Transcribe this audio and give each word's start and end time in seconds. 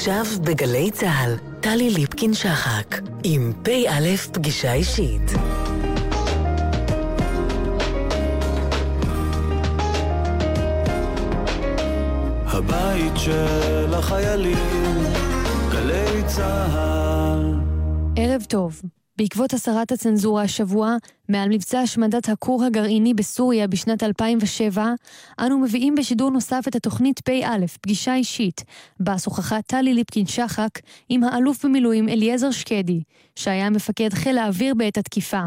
עכשיו 0.00 0.24
בגלי 0.44 0.90
צה"ל, 0.90 1.36
טלי 1.60 1.90
ליפקין-שחק, 1.90 3.00
עם 3.24 3.52
פ"א 3.62 4.16
פגישה 4.32 4.72
אישית. 4.72 5.22
הבית 12.46 13.12
של 13.16 13.94
החיילים, 13.94 15.04
גלי 15.72 16.22
צה"ל. 16.26 17.60
ערב 18.16 18.42
טוב. 18.48 18.82
בעקבות 19.20 19.52
הסרת 19.54 19.92
הצנזורה 19.92 20.42
השבוע, 20.42 20.96
מעל 21.28 21.48
מבצע 21.48 21.80
השמדת 21.80 22.28
הכור 22.28 22.64
הגרעיני 22.64 23.14
בסוריה 23.14 23.66
בשנת 23.66 24.02
2007, 24.02 24.92
אנו 25.40 25.58
מביאים 25.58 25.94
בשידור 25.94 26.30
נוסף 26.30 26.64
את 26.68 26.76
התוכנית 26.76 27.20
פ"א, 27.20 27.66
פגישה 27.80 28.14
אישית, 28.14 28.64
בה 29.00 29.18
שוחחה 29.18 29.62
טלי 29.62 29.94
ליפקין-שחק 29.94 30.68
עם 31.08 31.24
האלוף 31.24 31.64
במילואים 31.64 32.08
אליעזר 32.08 32.50
שקדי, 32.50 33.02
שהיה 33.36 33.70
מפקד 33.70 34.14
חיל 34.14 34.38
האוויר 34.38 34.74
בעת 34.74 34.98
התקיפה. 34.98 35.42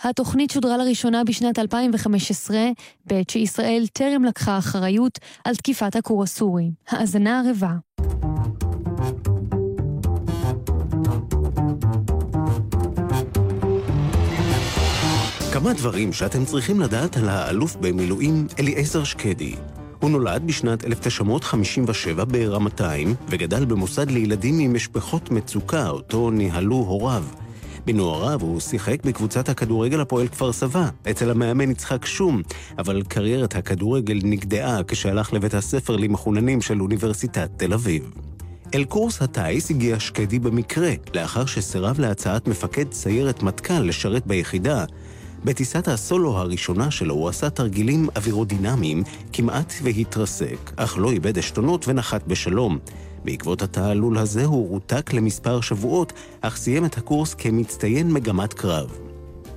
התוכנית 0.00 0.50
שודרה 0.50 0.76
לראשונה 0.76 1.24
בשנת 1.24 1.58
2015, 1.58 2.56
בעת 3.04 3.30
שישראל 3.30 3.84
טרם 3.92 4.24
לקחה 4.24 4.58
אחריות 4.58 5.18
על 5.44 5.54
תקיפת 5.56 5.96
הכור 5.96 6.22
הסורי. 6.22 6.70
האזנה 6.88 7.42
ערבה. 7.46 7.95
כמה 15.60 15.72
דברים 15.72 16.12
שאתם 16.12 16.44
צריכים 16.44 16.80
לדעת 16.80 17.16
על 17.16 17.28
האלוף 17.28 17.76
במילואים 17.80 18.46
אליעזר 18.58 19.04
שקדי. 19.04 19.54
הוא 20.00 20.10
נולד 20.10 20.46
בשנת 20.46 20.84
1957 20.84 22.24
ברמתיים, 22.24 23.14
וגדל 23.28 23.64
במוסד 23.64 24.10
לילדים 24.10 24.58
ממשפחות 24.58 25.30
מצוקה, 25.30 25.88
אותו 25.88 26.30
ניהלו 26.30 26.76
הוריו. 26.76 27.24
בנועריו 27.86 28.40
הוא 28.40 28.60
שיחק 28.60 29.04
בקבוצת 29.04 29.48
הכדורגל 29.48 30.00
הפועל 30.00 30.28
כפר 30.28 30.52
סבא, 30.52 30.88
אצל 31.10 31.30
המאמן 31.30 31.70
יצחק 31.70 32.06
שום, 32.06 32.42
אבל 32.78 33.02
קריירת 33.08 33.56
הכדורגל 33.56 34.20
נגדעה 34.24 34.82
כשהלך 34.88 35.32
לבית 35.32 35.54
הספר 35.54 35.96
למחוננים 35.96 36.60
של 36.60 36.80
אוניברסיטת 36.82 37.50
תל 37.56 37.72
אביב. 37.72 38.10
אל 38.74 38.84
קורס 38.84 39.22
הטיס 39.22 39.70
הגיע 39.70 40.00
שקדי 40.00 40.38
במקרה, 40.38 40.90
לאחר 41.14 41.46
שסירב 41.46 42.00
להצעת 42.00 42.48
מפקד 42.48 42.92
סיירת 42.92 43.42
מטכ"ל 43.42 43.80
לשרת 43.80 44.26
ביחידה, 44.26 44.84
בטיסת 45.46 45.88
הסולו 45.88 46.38
הראשונה 46.38 46.90
שלו 46.90 47.14
הוא 47.14 47.28
עשה 47.28 47.50
תרגילים 47.50 48.08
אווירודינמיים 48.16 49.02
כמעט 49.32 49.72
והתרסק, 49.82 50.72
אך 50.76 50.98
לא 50.98 51.10
איבד 51.10 51.38
עשתונות 51.38 51.88
ונחת 51.88 52.26
בשלום. 52.26 52.78
בעקבות 53.24 53.62
התעלול 53.62 54.18
הזה 54.18 54.44
הוא 54.44 54.68
רותק 54.68 55.12
למספר 55.12 55.60
שבועות, 55.60 56.12
אך 56.40 56.56
סיים 56.56 56.84
את 56.84 56.98
הקורס 56.98 57.34
כמצטיין 57.34 58.12
מגמת 58.12 58.54
קרב. 58.54 59.05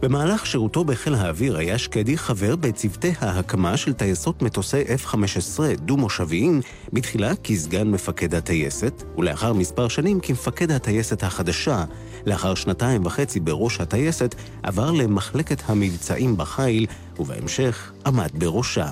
במהלך 0.02 0.46
שירותו 0.46 0.84
בחיל 0.84 1.16
האוויר 1.16 1.58
היה 1.58 1.78
שקדי 1.78 2.18
חבר 2.18 2.56
בצוותי 2.56 3.12
ההקמה 3.20 3.78
של 3.78 3.94
טייסות 3.94 4.42
מטוסי 4.42 4.82
F-15 4.82 5.60
דו-מושביים, 5.76 6.62
בתחילה 6.94 7.36
כסגן 7.36 7.92
מפקד 7.92 8.36
הטייסת, 8.36 9.04
ולאחר 9.18 9.54
מספר 9.54 9.88
שנים 9.88 10.20
כמפקד 10.20 10.72
הטייסת 10.72 11.24
החדשה. 11.24 11.84
לאחר 12.26 12.56
שנתיים 12.56 13.06
וחצי 13.06 13.40
בראש 13.40 13.82
הטייסת, 13.82 14.36
עבר 14.64 14.92
למחלקת 14.92 15.64
המבצעים 15.66 16.38
בחיל, 16.38 16.86
ובהמשך 17.20 17.92
עמד 18.06 18.30
בראשה. 18.34 18.90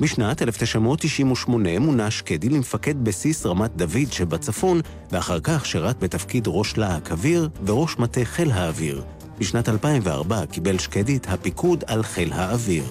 בשנת 0.00 0.42
1998 0.42 1.78
מונה 1.78 2.10
שקדי 2.10 2.48
למפקד 2.48 3.04
בסיס 3.04 3.46
רמת 3.46 3.76
דוד 3.76 4.12
שבצפון, 4.12 4.80
ואחר 5.12 5.40
כך 5.42 5.66
שירת 5.66 5.98
בתפקיד 5.98 6.44
ראש 6.46 6.76
להק 6.76 7.12
אוויר 7.12 7.48
וראש 7.66 7.98
מטה 7.98 8.24
חיל 8.24 8.50
האוויר. 8.50 9.02
בשנת 9.40 9.68
2004 9.68 10.46
קיבל 10.46 10.78
שקדי 10.78 11.16
את 11.16 11.26
הפיקוד 11.28 11.84
על 11.86 12.02
חיל 12.02 12.32
האוויר. 12.32 12.84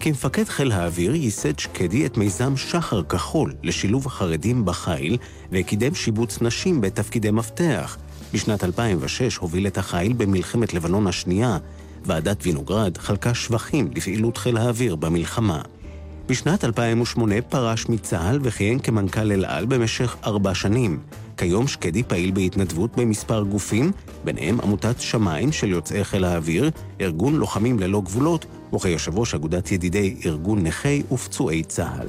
כמפקד 0.00 0.44
חיל 0.44 0.72
האוויר 0.72 1.14
ייסד 1.14 1.58
שקדי 1.58 2.06
את 2.06 2.16
מיזם 2.16 2.56
שחר 2.56 3.02
כחול 3.02 3.54
לשילוב 3.62 4.06
החרדים 4.06 4.64
בחיל 4.64 5.18
וקידם 5.52 5.94
שיבוץ 5.94 6.42
נשים 6.42 6.80
בתפקידי 6.80 7.30
מפתח. 7.30 7.98
בשנת 8.32 8.64
2006 8.64 9.36
הוביל 9.36 9.66
את 9.66 9.78
החיל 9.78 10.12
במלחמת 10.12 10.74
לבנון 10.74 11.06
השנייה. 11.06 11.58
ועדת 12.04 12.36
וינוגרד 12.42 12.98
חלקה 12.98 13.34
שבחים 13.34 13.90
לפעילות 13.96 14.36
חיל 14.36 14.56
האוויר 14.56 14.96
במלחמה. 14.96 15.62
בשנת 16.26 16.64
2008 16.64 17.42
פרש 17.42 17.88
מצה"ל 17.88 18.38
וכיהן 18.42 18.78
כמנכ"ל 18.78 19.32
אל 19.32 19.44
על 19.44 19.66
במשך 19.66 20.16
ארבע 20.24 20.54
שנים. 20.54 21.00
כיום 21.42 21.68
שקדי 21.68 22.02
פעיל 22.02 22.30
בהתנדבות 22.30 22.96
במספר 22.96 23.42
גופים, 23.42 23.92
ביניהם 24.24 24.60
עמותת 24.60 25.00
שמיים 25.00 25.52
של 25.52 25.68
יוצאי 25.68 26.04
חיל 26.04 26.24
האוויר, 26.24 26.70
ארגון 27.00 27.36
לוחמים 27.36 27.78
ללא 27.78 28.00
גבולות, 28.00 28.46
וכיושב 28.74 29.18
ראש 29.18 29.34
אגודת 29.34 29.72
ידידי 29.72 30.20
ארגון 30.24 30.66
נכי 30.66 31.02
ופצועי 31.12 31.64
צה"ל. 31.64 32.06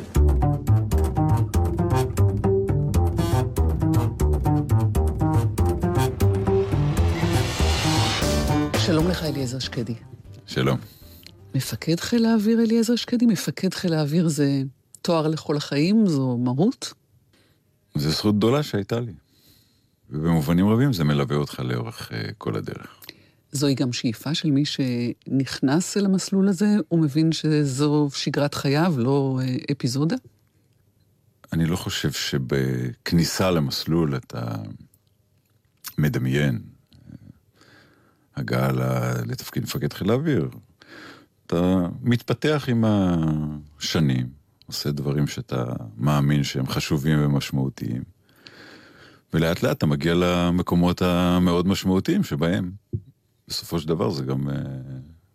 שלום 8.77 9.07
לך, 9.07 9.23
אליעזר 9.23 9.59
שקדי. 9.59 9.95
שלום. 10.45 10.77
מפקד 11.55 11.99
חיל 11.99 12.25
האוויר 12.25 12.59
אליעזר 12.59 12.95
שקדי? 12.95 13.25
מפקד 13.25 13.73
חיל 13.73 13.93
האוויר 13.93 14.27
זה 14.27 14.61
תואר 15.01 15.27
לכל 15.27 15.57
החיים? 15.57 16.07
זו 16.07 16.37
מהות? 16.37 16.93
זו 17.95 18.09
זכות 18.09 18.37
גדולה 18.37 18.63
שהייתה 18.63 18.99
לי. 18.99 19.22
ובמובנים 20.13 20.67
רבים 20.67 20.93
זה 20.93 21.03
מלווה 21.03 21.35
אותך 21.35 21.59
לאורך 21.59 22.11
uh, 22.11 22.33
כל 22.37 22.55
הדרך. 22.55 22.97
זוהי 23.51 23.75
גם 23.75 23.93
שאיפה 23.93 24.33
של 24.33 24.51
מי 24.51 24.63
שנכנס 24.65 25.97
אל 25.97 26.05
המסלול 26.05 26.47
הזה, 26.47 26.75
הוא 26.87 26.99
מבין 26.99 27.31
שזו 27.31 28.09
שגרת 28.13 28.53
חייו, 28.53 28.93
לא 28.97 29.39
uh, 29.41 29.71
אפיזודה? 29.71 30.15
אני 31.53 31.65
לא 31.65 31.75
חושב 31.75 32.11
שבכניסה 32.11 33.51
למסלול 33.51 34.15
אתה 34.15 34.55
מדמיין 35.97 36.61
אה, 36.61 37.15
הגעה 38.35 38.71
לתפקיד 39.25 39.63
מפקד 39.63 39.93
חיל 39.93 40.09
האוויר. 40.09 40.49
אתה 41.45 41.87
מתפתח 42.01 42.65
עם 42.67 42.83
השנים, 42.87 44.29
עושה 44.65 44.91
דברים 44.91 45.27
שאתה 45.27 45.63
מאמין 45.97 46.43
שהם 46.43 46.67
חשובים 46.67 47.25
ומשמעותיים. 47.25 48.12
ולאט 49.33 49.63
לאט 49.63 49.77
אתה 49.77 49.85
מגיע 49.85 50.13
למקומות 50.13 51.01
המאוד 51.01 51.67
משמעותיים 51.67 52.23
שבהם 52.23 52.71
בסופו 53.47 53.79
של 53.79 53.87
דבר 53.87 54.09
זה 54.09 54.23
גם 54.23 54.49
uh, 54.49 54.51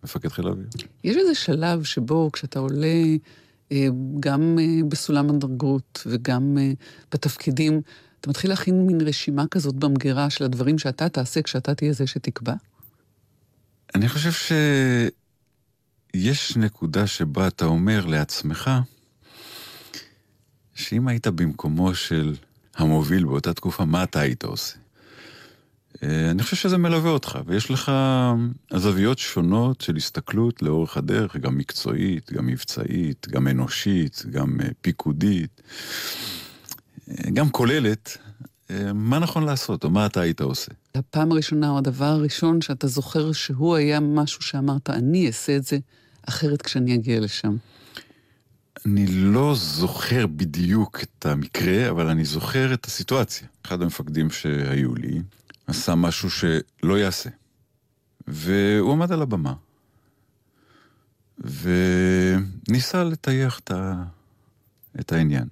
מפקד 0.04 0.28
חיל 0.28 0.46
האוויר. 0.46 0.66
יש 1.04 1.16
איזה 1.16 1.34
שלב 1.34 1.84
שבו 1.84 2.30
כשאתה 2.32 2.58
עולה 2.58 3.04
uh, 3.68 3.74
גם 4.20 4.58
uh, 4.58 4.84
בסולם 4.84 5.30
הדרגות 5.30 6.02
וגם 6.06 6.56
uh, 6.56 6.76
בתפקידים, 7.12 7.80
אתה 8.20 8.30
מתחיל 8.30 8.50
להכין 8.50 8.86
מין 8.86 9.00
רשימה 9.00 9.44
כזאת 9.50 9.74
במגירה 9.74 10.30
של 10.30 10.44
הדברים 10.44 10.78
שאתה 10.78 11.08
תעשה 11.08 11.42
כשאתה 11.42 11.74
תהיה 11.74 11.92
זה 11.92 12.06
שתקבע? 12.06 12.54
אני 13.94 14.08
חושב 14.08 14.30
שיש 16.18 16.56
נקודה 16.56 17.06
שבה 17.06 17.48
אתה 17.48 17.64
אומר 17.64 18.06
לעצמך, 18.06 18.70
שאם 20.74 21.08
היית 21.08 21.26
במקומו 21.26 21.94
של 21.94 22.34
המוביל 22.78 23.24
באותה 23.24 23.54
תקופה, 23.54 23.84
מה 23.84 24.02
אתה 24.02 24.20
היית 24.20 24.44
עושה? 24.44 24.76
אה, 26.02 26.30
אני 26.30 26.42
חושב 26.42 26.56
שזה 26.56 26.78
מלווה 26.78 27.10
אותך, 27.10 27.38
ויש 27.46 27.70
לך 27.70 27.92
זוויות 28.76 29.18
שונות 29.18 29.80
של 29.80 29.96
הסתכלות 29.96 30.62
לאורך 30.62 30.96
הדרך, 30.96 31.36
גם 31.36 31.58
מקצועית, 31.58 32.32
גם 32.32 32.46
מבצעית, 32.46 33.26
גם 33.30 33.48
אנושית, 33.48 34.22
גם 34.30 34.60
אה, 34.60 34.68
פיקודית, 34.80 35.62
אה, 37.10 37.30
גם 37.34 37.50
כוללת, 37.50 38.16
מה 38.94 39.18
נכון 39.18 39.44
לעשות, 39.44 39.84
או 39.84 39.90
מה 39.90 40.06
אתה 40.06 40.20
היית 40.20 40.40
עושה. 40.40 40.72
הפעם 40.94 41.32
הראשונה, 41.32 41.70
או 41.70 41.78
הדבר 41.78 42.04
הראשון 42.04 42.60
שאתה 42.60 42.86
זוכר 42.86 43.32
שהוא 43.32 43.76
היה 43.76 44.00
משהו 44.00 44.42
שאמרת, 44.42 44.90
אני 44.90 45.26
אעשה 45.26 45.56
את 45.56 45.64
זה 45.64 45.78
אחרת 46.28 46.62
כשאני 46.62 46.94
אגיע 46.94 47.20
לשם. 47.20 47.56
אני 48.86 49.06
לא 49.06 49.54
זוכר 49.56 50.26
בדיוק 50.26 51.00
את 51.02 51.26
המקרה, 51.26 51.90
אבל 51.90 52.06
אני 52.06 52.24
זוכר 52.24 52.74
את 52.74 52.86
הסיטואציה. 52.86 53.48
אחד 53.66 53.82
המפקדים 53.82 54.30
שהיו 54.30 54.94
לי 54.94 55.20
עשה 55.66 55.94
משהו 55.94 56.30
שלא 56.30 56.98
יעשה. 56.98 57.30
והוא 58.28 58.92
עמד 58.92 59.12
על 59.12 59.22
הבמה, 59.22 59.54
וניסה 61.38 63.04
לטייח 63.04 63.58
את, 63.58 63.70
ה... 63.70 64.04
את 65.00 65.12
העניין. 65.12 65.48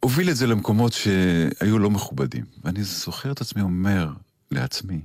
הוביל 0.00 0.30
את 0.30 0.36
זה 0.36 0.46
למקומות 0.46 0.92
שהיו 0.92 1.78
לא 1.78 1.90
מכובדים. 1.90 2.44
ואני 2.64 2.84
זוכר 2.84 3.32
את 3.32 3.40
עצמי 3.40 3.62
אומר 3.62 4.12
לעצמי, 4.50 5.00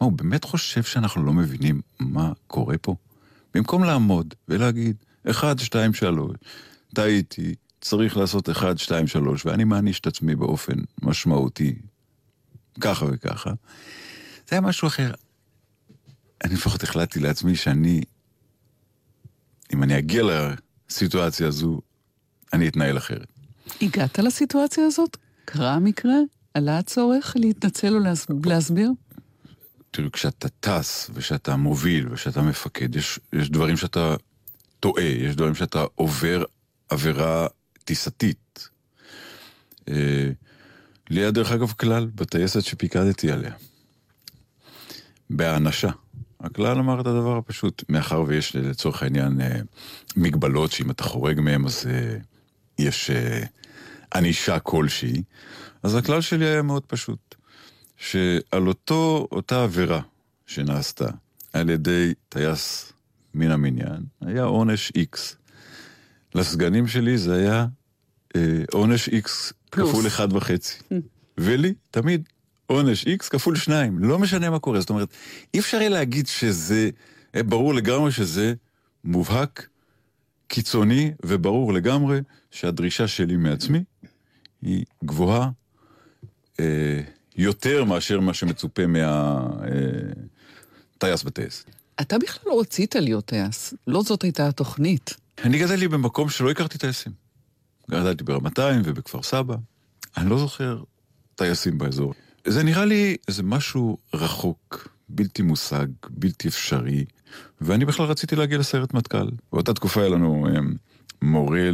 מה, 0.00 0.06
הוא 0.06 0.12
באמת 0.12 0.44
חושב 0.44 0.82
שאנחנו 0.82 1.24
לא 1.24 1.32
מבינים 1.32 1.80
מה 1.98 2.32
קורה 2.46 2.78
פה? 2.78 2.94
במקום 3.54 3.84
לעמוד 3.84 4.34
ולהגיד, 4.48 4.96
אחד, 5.30 5.58
שתיים, 5.58 5.94
שלוש, 5.94 6.36
טעיתי, 6.94 7.54
צריך 7.80 8.16
לעשות 8.16 8.50
אחד, 8.50 8.78
שתיים, 8.78 9.06
שלוש, 9.06 9.46
ואני 9.46 9.64
מעניש 9.64 10.00
את 10.00 10.06
עצמי 10.06 10.34
באופן 10.34 10.74
משמעותי, 11.02 11.74
ככה 12.80 13.06
וככה. 13.12 13.50
זה 14.48 14.50
היה 14.50 14.60
משהו 14.60 14.88
אחר. 14.88 15.12
אני 16.44 16.54
לפחות 16.54 16.82
החלטתי 16.82 17.20
לעצמי 17.20 17.56
שאני, 17.56 18.00
אם 19.74 19.82
אני 19.82 19.98
אגיע 19.98 20.22
לסיטואציה 20.90 21.48
הזו, 21.48 21.80
אני 22.52 22.68
אתנהל 22.68 22.98
אחרת. 22.98 23.28
הגעת 23.82 24.18
לסיטואציה 24.18 24.86
הזאת? 24.86 25.16
קרה 25.44 25.74
המקרה? 25.74 26.16
עלה 26.54 26.78
הצורך 26.78 27.32
להתנצל 27.36 27.94
או 27.94 27.98
להס... 27.98 28.26
להסביר? 28.44 28.90
תראו, 29.90 30.12
כשאתה 30.12 30.48
טס 30.48 31.10
ושאתה 31.14 31.56
מוביל 31.56 32.08
ושאתה 32.12 32.42
מפקד, 32.42 32.96
יש, 32.96 33.20
יש 33.32 33.50
דברים 33.50 33.76
שאתה 33.76 34.16
טועה, 34.80 35.04
יש 35.04 35.36
דברים 35.36 35.54
שאתה 35.54 35.84
עובר 35.94 36.44
עבירה 36.88 37.46
טיסתית. 37.84 38.68
אה, 39.88 40.30
לי 41.10 41.20
היה 41.20 41.30
דרך 41.30 41.52
אגב 41.52 41.72
כלל 41.72 42.06
בטייסת 42.14 42.62
שפיקדתי 42.64 43.32
עליה. 43.32 43.52
בהאנשה. 45.30 45.90
הכלל 46.40 46.78
אמר 46.78 47.00
את 47.00 47.06
הדבר 47.06 47.36
הפשוט, 47.36 47.84
מאחר 47.88 48.22
ויש 48.26 48.56
לצורך 48.56 49.02
העניין 49.02 49.40
אה, 49.40 49.60
מגבלות 50.16 50.72
שאם 50.72 50.90
אתה 50.90 51.02
חורג 51.02 51.40
מהן 51.40 51.64
אז 51.64 51.86
אה, 51.90 52.16
יש 52.78 53.10
ענישה 54.14 54.58
כלשהי, 54.58 55.22
אז 55.82 55.94
הכלל 55.94 56.20
שלי 56.20 56.44
היה 56.46 56.62
מאוד 56.62 56.82
פשוט, 56.86 57.34
שעל 57.96 58.68
אותו, 58.68 59.28
אותה 59.32 59.62
עבירה 59.62 60.00
שנעשתה 60.46 61.08
על 61.52 61.70
ידי 61.70 62.14
טייס 62.28 62.92
מן 63.36 63.50
המניין, 63.50 64.02
היה 64.20 64.42
עונש 64.42 64.92
X. 64.98 65.18
לסגנים 66.34 66.86
שלי 66.86 67.18
זה 67.18 67.34
היה 67.34 67.66
אה, 68.36 68.62
עונש 68.72 69.08
X 69.08 69.12
פלוס. 69.70 69.90
כפול 69.90 70.06
אחד 70.06 70.32
וחצי. 70.32 70.78
ולי, 71.38 71.74
תמיד, 71.90 72.28
עונש 72.66 73.04
X 73.04 73.28
כפול 73.30 73.56
שניים, 73.56 73.98
לא 73.98 74.18
משנה 74.18 74.50
מה 74.50 74.58
קורה. 74.58 74.80
זאת 74.80 74.90
אומרת, 74.90 75.08
אי 75.54 75.58
אפשר 75.58 75.76
יהיה 75.76 75.88
להגיד 75.88 76.26
שזה, 76.26 76.90
אה, 77.34 77.42
ברור 77.42 77.74
לגמרי 77.74 78.12
שזה 78.12 78.54
מובהק, 79.04 79.68
קיצוני, 80.48 81.12
וברור 81.24 81.72
לגמרי 81.72 82.20
שהדרישה 82.50 83.08
שלי 83.08 83.36
מעצמי 83.36 83.84
היא 84.62 84.84
גבוהה 85.04 85.50
אה, 86.60 87.00
יותר 87.36 87.84
מאשר 87.84 88.20
מה 88.20 88.34
שמצופה 88.34 88.86
מהטייס 88.86 89.70
אה, 91.02 91.16
בטייס. 91.24 91.64
אתה 92.00 92.18
בכלל 92.18 92.52
לא 92.52 92.60
רצית 92.60 92.94
להיות 92.94 93.24
טייס, 93.24 93.74
לא 93.86 94.02
זאת 94.02 94.22
הייתה 94.22 94.48
התוכנית. 94.48 95.16
אני 95.44 95.58
גדלתי 95.58 95.88
במקום 95.88 96.28
שלא 96.28 96.50
הכרתי 96.50 96.78
טייסים. 96.78 97.12
גדלתי 97.90 98.24
ברמתיים 98.24 98.82
ובכפר 98.84 99.22
סבא. 99.22 99.56
אני 100.16 100.30
לא 100.30 100.38
זוכר 100.38 100.82
טייסים 101.34 101.78
באזור. 101.78 102.14
זה 102.46 102.62
נראה 102.62 102.84
לי 102.84 103.16
איזה 103.28 103.42
משהו 103.42 103.98
רחוק, 104.14 104.88
בלתי 105.08 105.42
מושג, 105.42 105.86
בלתי 106.08 106.48
אפשרי, 106.48 107.04
ואני 107.60 107.84
בכלל 107.84 108.06
רציתי 108.06 108.36
להגיע 108.36 108.58
לסיירת 108.58 108.94
מטכ"ל. 108.94 109.28
באותה 109.52 109.74
תקופה 109.74 110.00
היה 110.00 110.10
לנו 110.10 110.48
הם, 110.54 110.76
מורה 111.22 111.70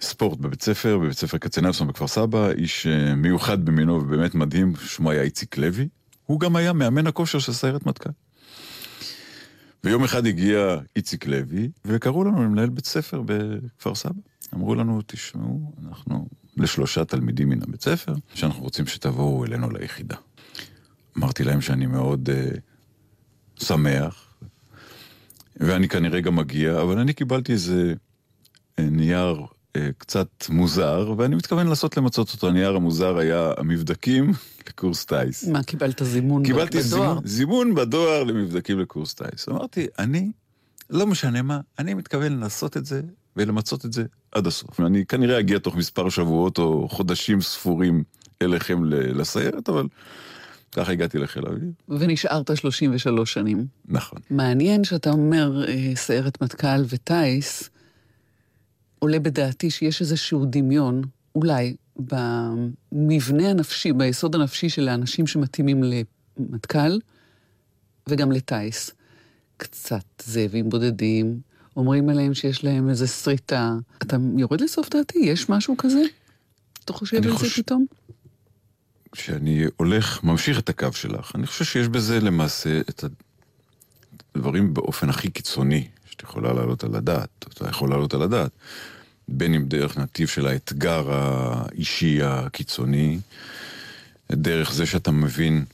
לספורט 0.00 0.38
בבית 0.38 0.62
ספר, 0.62 0.98
בבית 0.98 1.18
ספר 1.18 1.38
כצנלסון 1.38 1.88
בכפר 1.88 2.06
סבא, 2.06 2.50
איש 2.50 2.86
אה, 2.86 3.14
מיוחד 3.14 3.64
במינו 3.64 3.94
ובאמת 3.94 4.34
מדהים, 4.34 4.72
שמו 4.76 5.10
היה 5.10 5.22
איציק 5.22 5.58
לוי. 5.58 5.88
הוא 6.26 6.40
גם 6.40 6.56
היה 6.56 6.72
מאמן 6.72 7.06
הכושר 7.06 7.38
של 7.38 7.52
סיירת 7.52 7.86
מטכ"ל. 7.86 8.10
ויום 9.84 10.04
אחד 10.04 10.26
הגיע 10.26 10.76
איציק 10.96 11.26
לוי, 11.26 11.70
וקראו 11.84 12.24
לנו 12.24 12.44
למנהל 12.44 12.68
בית 12.68 12.86
ספר 12.86 13.22
בכפר 13.26 13.94
סבא. 13.94 14.20
אמרו 14.54 14.74
לנו, 14.74 15.00
תשמעו, 15.06 15.72
אנחנו 15.86 16.28
לשלושה 16.56 17.04
תלמידים 17.04 17.48
מן 17.48 17.62
הבית 17.62 17.82
ספר, 17.82 18.14
שאנחנו 18.34 18.62
רוצים 18.62 18.86
שתבואו 18.86 19.44
אלינו 19.44 19.70
ליחידה. 19.70 20.16
אמרתי 21.18 21.44
להם 21.44 21.60
שאני 21.60 21.86
מאוד 21.86 22.28
uh, 22.28 23.64
שמח, 23.64 24.34
ואני 25.56 25.88
כנראה 25.88 26.20
גם 26.20 26.36
מגיע, 26.36 26.82
אבל 26.82 26.98
אני 26.98 27.12
קיבלתי 27.12 27.52
איזה 27.52 27.94
uh, 27.94 28.82
נייר 28.82 29.46
קצת 29.98 30.28
מוזר, 30.48 31.14
ואני 31.18 31.36
מתכוון 31.36 31.66
לעשות 31.66 31.96
למצות 31.96 32.32
אותו. 32.32 32.48
הנייר 32.48 32.76
המוזר 32.76 33.18
היה 33.18 33.52
המבדקים 33.56 34.32
לקורס 34.68 35.04
טיס. 35.04 35.48
מה, 35.48 35.62
קיבלת 35.62 36.02
זימון 36.04 36.44
קיבלתי 36.44 36.78
בדואר? 36.78 37.08
זימון, 37.08 37.26
זימון 37.26 37.74
בדואר 37.74 38.24
למבדקים 38.24 38.80
לקורס 38.80 39.14
טיס. 39.14 39.48
אמרתי, 39.48 39.86
אני, 39.98 40.30
לא 40.90 41.06
משנה 41.06 41.42
מה, 41.42 41.60
אני 41.78 41.94
מתכוון 41.94 42.38
לעשות 42.38 42.76
את 42.76 42.86
זה 42.86 43.00
ולמצות 43.36 43.84
את 43.84 43.92
זה 43.92 44.04
עד 44.32 44.46
הסוף. 44.46 44.80
אני 44.80 45.06
כנראה 45.06 45.40
אגיע 45.40 45.58
תוך 45.58 45.76
מספר 45.76 46.08
שבועות 46.08 46.58
או 46.58 46.88
חודשים 46.88 47.40
ספורים 47.40 48.04
אליכם 48.42 48.84
לסיירת, 48.84 49.68
אבל 49.68 49.86
ככה 50.72 50.92
הגעתי 50.92 51.18
לחיל 51.18 51.46
האוויר. 51.46 51.70
ונשארת 51.88 52.56
33 52.56 53.32
שנים. 53.32 53.66
נכון. 53.88 54.18
מעניין 54.30 54.84
שאתה 54.84 55.10
אומר 55.10 55.68
אה, 55.68 55.92
סיירת 55.94 56.42
מטכ"ל 56.42 56.82
וטיס, 56.88 57.70
עולה 58.98 59.18
בדעתי 59.18 59.70
שיש 59.70 60.00
איזשהו 60.00 60.44
דמיון, 60.50 61.02
אולי, 61.34 61.76
במבנה 62.92 63.50
הנפשי, 63.50 63.92
ביסוד 63.92 64.34
הנפשי 64.34 64.68
של 64.68 64.88
האנשים 64.88 65.26
שמתאימים 65.26 65.82
למטכ"ל 66.38 66.98
וגם 68.08 68.32
לטיס. 68.32 68.90
קצת 69.56 70.04
זאבים 70.22 70.68
בודדים, 70.70 71.40
אומרים 71.76 72.08
עליהם 72.08 72.34
שיש 72.34 72.64
להם 72.64 72.90
איזו 72.90 73.08
שריטה. 73.08 73.74
אתה 74.02 74.16
יורד 74.38 74.60
לסוף 74.60 74.88
דעתי? 74.90 75.18
יש 75.18 75.48
משהו 75.48 75.76
כזה? 75.76 76.02
אתה 76.84 76.92
חושב 76.92 77.16
על 77.16 77.22
זה 77.22 77.30
חושב- 77.32 77.62
פתאום? 77.62 77.86
כשאני 79.12 79.64
הולך, 79.76 80.24
ממשיך 80.24 80.58
את 80.58 80.68
הקו 80.68 80.92
שלך, 80.92 81.32
אני 81.34 81.46
חושב 81.46 81.64
שיש 81.64 81.88
בזה 81.88 82.20
למעשה 82.20 82.80
את 82.80 83.04
הדברים 84.34 84.74
באופן 84.74 85.08
הכי 85.08 85.30
קיצוני 85.30 85.88
שאת 86.16 86.22
יכולה 86.22 86.52
להעלות 86.52 86.84
על 86.84 86.94
הדעת, 86.94 87.44
אתה 87.48 87.68
יכול 87.68 87.88
להעלות 87.90 88.14
על 88.14 88.22
הדעת. 88.22 88.50
בין 89.28 89.54
אם 89.54 89.64
דרך 89.68 89.98
נתיב 89.98 90.28
של 90.28 90.46
האתגר 90.46 91.12
האישי 91.12 92.22
הקיצוני, 92.22 93.18
דרך 94.32 94.72
זה 94.72 94.86
שאתה 94.86 95.10
מבין, 95.10 95.64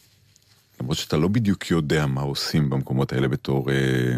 למרות 0.81 0.97
שאתה 0.97 1.17
לא 1.17 1.29
בדיוק 1.29 1.71
יודע 1.71 2.07
מה 2.07 2.21
עושים 2.21 2.71
במקומות 2.71 3.13
האלה 3.13 3.29
בתור 3.29 3.71
אה, 3.71 4.17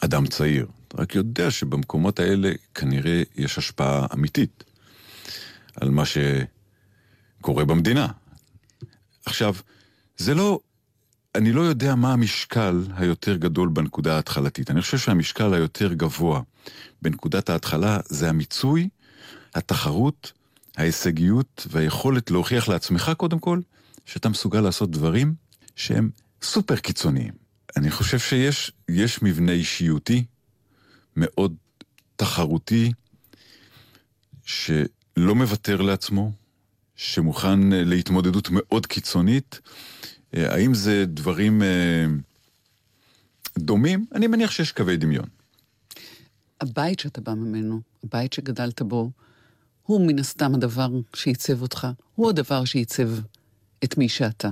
אדם 0.00 0.26
צעיר, 0.26 0.66
אתה 0.88 1.02
רק 1.02 1.14
יודע 1.14 1.50
שבמקומות 1.50 2.20
האלה 2.20 2.52
כנראה 2.74 3.22
יש 3.36 3.58
השפעה 3.58 4.06
אמיתית 4.14 4.64
על 5.76 5.90
מה 5.90 6.02
שקורה 6.06 7.64
במדינה. 7.64 8.06
עכשיו, 9.24 9.54
זה 10.16 10.34
לא, 10.34 10.60
אני 11.34 11.52
לא 11.52 11.60
יודע 11.60 11.94
מה 11.94 12.12
המשקל 12.12 12.82
היותר 12.96 13.36
גדול 13.36 13.68
בנקודה 13.68 14.16
ההתחלתית. 14.16 14.70
אני 14.70 14.82
חושב 14.82 14.98
שהמשקל 14.98 15.54
היותר 15.54 15.92
גבוה 15.92 16.40
בנקודת 17.02 17.50
ההתחלה 17.50 17.98
זה 18.08 18.28
המיצוי, 18.28 18.88
התחרות, 19.54 20.32
ההישגיות 20.76 21.66
והיכולת 21.70 22.30
להוכיח 22.30 22.68
לעצמך 22.68 23.12
קודם 23.16 23.38
כל, 23.38 23.60
שאתה 24.06 24.28
מסוגל 24.28 24.60
לעשות 24.60 24.90
דברים 24.90 25.34
שהם 25.76 26.10
סופר 26.42 26.76
קיצוניים. 26.76 27.32
אני 27.76 27.90
חושב 27.90 28.18
שיש 28.18 28.72
יש 28.88 29.22
מבנה 29.22 29.52
אישיותי 29.52 30.24
מאוד 31.16 31.54
תחרותי, 32.16 32.92
שלא 34.44 35.34
מוותר 35.34 35.82
לעצמו, 35.82 36.32
שמוכן 36.96 37.58
להתמודדות 37.72 38.48
מאוד 38.50 38.86
קיצונית. 38.86 39.60
אה, 40.36 40.54
האם 40.54 40.74
זה 40.74 41.04
דברים 41.06 41.62
אה, 41.62 42.06
דומים? 43.58 44.06
אני 44.14 44.26
מניח 44.26 44.50
שיש 44.50 44.72
קווי 44.72 44.96
דמיון. 44.96 45.26
הבית 46.60 47.00
שאתה 47.00 47.20
בא 47.20 47.34
ממנו, 47.34 47.80
הבית 48.04 48.32
שגדלת 48.32 48.82
בו, 48.82 49.10
הוא 49.82 50.06
מן 50.06 50.18
הסתם 50.18 50.54
הדבר 50.54 50.88
שעיצב 51.14 51.62
אותך, 51.62 51.86
הוא 52.14 52.30
הדבר 52.30 52.64
שעיצב 52.64 53.08
את 53.84 53.98
מי 53.98 54.08
שאתה. 54.08 54.50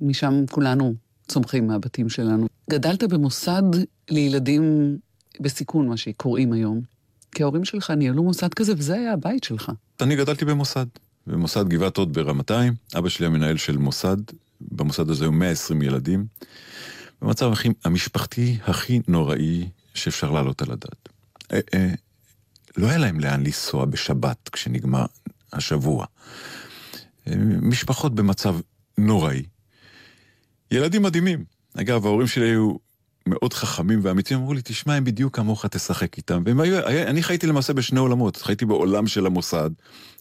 משם 0.00 0.44
כולנו 0.50 0.94
צומחים 1.28 1.66
מהבתים 1.66 2.08
שלנו. 2.08 2.46
גדלת 2.70 3.04
במוסד 3.04 3.62
לילדים 4.10 4.96
בסיכון, 5.40 5.88
מה 5.88 5.96
שקוראים 5.96 6.52
היום, 6.52 6.80
כי 7.32 7.42
ההורים 7.42 7.64
שלך 7.64 7.90
ניהלו 7.90 8.22
מוסד 8.22 8.54
כזה, 8.54 8.72
וזה 8.76 8.94
היה 8.94 9.12
הבית 9.12 9.44
שלך. 9.44 9.72
אני 10.00 10.16
גדלתי 10.16 10.44
במוסד, 10.44 10.86
במוסד 11.26 11.68
גבעת 11.68 11.96
הוד 11.96 12.12
ברמתיים. 12.12 12.74
אבא 12.98 13.08
שלי 13.08 13.26
המנהל 13.26 13.56
של 13.56 13.76
מוסד, 13.76 14.16
במוסד 14.60 15.10
הזה 15.10 15.24
היו 15.24 15.32
120 15.32 15.82
ילדים. 15.82 16.26
במצב 17.22 17.52
הכי, 17.52 17.68
המשפחתי 17.84 18.58
הכי 18.64 19.00
נוראי 19.08 19.68
שאפשר 19.94 20.30
להעלות 20.30 20.62
על 20.62 20.72
הדעת. 20.72 21.08
אה, 21.52 21.60
אה, 21.74 21.94
לא 22.76 22.88
היה 22.88 22.98
להם 22.98 23.20
לאן 23.20 23.40
לנסוע 23.40 23.84
בשבת 23.84 24.48
כשנגמר 24.52 25.06
השבוע. 25.52 26.06
אה, 27.26 27.32
משפחות 27.62 28.14
במצב 28.14 28.56
נוראי. 28.98 29.42
ילדים 30.70 31.02
מדהימים. 31.02 31.44
אגב, 31.76 32.06
ההורים 32.06 32.26
שלי 32.26 32.48
היו 32.48 32.74
מאוד 33.26 33.54
חכמים 33.54 34.00
ואמיתיים, 34.02 34.40
אמרו 34.40 34.54
לי, 34.54 34.60
תשמע, 34.64 34.94
הם 34.94 35.04
בדיוק 35.04 35.36
כמוך, 35.36 35.66
תשחק 35.66 36.16
איתם. 36.16 36.42
ואני 36.46 37.22
חייתי 37.22 37.46
למעשה 37.46 37.72
בשני 37.72 38.00
עולמות, 38.00 38.36
חייתי 38.36 38.64
בעולם 38.64 39.06
של 39.06 39.26
המוסד, 39.26 39.70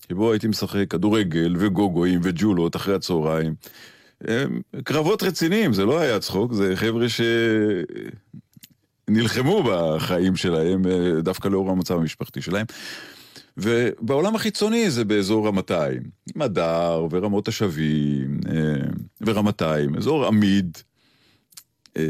שבו 0.09 0.31
הייתי 0.31 0.47
משחק 0.47 0.85
כדורגל 0.89 1.55
וגוגואים 1.59 2.19
וג'ולות 2.23 2.75
אחרי 2.75 2.95
הצהריים. 2.95 3.53
קרבות 4.83 5.23
רציניים, 5.23 5.73
זה 5.73 5.85
לא 5.85 5.99
היה 5.99 6.19
צחוק, 6.19 6.53
זה 6.53 6.75
חבר'ה 6.75 7.05
שנלחמו 9.09 9.63
בחיים 9.63 10.35
שלהם, 10.35 10.85
אה, 10.85 11.21
דווקא 11.21 11.47
לאור 11.47 11.71
המצב 11.71 11.95
המשפחתי 11.95 12.41
שלהם. 12.41 12.65
ובעולם 13.57 14.35
החיצוני 14.35 14.91
זה 14.91 15.05
באזור 15.05 15.47
רמתיים, 15.47 16.01
מדר 16.35 17.07
ורמות 17.11 17.47
השבים 17.47 18.39
אה, 18.51 18.89
ורמתיים, 19.21 19.95
אזור 19.95 20.25
עמיד. 20.25 20.77
אה, 21.97 22.03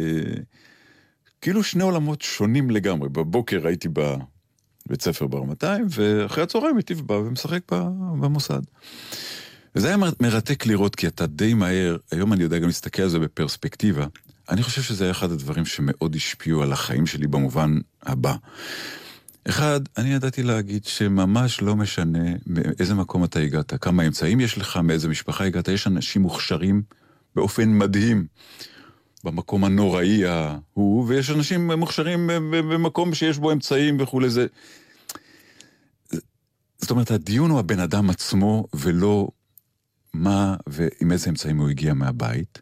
כאילו 1.42 1.64
שני 1.64 1.84
עולמות 1.84 2.22
שונים 2.22 2.70
לגמרי. 2.70 3.10
בבוקר 3.10 3.68
הייתי 3.68 3.90
בבית 3.90 5.02
ספר 5.02 5.28
ברמתיים, 5.28 5.86
ואחרי 5.90 6.44
הצהריים 6.44 6.76
הייתי 6.76 6.94
בא 6.96 7.14
ומשחק 7.14 7.72
במוסד. 8.20 8.62
וזה 9.76 9.88
היה 9.88 9.98
מרתק 10.20 10.66
לראות, 10.66 10.96
כי 10.96 11.08
אתה 11.08 11.28
די 11.28 11.54
מהר, 11.54 11.98
היום 12.12 12.34
אני 12.34 12.44
יודע 12.44 12.60
גם 12.60 12.68
להסתכל 12.68 13.02
על 13.02 13.10
זה 13.10 13.20
בפרספקטיבה. 13.20 14.06
אני 14.50 14.64
חושב 14.64 14.82
שזה 14.82 15.04
היה 15.04 15.12
אחד 15.12 15.32
הדברים 15.32 15.66
שמאוד 15.66 16.16
השפיעו 16.16 16.64
על 16.64 16.74
החיים 16.74 17.06
שלי 17.06 17.28
במובן 17.28 17.78
הבא. 18.04 18.36
אחד, 19.50 19.82
אני 19.98 20.14
ידעתי 20.14 20.44
להגיד 20.44 20.86
שממש 20.86 21.62
לא 21.62 21.76
משנה 21.76 22.30
מאיזה 22.48 22.94
מקום 22.94 23.24
אתה 23.24 23.40
הגעת, 23.40 23.74
כמה 23.84 24.08
אמצעים 24.08 24.40
יש 24.40 24.58
לך, 24.58 24.78
מאיזה 24.78 25.08
משפחה 25.08 25.46
הגעת, 25.46 25.68
יש 25.68 25.88
אנשים 25.88 26.22
מוכשרים 26.22 26.82
באופן 27.36 27.78
מדהים 27.78 28.26
במקום 29.24 29.66
הנוראי 29.66 30.26
ההוא, 30.26 31.06
ויש 31.08 31.30
אנשים 31.30 31.72
מוכשרים 31.72 32.30
במקום 32.52 33.14
שיש 33.14 33.38
בו 33.38 33.52
אמצעים 33.52 33.98
וכולי. 34.00 34.30
זה... 34.30 34.48
זאת 36.78 36.92
אומרת, 36.92 37.12
הדיון 37.12 37.52
הוא 37.52 37.60
הבן 37.60 37.80
אדם 37.80 38.10
עצמו, 38.10 38.68
ולא 38.74 39.28
מה 40.14 40.56
ועם 40.68 41.12
איזה 41.12 41.30
אמצעים 41.30 41.58
הוא 41.58 41.70
הגיע 41.70 41.94
מהבית. 41.94 42.62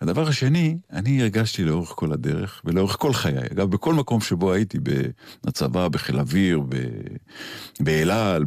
הדבר 0.00 0.28
השני, 0.28 0.78
אני 0.92 1.22
הרגשתי 1.22 1.64
לאורך 1.64 1.88
כל 1.88 2.12
הדרך, 2.12 2.62
ולאורך 2.64 2.96
כל 2.98 3.12
חיי, 3.12 3.46
אגב, 3.52 3.70
בכל 3.70 3.94
מקום 3.94 4.20
שבו 4.20 4.52
הייתי, 4.52 4.78
בצבא, 5.46 5.88
בחיל 5.88 6.18
אוויר, 6.18 6.62
באל 7.80 8.10
על, 8.10 8.44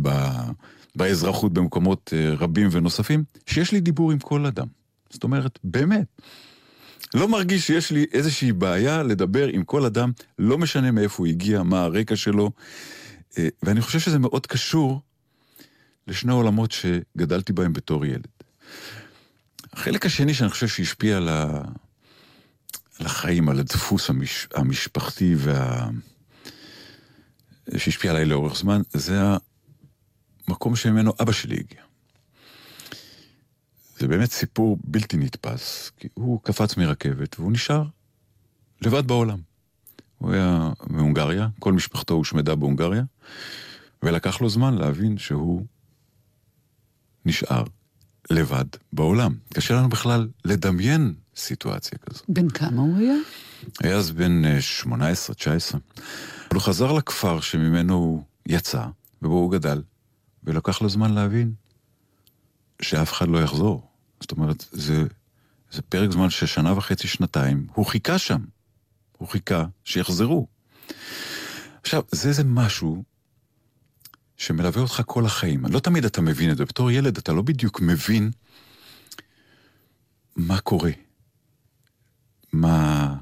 באזרחות, 0.96 1.54
במקומות 1.54 2.14
אה, 2.14 2.34
רבים 2.34 2.68
ונוספים, 2.72 3.24
שיש 3.46 3.72
לי 3.72 3.80
דיבור 3.80 4.12
עם 4.12 4.20
כל 4.20 4.46
אדם. 4.46 4.68
זאת 5.10 5.24
אומרת, 5.24 5.60
באמת. 5.64 6.08
לא 7.14 7.28
מרגיש 7.28 7.68
שיש 7.68 7.92
לי 7.92 8.06
איזושהי 8.14 8.52
בעיה 8.52 9.04
לדבר 9.04 9.48
עם 9.48 9.64
כל 9.64 9.86
אדם, 9.86 10.12
לא 10.40 10.58
משנה 10.58 10.92
מאיפה 10.92 11.16
הוא 11.18 11.28
הגיע, 11.28 11.64
מה 11.64 11.84
הרקע 11.84 12.16
שלו, 12.16 12.52
אה, 13.38 13.48
ואני 13.64 13.82
חושב 13.82 14.00
שזה 14.00 14.20
מאוד 14.20 14.48
קשור 14.48 15.02
לשני 16.08 16.32
עולמות 16.32 16.72
שגדלתי 16.72 17.54
בהם 17.54 17.74
בתור 17.74 18.06
ילד. 18.06 18.28
החלק 19.74 20.06
השני 20.06 20.34
שאני 20.34 20.50
חושב 20.50 20.68
שהשפיע 20.68 21.18
על, 21.18 21.30
ה... 21.30 21.62
על 23.00 23.06
החיים, 23.06 23.50
על 23.50 23.60
הדפוס 23.60 24.10
המש... 24.10 24.48
המשפחתי 24.54 25.36
וה... 25.38 25.90
שהשפיע 27.78 28.12
עליי 28.12 28.26
לאורך 28.26 28.56
זמן, 28.56 28.82
זה 28.94 29.20
המקום 30.48 30.76
שממנו 30.76 31.14
אבא 31.22 31.32
שלי 31.32 31.56
הגיע. 31.56 31.82
זה 34.00 34.08
באמת 34.08 34.32
סיפור 34.32 34.78
בלתי 34.84 35.18
נתפס, 35.18 35.92
כי 35.98 36.08
הוא 36.14 36.40
קפץ 36.44 36.78
מרכבת 36.78 37.40
והוא 37.40 37.52
נשאר 37.52 37.84
לבד 38.82 39.08
בעולם. 39.08 39.40
הוא 40.18 40.34
היה 40.34 40.72
מהונגריה, 40.88 41.48
כל 41.60 41.74
משפחתו 41.74 42.14
הושמדה 42.14 42.56
בהונגריה, 42.56 43.04
ולקח 44.04 44.42
לו 44.42 44.50
זמן 44.50 44.74
להבין 44.74 45.18
שהוא 45.18 45.66
נשאר 47.26 47.64
לבד 48.30 48.66
בעולם. 48.94 49.34
קשה 49.54 49.74
לנו 49.74 49.90
בכלל 49.90 50.28
לדמיין 50.46 51.14
סיטואציה 51.36 51.98
כזו. 51.98 52.24
בן 52.28 52.50
כמה 52.50 52.82
הוא 52.82 52.98
היה? 52.98 53.16
היה 53.84 53.98
אז 53.98 54.12
בן 54.12 54.42
18-19. 54.84 54.88
אה, 54.88 55.10
אבל 55.72 55.80
הוא 56.54 56.62
חזר 56.62 56.92
לכפר 56.92 57.42
שממנו 57.42 57.94
הוא 57.94 58.24
יצא, 58.46 58.86
ובו 59.22 59.34
הוא 59.34 59.52
גדל, 59.52 59.82
ולקח 60.44 60.82
לו 60.82 60.90
זמן 60.90 61.14
להבין 61.14 61.54
שאף 62.82 63.14
אחד 63.14 63.28
לא 63.28 63.44
יחזור. 63.44 63.88
זאת 64.20 64.32
אומרת, 64.32 64.66
זה, 64.72 65.04
זה 65.72 65.82
פרק 65.82 66.12
זמן 66.12 66.30
של 66.30 66.46
שנה 66.46 66.78
וחצי, 66.78 67.08
שנתיים, 67.08 67.68
הוא 67.74 67.86
חיכה 67.86 68.18
שם. 68.18 68.40
הוא 69.18 69.28
חיכה 69.28 69.66
שיחזרו. 69.84 70.48
עכשיו, 71.82 72.02
זה 72.12 72.30
איזה 72.30 72.44
משהו 72.44 73.04
שמלווה 74.42 74.82
אותך 74.82 75.02
כל 75.06 75.26
החיים. 75.26 75.66
לא 75.66 75.80
תמיד 75.80 76.06
אתה 76.06 76.22
מבין 76.22 76.52
את 76.52 76.58
זה. 76.58 76.66
בתור 76.66 76.92
ילד 76.92 77.18
אתה 77.18 77.34
לא 77.34 77.42
בדיוק 77.42 77.82
מבין 77.82 78.32
מה 80.36 80.60
קורה, 80.60 80.92
מה, 82.54 83.16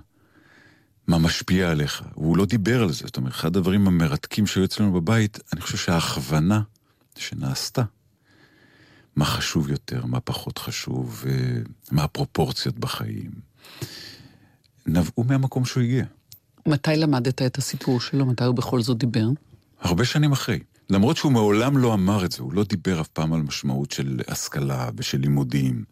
מה 1.07 1.17
משפיע 1.17 1.71
עליך. 1.71 2.03
הוא 2.13 2.37
לא 2.37 2.45
דיבר 2.45 2.83
על 2.83 2.91
זה. 2.91 3.05
זאת 3.05 3.17
אומרת, 3.17 3.31
אחד 3.31 3.57
הדברים 3.57 3.87
המרתקים 3.87 4.47
שהיו 4.47 4.65
אצלנו 4.65 4.93
בבית, 4.93 5.39
אני 5.53 5.61
חושב 5.61 5.77
שההכוונה 5.77 6.61
שנעשתה, 7.17 7.83
מה 9.15 9.25
חשוב 9.25 9.69
יותר, 9.69 10.05
מה 10.05 10.19
פחות 10.19 10.57
חשוב, 10.57 11.23
מה 11.91 12.03
הפרופורציות 12.03 12.79
בחיים, 12.79 13.31
נבעו 14.85 15.23
מהמקום 15.23 15.65
שהוא 15.65 15.83
הגיע. 15.83 16.05
מתי 16.65 16.97
למדת 16.97 17.41
את 17.41 17.57
הסיפור 17.57 18.01
שלו? 18.01 18.25
מתי 18.25 18.43
הוא 18.43 18.55
בכל 18.55 18.81
זאת 18.81 18.97
דיבר? 18.97 19.27
הרבה 19.81 20.05
שנים 20.05 20.31
אחרי. 20.31 20.59
למרות 20.89 21.17
שהוא 21.17 21.31
מעולם 21.31 21.77
לא 21.77 21.93
אמר 21.93 22.25
את 22.25 22.31
זה, 22.31 22.43
הוא 22.43 22.53
לא 22.53 22.63
דיבר 22.63 23.01
אף 23.01 23.07
פעם 23.07 23.33
על 23.33 23.41
משמעות 23.41 23.91
של 23.91 24.19
השכלה 24.27 24.89
ושל 24.97 25.17
לימודים 25.17 25.83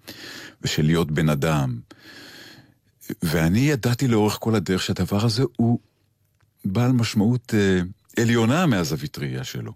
ושל 0.61 0.85
להיות 0.85 1.11
בן 1.11 1.29
אדם. 1.29 1.79
ואני 3.21 3.59
ידעתי 3.59 4.07
לאורך 4.07 4.37
כל 4.39 4.55
הדרך 4.55 4.83
שהדבר 4.83 5.25
הזה 5.25 5.43
הוא 5.55 5.79
בעל 6.65 6.91
משמעות 6.91 7.53
אה, 7.53 7.81
עליונה 8.21 8.65
מהזווית 8.65 9.17
ראייה 9.17 9.43
שלו. 9.43 9.73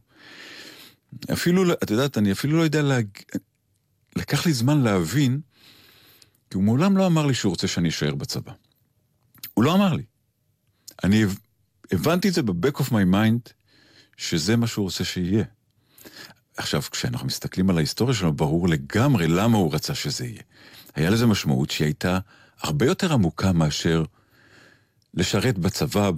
אפילו, 1.33 1.63
לא, 1.63 1.73
את 1.83 1.91
יודעת, 1.91 2.17
אני 2.17 2.31
אפילו 2.31 2.57
לא 2.57 2.63
יודע 2.63 2.81
להג... 2.81 3.07
לקח 4.15 4.45
לי 4.45 4.53
זמן 4.53 4.81
להבין, 4.81 5.39
כי 6.49 6.57
הוא 6.57 6.63
מעולם 6.63 6.97
לא 6.97 7.07
אמר 7.07 7.25
לי 7.25 7.33
שהוא 7.33 7.49
רוצה 7.49 7.67
שאני 7.67 7.89
אשאר 7.89 8.15
בצבא. 8.15 8.51
הוא 9.53 9.63
לא 9.63 9.73
אמר 9.75 9.93
לי. 9.93 10.03
אני 11.03 11.25
הבנתי 11.91 12.29
את 12.29 12.33
זה 12.33 12.41
ב-back 12.41 12.81
of 12.81 12.89
my 12.89 13.13
mind, 13.13 13.60
שזה 14.21 14.55
מה 14.55 14.67
שהוא 14.67 14.83
רוצה 14.83 15.03
שיהיה. 15.03 15.43
עכשיו, 16.57 16.81
כשאנחנו 16.91 17.27
מסתכלים 17.27 17.69
על 17.69 17.77
ההיסטוריה 17.77 18.15
שלנו, 18.15 18.33
ברור 18.33 18.67
לגמרי 18.67 19.27
למה 19.27 19.57
הוא 19.57 19.73
רצה 19.73 19.95
שזה 19.95 20.25
יהיה. 20.25 20.41
היה 20.95 21.09
לזה 21.09 21.25
משמעות 21.25 21.71
שהיא 21.71 21.85
הייתה 21.85 22.19
הרבה 22.61 22.85
יותר 22.85 23.13
עמוקה 23.13 23.51
מאשר 23.51 24.03
לשרת 25.13 25.57
בצבא 25.57 26.11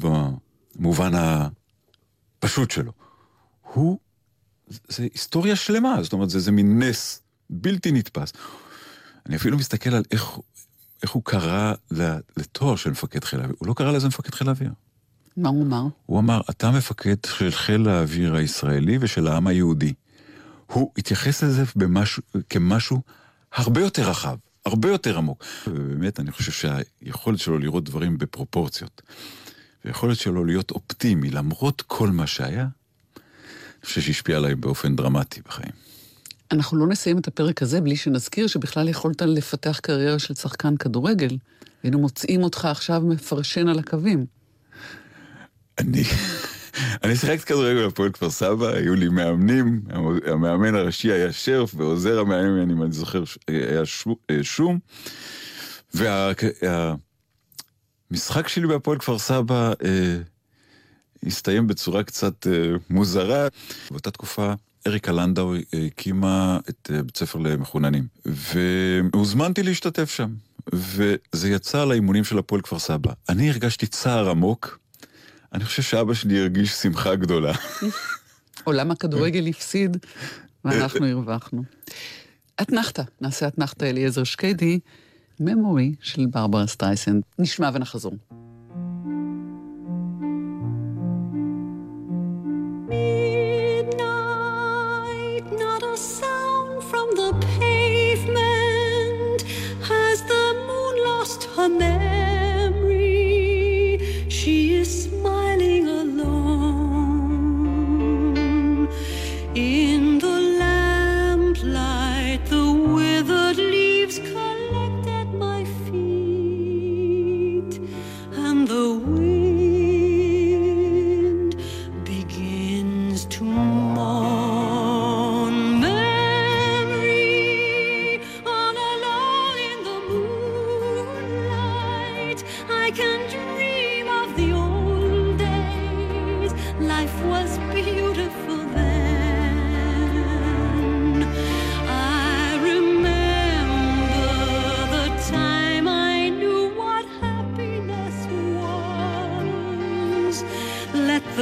במובן 0.75 1.11
הפשוט 1.15 2.71
שלו. 2.71 2.91
הוא, 3.61 3.99
זה 4.67 5.03
היסטוריה 5.03 5.55
שלמה, 5.55 6.03
זאת 6.03 6.13
אומרת, 6.13 6.29
זה, 6.29 6.39
זה 6.39 6.51
מין 6.51 6.83
נס 6.83 7.21
בלתי 7.49 7.91
נתפס. 7.91 8.33
אני 9.25 9.35
אפילו 9.35 9.57
מסתכל 9.57 9.89
על 9.89 10.03
איך, 10.11 10.37
איך 11.03 11.11
הוא 11.11 11.23
קרא 11.23 11.73
לתואר 12.37 12.75
של 12.75 12.91
מפקד 12.91 13.23
חיל 13.23 13.39
האוויר. 13.39 13.55
הוא 13.59 13.67
לא 13.67 13.73
קרא 13.73 13.91
לזה 13.91 14.07
מפקד 14.07 14.35
חיל 14.35 14.47
האוויר. 14.47 14.71
מה 15.37 15.49
הוא 15.49 15.63
אמר? 15.63 15.83
הוא 16.05 16.19
אמר, 16.19 16.41
אתה 16.49 16.71
מפקד 16.71 17.15
של 17.25 17.51
חיל 17.51 17.89
האוויר 17.89 18.35
הישראלי 18.35 18.97
ושל 19.01 19.27
העם 19.27 19.47
היהודי. 19.47 19.93
הוא 20.67 20.91
התייחס 20.97 21.43
לזה 21.43 21.63
במשהו, 21.75 22.23
כמשהו 22.49 23.01
הרבה 23.53 23.81
יותר 23.81 24.09
רחב, 24.09 24.35
הרבה 24.65 24.89
יותר 24.89 25.17
עמוק. 25.17 25.45
ובאמת, 25.67 26.19
אני 26.19 26.31
חושב 26.31 26.51
שהיכולת 26.51 27.39
שלו 27.39 27.57
לראות 27.57 27.83
דברים 27.83 28.17
בפרופורציות, 28.17 29.01
והיכולת 29.85 30.17
שלו 30.17 30.45
להיות 30.45 30.71
אופטימי 30.71 31.29
למרות 31.29 31.81
כל 31.81 32.09
מה 32.09 32.27
שהיה, 32.27 32.61
אני 32.61 33.85
חושב 33.85 34.01
שהשפיע 34.01 34.37
עליי 34.37 34.55
באופן 34.55 34.95
דרמטי 34.95 35.41
בחיים. 35.45 35.71
אנחנו 36.51 36.77
לא 36.77 36.87
נסיים 36.87 37.17
את 37.17 37.27
הפרק 37.27 37.61
הזה 37.61 37.81
בלי 37.81 37.95
שנזכיר 37.95 38.47
שבכלל 38.47 38.89
יכולת 38.89 39.21
לפתח 39.21 39.79
קריירה 39.83 40.19
של 40.19 40.33
שחקן 40.33 40.77
כדורגל. 40.77 41.37
היינו 41.83 41.99
מוצאים 41.99 42.43
אותך 42.43 42.65
עכשיו 42.65 43.01
מפרשן 43.01 43.67
על 43.67 43.79
הקווים. 43.79 44.25
אני... 45.79 46.03
אני 47.03 47.15
שיחקתי 47.15 47.45
כדורגל 47.45 47.87
בפועל 47.87 48.11
כפר 48.11 48.29
סבא, 48.29 48.67
היו 48.67 48.95
לי 48.95 49.09
מאמנים, 49.09 49.81
המאמן 50.27 50.75
הראשי 50.75 51.11
היה 51.11 51.33
שרף, 51.33 51.75
ועוזר 51.75 52.19
המאמן, 52.19 52.71
אם 52.71 52.83
אני 52.83 52.91
זוכר, 52.91 53.23
היה 53.47 53.81
אה, 54.31 54.43
שום. 54.43 54.79
והמשחק 55.93 56.97
שלי 58.47 58.67
בהפועל 58.67 58.99
כפר 58.99 59.19
סבא 59.19 59.73
אה, 59.85 60.17
הסתיים 61.25 61.67
בצורה 61.67 62.03
קצת 62.03 62.47
אה, 62.47 62.51
מוזרה. 62.89 63.47
באותה 63.91 64.11
תקופה 64.11 64.53
אריקה 64.87 65.11
לנדאו 65.11 65.53
הקימה 65.87 66.59
את 66.69 66.91
בית 67.05 67.17
ספר 67.17 67.39
למחוננים, 67.39 68.07
והוזמנתי 68.25 69.63
להשתתף 69.63 70.09
שם. 70.09 70.29
וזה 70.73 71.49
יצא 71.49 71.81
על 71.81 71.91
האימונים 71.91 72.23
של 72.23 72.37
הפועל 72.37 72.61
כפר 72.61 72.79
סבא. 72.79 73.11
אני 73.29 73.49
הרגשתי 73.49 73.87
צער 73.87 74.29
עמוק, 74.29 74.79
אני 75.53 75.65
חושב 75.65 75.81
שאבא 75.81 76.13
שלי 76.13 76.39
הרגיש 76.39 76.69
שמחה 76.71 77.15
גדולה. 77.15 77.53
עולם 78.63 78.91
הכדורגל 78.91 79.47
הפסיד, 79.47 79.97
ואנחנו 80.65 81.05
הרווחנו. 81.05 81.63
אתנחתא, 82.61 83.03
נעשה 83.21 83.47
אתנחתא 83.47 83.85
אליעזר 83.85 84.23
שקדי, 84.23 84.79
Memory 85.39 85.95
של 86.01 86.25
ברברה 86.25 86.67
סטרייסנד. 86.67 87.23
נשמע 87.39 87.69
ונחזור. 87.73 88.13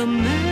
the 0.01 0.08
man. 0.08 0.50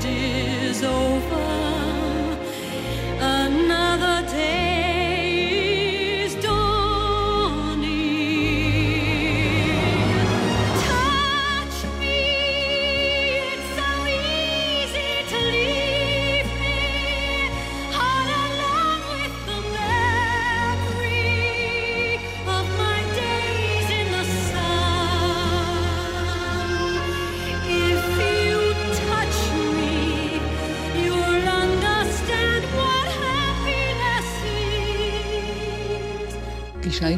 פגישה 0.00 1.57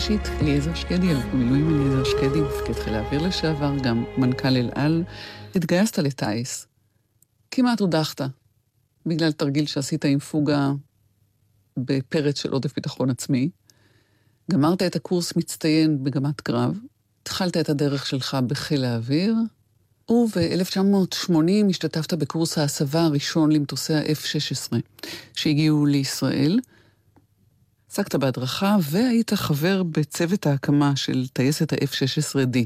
אישית, 0.01 0.29
אליעזר 0.41 0.75
שקדי, 0.75 1.11
אלוף 1.11 1.25
במילואים 1.25 1.71
אליעזר 1.71 2.05
שקדי, 2.05 2.41
מפקד 2.41 2.73
חיל 2.73 2.95
האוויר 2.95 3.23
לשעבר, 3.23 3.73
גם 3.83 4.05
מנכ"ל 4.19 4.57
אל 4.57 4.71
על. 4.75 5.05
התגייסת 5.55 5.99
לטיס. 5.99 6.67
כמעט 7.51 7.81
הודחת, 7.81 8.21
בגלל 9.07 9.33
תרגיל 9.33 9.67
שעשית 9.67 10.05
עם 10.05 10.19
פוגה 10.19 10.73
בפרץ 11.77 12.39
של 12.43 12.53
עודף 12.53 12.75
ביטחון 12.75 13.11
עצמי. 13.11 13.51
גמרת 14.51 14.83
את 14.83 14.97
הקורס 14.97 15.37
מצטיין 15.37 16.05
בגמת 16.05 16.41
קרב, 16.41 16.79
התחלת 17.23 17.57
את 17.57 17.69
הדרך 17.69 18.07
שלך 18.07 18.37
בחיל 18.47 18.85
האוויר, 18.85 19.35
וב-1980 20.11 21.71
השתתפת 21.71 22.15
בקורס 22.15 22.59
ההסבה 22.59 23.03
הראשון 23.03 23.53
למטוסי 23.53 23.95
ה-F-16 23.95 24.77
שהגיעו 25.35 25.87
לישראל. 25.87 26.61
עסקת 27.93 28.15
בהדרכה 28.15 28.77
והיית 28.83 29.35
חבר 29.35 29.83
בצוות 29.83 30.47
ההקמה 30.47 30.97
של 30.97 31.27
טייסת 31.29 31.73
ה-F-16D. 31.73 32.59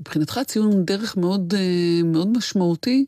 מבחינתך 0.00 0.40
ציון 0.46 0.84
דרך 0.84 1.16
מאוד, 1.16 1.54
אה, 1.56 2.00
מאוד 2.04 2.28
משמעותי, 2.36 3.04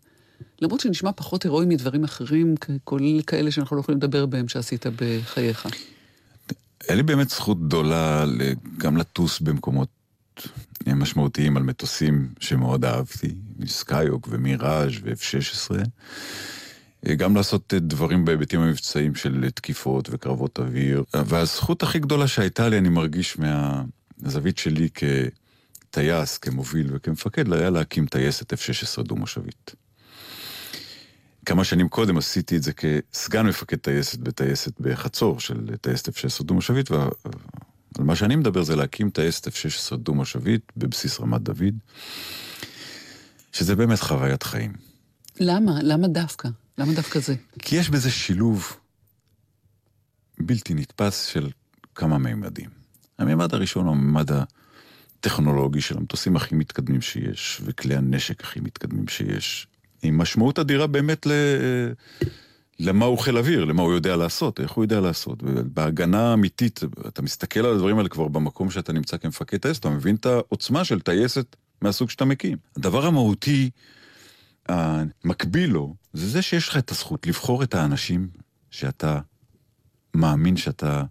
למרות 0.62 0.80
שנשמע 0.80 1.12
פחות 1.12 1.42
הירואי 1.42 1.66
מדברים 1.66 2.04
אחרים, 2.04 2.54
כולל 2.84 3.22
כאלה 3.22 3.50
שאנחנו 3.50 3.76
לא 3.76 3.80
יכולים 3.80 3.98
לדבר 3.98 4.26
בהם 4.26 4.48
שעשית 4.48 4.86
בחייך. 4.96 5.66
היה 6.88 6.96
לי 6.96 7.02
באמת 7.02 7.30
זכות 7.30 7.66
גדולה 7.66 8.24
גם 8.78 8.96
לטוס 8.96 9.40
במקומות 9.40 9.88
משמעותיים 10.86 11.56
על 11.56 11.62
מטוסים 11.62 12.28
שמאוד 12.40 12.84
אהבתי, 12.84 13.34
מסקיוק 13.58 14.28
ומיראז' 14.30 14.92
ו-F-16. 15.02 15.70
אה, 17.06 17.14
גם 17.14 17.36
לעשות 17.36 17.74
אה, 17.74 17.78
דברים 17.78 18.24
בהיבטים 18.24 18.60
המבצעיים 18.60 19.14
של 19.14 19.44
אה, 19.44 19.50
תקיפות 19.50 20.08
וקרבות 20.12 20.58
אוויר. 20.58 21.04
והזכות 21.14 21.82
הכי 21.82 21.98
גדולה 21.98 22.28
שהייתה 22.28 22.68
לי, 22.68 22.78
אני 22.78 22.88
מרגיש 22.88 23.36
מהזווית 23.38 24.58
שלי 24.58 24.88
כטייס, 24.94 26.38
כמוביל 26.38 26.90
וכמפקד, 26.92 27.52
היה 27.52 27.70
להקים 27.70 28.06
טייסת 28.06 28.52
F-16 28.52 29.02
דו-מושבית. 29.02 29.74
כמה 31.46 31.64
שנים 31.64 31.88
קודם 31.88 32.18
עשיתי 32.18 32.56
את 32.56 32.62
זה 32.62 32.72
כסגן 32.72 33.46
מפקד 33.46 33.76
טייסת 33.76 34.18
בטייסת 34.18 34.80
בחצור 34.80 35.40
של 35.40 35.76
טייסת 35.80 36.08
F-16 36.08 36.44
דו-מושבית, 36.44 36.90
ועל 36.90 37.10
מה 37.98 38.16
שאני 38.16 38.36
מדבר 38.36 38.62
זה 38.62 38.76
להקים 38.76 39.10
טייסת 39.10 39.48
F-16 39.48 39.96
דו-מושבית 39.96 40.72
בבסיס 40.76 41.20
רמת 41.20 41.42
דוד, 41.42 41.74
שזה 43.52 43.76
באמת 43.76 44.00
חוויית 44.00 44.42
חיים. 44.42 44.72
למה? 45.40 45.72
למה 45.82 46.08
דווקא? 46.08 46.48
למה 46.78 46.92
דווקא 46.92 47.18
זה? 47.20 47.34
כי 47.58 47.76
יש 47.76 47.90
בזה 47.90 48.10
שילוב 48.10 48.76
בלתי 50.40 50.74
נתפס 50.74 51.24
של 51.24 51.50
כמה 51.94 52.18
מימדים. 52.18 52.70
המימד 53.18 53.54
הראשון 53.54 53.86
הוא 53.86 53.94
המימד 53.94 54.30
הטכנולוגי 55.20 55.80
של 55.80 55.96
המטוסים 55.96 56.36
הכי 56.36 56.54
מתקדמים 56.54 57.00
שיש, 57.00 57.60
וכלי 57.64 57.96
הנשק 57.96 58.44
הכי 58.44 58.60
מתקדמים 58.60 59.08
שיש, 59.08 59.66
עם 60.02 60.18
משמעות 60.18 60.58
אדירה 60.58 60.86
באמת 60.86 61.26
ל... 61.26 61.32
למה 62.80 63.04
הוא 63.04 63.18
חיל 63.18 63.38
אוויר, 63.38 63.64
למה 63.64 63.82
הוא 63.82 63.92
יודע 63.92 64.16
לעשות, 64.16 64.60
איך 64.60 64.70
הוא 64.70 64.84
יודע 64.84 65.00
לעשות. 65.00 65.42
בהגנה 65.42 66.30
האמיתית, 66.30 66.80
אתה 67.08 67.22
מסתכל 67.22 67.60
על 67.60 67.74
הדברים 67.74 67.98
האלה 67.98 68.08
כבר 68.08 68.28
במקום 68.28 68.70
שאתה 68.70 68.92
נמצא 68.92 69.16
כמפקד 69.16 69.56
טייס, 69.56 69.78
אתה 69.78 69.90
מבין 69.90 70.14
את 70.14 70.26
העוצמה 70.26 70.84
של 70.84 71.00
טייסת 71.00 71.56
מהסוג 71.82 72.10
שאתה 72.10 72.24
מקים. 72.24 72.58
הדבר 72.76 73.06
המהותי, 73.06 73.70
המקביל 74.68 75.70
לו, 75.70 75.94
זה 76.12 76.28
זה 76.28 76.42
שיש 76.42 76.68
לך 76.68 76.76
את 76.76 76.90
הזכות 76.90 77.26
לבחור 77.26 77.62
את 77.62 77.74
האנשים 77.74 78.28
שאתה 78.70 79.20
מאמין 80.14 80.56
שאתה 80.56 81.02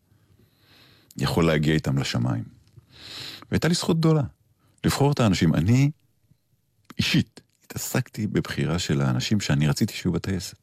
יכול 1.17 1.45
להגיע 1.45 1.73
איתם 1.73 1.97
לשמיים. 1.97 2.43
והייתה 3.51 3.67
לי 3.67 3.73
זכות 3.73 3.99
גדולה, 3.99 4.23
לבחור 4.85 5.11
את 5.11 5.19
האנשים. 5.19 5.53
אני, 5.53 5.91
אישית, 6.97 7.41
התעסקתי 7.63 8.27
בבחירה 8.27 8.79
של 8.79 9.01
האנשים 9.01 9.39
שאני 9.39 9.67
רציתי 9.67 9.93
שיהיו 9.93 10.11
בטייסת. 10.11 10.57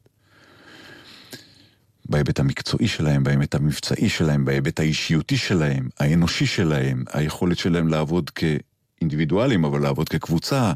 בהיבט 2.09 2.39
המקצועי 2.39 2.87
שלהם, 2.87 3.23
בהיבט 3.23 3.55
המבצעי 3.55 4.09
שלהם, 4.09 4.45
בהיבט 4.45 4.79
האישיותי 4.79 5.37
שלהם, 5.37 5.89
האנושי 5.99 6.45
שלהם, 6.45 7.03
היכולת 7.13 7.57
שלהם 7.57 7.87
לעבוד 7.87 8.29
כאינדיבידואלים, 8.29 9.65
אבל 9.65 9.81
לעבוד 9.81 10.09
כקבוצה, 10.09 10.73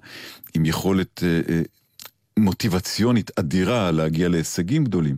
עם 0.54 0.66
יכולת 0.66 1.24
אה, 1.24 1.42
אה, 1.50 1.62
מוטיבציונית 2.42 3.32
אדירה 3.40 3.92
להגיע 3.92 4.30
להישגים 4.30 4.84
גדולים. 4.84 5.18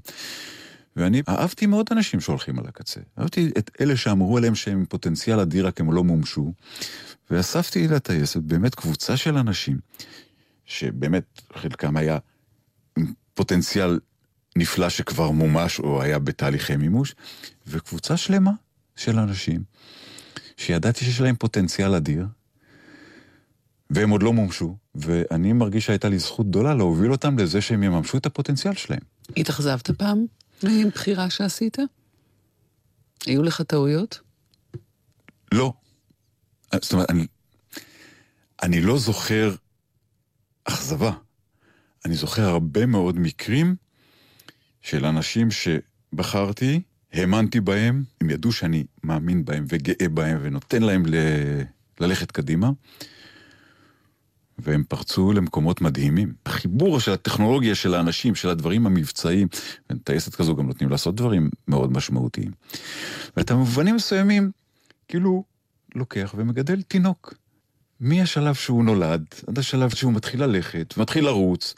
ואני 0.95 1.21
אהבתי 1.29 1.65
מאוד 1.65 1.85
אנשים 1.91 2.19
שהולכים 2.19 2.59
על 2.59 2.65
הקצה. 2.67 3.01
אהבתי 3.19 3.51
את 3.57 3.71
אלה 3.81 3.97
שאמרו 3.97 4.37
עליהם 4.37 4.55
שהם 4.55 4.77
עם 4.77 4.85
פוטנציאל 4.85 5.39
אדיר 5.39 5.67
רק 5.67 5.81
הם 5.81 5.93
לא 5.93 6.03
מומשו, 6.03 6.53
ואספתי 7.29 7.87
לטייסת 7.87 8.41
באמת 8.41 8.75
קבוצה 8.75 9.17
של 9.17 9.37
אנשים, 9.37 9.77
שבאמת 10.65 11.41
חלקם 11.53 11.97
היה 11.97 12.17
עם 12.97 13.13
פוטנציאל 13.33 13.99
נפלא 14.55 14.89
שכבר 14.89 15.31
מומש 15.31 15.79
או 15.79 16.01
היה 16.01 16.19
בתהליכי 16.19 16.75
מימוש, 16.75 17.15
וקבוצה 17.67 18.17
שלמה 18.17 18.51
של 18.95 19.19
אנשים 19.19 19.63
שידעתי 20.57 21.05
שיש 21.05 21.21
להם 21.21 21.35
פוטנציאל 21.35 21.95
אדיר, 21.95 22.25
והם 23.91 24.09
עוד 24.09 24.23
לא 24.23 24.33
מומשו, 24.33 24.75
ואני 24.95 25.53
מרגיש 25.53 25.85
שהייתה 25.85 26.09
לי 26.09 26.19
זכות 26.19 26.49
גדולה 26.49 26.73
להוביל 26.73 27.11
אותם 27.11 27.39
לזה 27.39 27.61
שהם 27.61 27.83
יממשו 27.83 28.17
את 28.17 28.25
הפוטנציאל 28.25 28.73
שלהם. 28.73 28.99
התאכזבת 29.37 29.91
פעם 29.91 30.25
עם 30.63 30.89
בחירה 30.89 31.29
שעשית? 31.29 31.77
היו 33.25 33.43
לך 33.43 33.61
טעויות? 33.61 34.19
לא. 35.51 35.73
זאת 36.73 36.93
אומרת, 36.93 37.09
אני, 37.09 37.27
אני 38.63 38.81
לא 38.81 38.97
זוכר 38.97 39.55
אכזבה. 40.63 41.11
אני 42.05 42.15
זוכר 42.15 42.43
הרבה 42.43 42.85
מאוד 42.85 43.19
מקרים 43.19 43.75
של 44.81 45.05
אנשים 45.05 45.47
שבחרתי, 45.51 46.81
האמנתי 47.13 47.59
בהם, 47.59 48.03
הם 48.21 48.29
ידעו 48.29 48.51
שאני 48.51 48.83
מאמין 49.03 49.45
בהם 49.45 49.65
וגאה 49.69 50.09
בהם 50.09 50.39
ונותן 50.41 50.81
להם 50.81 51.05
ל... 51.05 51.15
ללכת 51.99 52.31
קדימה, 52.31 52.71
והם 54.63 54.83
פרצו 54.87 55.33
למקומות 55.33 55.81
מדהימים. 55.81 56.33
החיבור 56.45 56.99
של 56.99 57.11
הטכנולוגיה 57.11 57.75
של 57.75 57.93
האנשים, 57.93 58.35
של 58.35 58.49
הדברים 58.49 58.85
המבצעיים, 58.85 59.47
וטייסת 59.91 60.35
כזו 60.35 60.55
גם 60.55 60.67
נותנים 60.67 60.89
לעשות 60.89 61.15
דברים 61.15 61.49
מאוד 61.67 61.91
משמעותיים. 61.91 62.51
ואתה 63.37 63.53
במובנים 63.53 63.95
מסוימים, 63.95 64.51
כאילו, 65.07 65.43
לוקח 65.95 66.35
ומגדל 66.37 66.81
תינוק. 66.81 67.33
מהשלב 67.99 68.55
שהוא 68.55 68.83
נולד, 68.83 69.25
עד 69.47 69.59
השלב 69.59 69.89
שהוא 69.89 70.13
מתחיל 70.13 70.43
ללכת, 70.43 70.93
ומתחיל 70.97 71.25
לרוץ. 71.25 71.73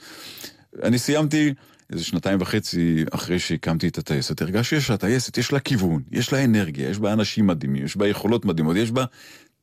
אני 0.83 0.99
סיימתי 0.99 1.53
איזה 1.93 2.03
שנתיים 2.03 2.41
וחצי 2.41 3.05
אחרי 3.11 3.39
שהקמתי 3.39 3.87
את 3.87 3.97
הטייסת, 3.97 4.41
הרגשתי 4.41 4.81
שהטייסת 4.81 5.37
יש 5.37 5.51
לה 5.51 5.59
כיוון, 5.59 6.01
יש 6.11 6.33
לה 6.33 6.43
אנרגיה, 6.43 6.89
יש 6.89 6.99
בה 6.99 7.13
אנשים 7.13 7.47
מדהימים, 7.47 7.85
יש 7.85 7.97
בה 7.97 8.07
יכולות 8.07 8.45
מדהימות, 8.45 8.75
יש 8.75 8.91
בה 8.91 9.05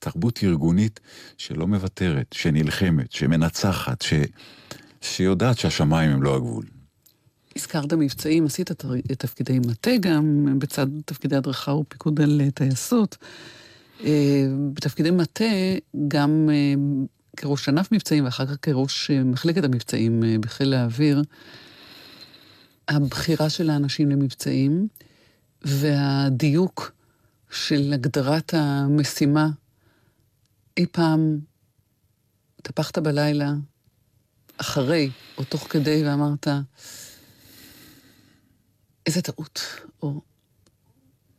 תרבות 0.00 0.40
ארגונית 0.42 1.00
שלא 1.38 1.66
מוותרת, 1.66 2.26
שנלחמת, 2.32 3.12
שמנצחת, 3.12 4.02
ש... 4.02 4.12
שיודעת 5.00 5.58
שהשמיים 5.58 6.10
הם 6.10 6.22
לא 6.22 6.36
הגבול. 6.36 6.64
הזכרת 7.56 7.92
מבצעים, 7.92 8.46
עשית 8.46 8.70
תפקידי 9.18 9.58
מטה 9.58 9.90
גם, 10.00 10.46
בצד 10.58 10.86
תפקידי 11.04 11.36
הדרכה 11.36 11.72
ופיקוד 11.72 12.20
על 12.20 12.40
טייסות. 12.54 13.16
אה, 14.04 14.46
בתפקידי 14.72 15.10
מטה, 15.10 15.44
גם 16.08 16.48
אה, 16.52 16.74
כראש 17.36 17.68
ענף 17.68 17.92
מבצעים 17.92 18.24
ואחר 18.24 18.46
כך 18.46 18.56
כראש 18.62 19.10
אה, 19.10 19.24
מחלקת 19.24 19.64
המבצעים 19.64 20.22
בחיל 20.40 20.74
האוויר, 20.74 21.22
הבחירה 22.88 23.50
של 23.50 23.70
האנשים 23.70 24.10
למבצעים 24.10 24.88
והדיוק 25.62 26.92
של 27.50 27.92
הגדרת 27.94 28.54
המשימה, 28.56 29.48
אי 30.80 30.86
פעם 30.86 31.38
התהפכת 32.58 32.98
בלילה, 32.98 33.52
אחרי 34.56 35.10
או 35.38 35.44
תוך 35.44 35.66
כדי, 35.70 36.02
ואמרת, 36.06 36.48
איזה 39.06 39.22
טעות, 39.22 39.60
או 40.02 40.20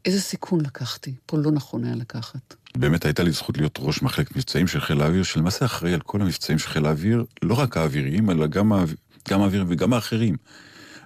איזה 0.05 0.21
סיכון 0.21 0.61
לקחתי, 0.61 1.15
פה 1.25 1.37
לא 1.37 1.51
נכון 1.51 1.83
היה 1.83 1.95
לקחת. 1.95 2.55
באמת 2.77 3.05
הייתה 3.05 3.23
לי 3.23 3.31
זכות 3.31 3.57
להיות 3.57 3.79
ראש 3.81 4.01
מחלקת 4.01 4.35
מבצעים 4.35 4.67
של 4.67 4.81
חיל 4.81 5.01
האוויר, 5.01 5.23
שלמעשה 5.23 5.65
אחראי 5.65 5.93
על 5.93 6.01
כל 6.01 6.21
המבצעים 6.21 6.59
של 6.59 6.67
חיל 6.67 6.85
האוויר, 6.85 7.25
לא 7.41 7.59
רק 7.59 7.77
האוויריים, 7.77 8.29
אלא 8.29 8.47
גם, 8.47 8.71
האוויריים 9.29 9.67
וגם 9.69 9.93
האחרים. 9.93 10.35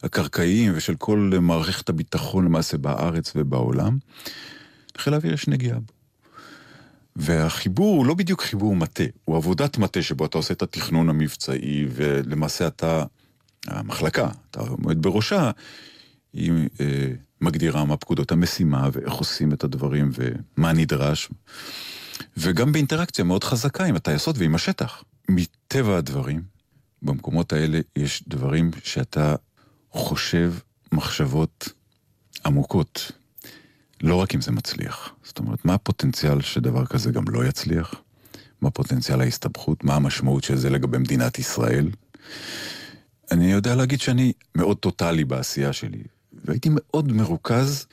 הקרקעיים 0.04 0.74
ושל 0.76 0.95
כל 0.95 1.32
מערכת 1.41 1.89
הביטחון 1.89 2.45
למעשה 2.45 2.78
בארץ 2.78 3.32
ובעולם, 3.36 3.98
לחיל 4.98 5.13
האוויר 5.13 5.34
יש 5.34 5.48
נגיעה 5.48 5.80
בו. 5.80 5.94
והחיבור 7.15 7.95
הוא 7.95 8.06
לא 8.06 8.13
בדיוק 8.13 8.41
חיבור 8.41 8.75
מטה, 8.75 9.04
הוא 9.25 9.38
עבודת 9.38 9.78
מטה 9.78 10.01
שבו 10.01 10.25
אתה 10.25 10.38
עושה 10.38 10.54
את 10.54 10.62
התכנון 10.62 11.10
המבצעי, 11.10 11.88
ולמעשה 11.91 12.67
אתה, 12.67 13.04
המחלקה, 13.67 14.30
אתה 14.51 14.60
עומד 14.60 15.01
בראשה, 15.01 15.51
היא 16.34 16.51
אה, 16.80 17.08
מגדירה 17.41 17.86
מה 17.86 17.97
פקודות 17.97 18.32
המשימה 18.32 18.89
ואיך 18.91 19.13
עושים 19.13 19.54
את 19.54 19.63
הדברים 19.63 20.12
ומה 20.13 20.73
נדרש. 20.73 21.30
וגם 22.38 22.71
באינטראקציה 22.71 23.25
מאוד 23.25 23.43
חזקה 23.43 23.86
עם 23.86 23.95
הטייסות 23.95 24.38
ועם 24.38 24.56
השטח. 24.56 25.04
מטבע 25.30 25.97
הדברים, 25.97 26.41
במקומות 27.01 27.54
האלה 27.54 27.80
יש 27.95 28.23
דברים 28.28 28.71
שאתה 28.84 29.36
חושב 29.91 30.54
מחשבות 30.91 31.69
עמוקות, 32.45 33.12
לא 34.01 34.15
רק 34.15 34.36
אם 34.36 34.41
זה 34.41 34.51
מצליח. 34.51 35.10
זאת 35.23 35.39
אומרת, 35.39 35.65
מה 35.65 35.73
הפוטנציאל 35.73 36.41
שדבר 36.41 36.86
כזה 36.86 37.12
גם 37.12 37.23
לא 37.27 37.45
יצליח? 37.45 37.95
מה 38.62 38.69
פוטנציאל 38.69 39.21
ההסתבכות? 39.21 39.84
מה 39.84 39.95
המשמעות 39.95 40.43
של 40.43 40.55
זה 40.55 40.69
לגבי 40.69 40.97
מדינת 40.97 41.39
ישראל? 41.39 41.89
אני 43.31 43.51
יודע 43.51 43.75
להגיד 43.75 44.01
שאני 44.01 44.34
מאוד 44.55 44.77
טוטאלי 44.77 45.23
בעשייה 45.23 45.73
שלי, 45.73 46.03
והייתי 46.45 46.69
מאוד 46.71 47.12
מרוכז 47.12 47.86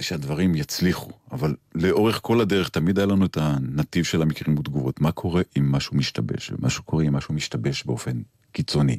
שהדברים 0.00 0.54
יצליחו, 0.54 1.10
אבל 1.32 1.54
לאורך 1.74 2.20
כל 2.22 2.40
הדרך 2.40 2.68
תמיד 2.68 2.98
היה 2.98 3.06
לנו 3.06 3.24
את 3.26 3.36
הנתיב 3.36 4.04
של 4.04 4.22
המקרים 4.22 4.58
ותגובות. 4.58 5.00
מה 5.00 5.12
קורה 5.12 5.42
אם 5.58 5.72
משהו 5.72 5.96
משתבש? 5.96 6.52
משהו 6.58 6.84
קורה 6.84 7.04
אם 7.04 7.12
משהו 7.12 7.34
משתבש 7.34 7.84
באופן 7.84 8.22
קיצוני. 8.52 8.98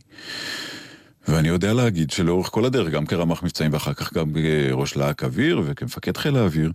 ואני 1.27 1.47
יודע 1.47 1.73
להגיד 1.73 2.11
שלאורך 2.11 2.47
כל 2.47 2.65
הדרך, 2.65 2.89
גם 2.89 3.05
כרמ"ח 3.05 3.43
מבצעים 3.43 3.73
ואחר 3.73 3.93
כך 3.93 4.13
גם 4.13 4.33
כראש 4.33 4.95
להק 4.95 5.23
אוויר 5.23 5.61
וכמפקד 5.65 6.17
חיל 6.17 6.37
האוויר, 6.37 6.71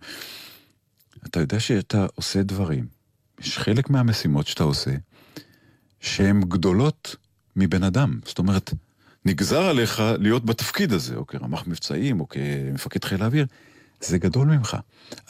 אתה 1.27 1.41
יודע 1.41 1.61
שאתה 1.61 2.07
עושה 2.15 2.43
דברים. 2.43 2.87
יש 3.41 3.59
חלק 3.59 3.91
מהמשימות 3.91 4.47
שאתה 4.47 4.65
עושה, 4.65 4.91
שהן 6.01 6.41
גדולות 6.41 7.17
מבן 7.57 7.83
אדם. 7.83 8.21
זאת 8.25 8.39
אומרת, 8.39 8.73
נגזר 9.25 9.63
עליך 9.63 10.03
להיות 10.19 10.45
בתפקיד 10.45 10.93
הזה, 10.93 11.17
או 11.17 11.27
כרמ"ח 11.27 11.67
מבצעים, 11.67 12.21
או 12.21 12.29
כמפקד 12.29 13.05
חיל 13.05 13.23
האוויר, 13.23 13.47
זה 14.01 14.19
גדול 14.19 14.47
ממך. 14.47 14.77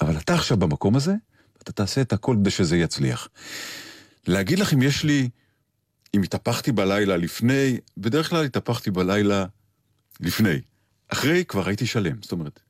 אבל 0.00 0.16
אתה 0.16 0.34
עכשיו 0.34 0.56
במקום 0.56 0.96
הזה, 0.96 1.14
ואתה 1.58 1.72
תעשה 1.72 2.00
את 2.00 2.12
הכל 2.12 2.36
כדי 2.40 2.50
שזה 2.50 2.76
יצליח. 2.76 3.28
להגיד 4.26 4.58
לך 4.58 4.74
אם 4.74 4.82
יש 4.82 5.04
לי 5.04 5.28
אם 6.14 6.22
התהפכתי 6.22 6.72
בלילה 6.72 7.16
לפני, 7.16 7.78
בדרך 7.96 8.30
כלל 8.30 8.44
התהפכתי 8.44 8.90
בלילה 8.90 9.44
לפני. 10.20 10.60
אחרי 11.08 11.44
כבר 11.44 11.68
הייתי 11.68 11.86
שלם, 11.86 12.16
זאת 12.22 12.32
אומרת, 12.32 12.60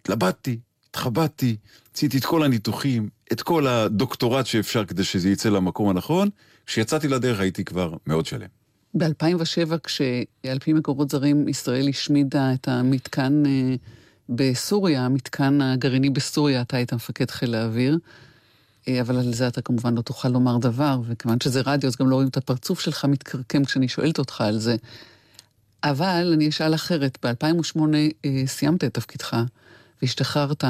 התלבטתי, 0.00 0.58
התחבטתי, 0.90 1.56
עשיתי 1.94 2.18
את 2.18 2.24
כל 2.24 2.42
הניתוחים, 2.42 3.08
את 3.32 3.42
כל 3.42 3.66
הדוקטורט 3.66 4.46
שאפשר 4.46 4.84
כדי 4.84 5.04
שזה 5.04 5.28
יצא 5.28 5.48
למקום 5.48 5.88
הנכון, 5.88 6.28
כשיצאתי 6.66 7.08
לדרך 7.08 7.40
הייתי 7.40 7.64
כבר 7.64 7.94
מאוד 8.06 8.26
שלם. 8.26 8.48
ב-2007, 8.94 9.78
כשעל 9.84 10.58
פי 10.58 10.72
מקורות 10.72 11.10
זרים, 11.10 11.48
ישראל 11.48 11.88
השמידה 11.88 12.54
את 12.54 12.68
המתקן 12.68 13.42
אה, 13.46 13.74
בסוריה, 14.28 15.06
המתקן 15.06 15.60
הגרעיני 15.60 16.10
בסוריה, 16.10 16.60
אתה 16.60 16.76
היית 16.76 16.92
מפקד 16.92 17.30
חיל 17.30 17.54
האוויר, 17.54 17.98
אבל 18.88 19.16
על 19.16 19.34
זה 19.34 19.48
אתה 19.48 19.62
כמובן 19.62 19.94
לא 19.94 20.02
תוכל 20.02 20.28
לומר 20.28 20.58
דבר, 20.58 21.00
וכיוון 21.06 21.40
שזה 21.40 21.60
רדיו, 21.66 21.88
אז 21.88 21.96
גם 21.96 22.10
לא 22.10 22.14
רואים 22.14 22.28
את 22.28 22.36
הפרצוף 22.36 22.80
שלך 22.80 23.04
מתקרקם 23.04 23.64
כשאני 23.64 23.88
שואלת 23.88 24.18
אותך 24.18 24.40
על 24.40 24.58
זה. 24.58 24.76
אבל 25.84 26.30
אני 26.34 26.48
אשאל 26.48 26.74
אחרת, 26.74 27.18
ב-2008 27.22 27.80
אה, 28.24 28.42
סיימת 28.46 28.84
את 28.84 28.94
תפקידך 28.94 29.36
והשתחררת. 30.02 30.64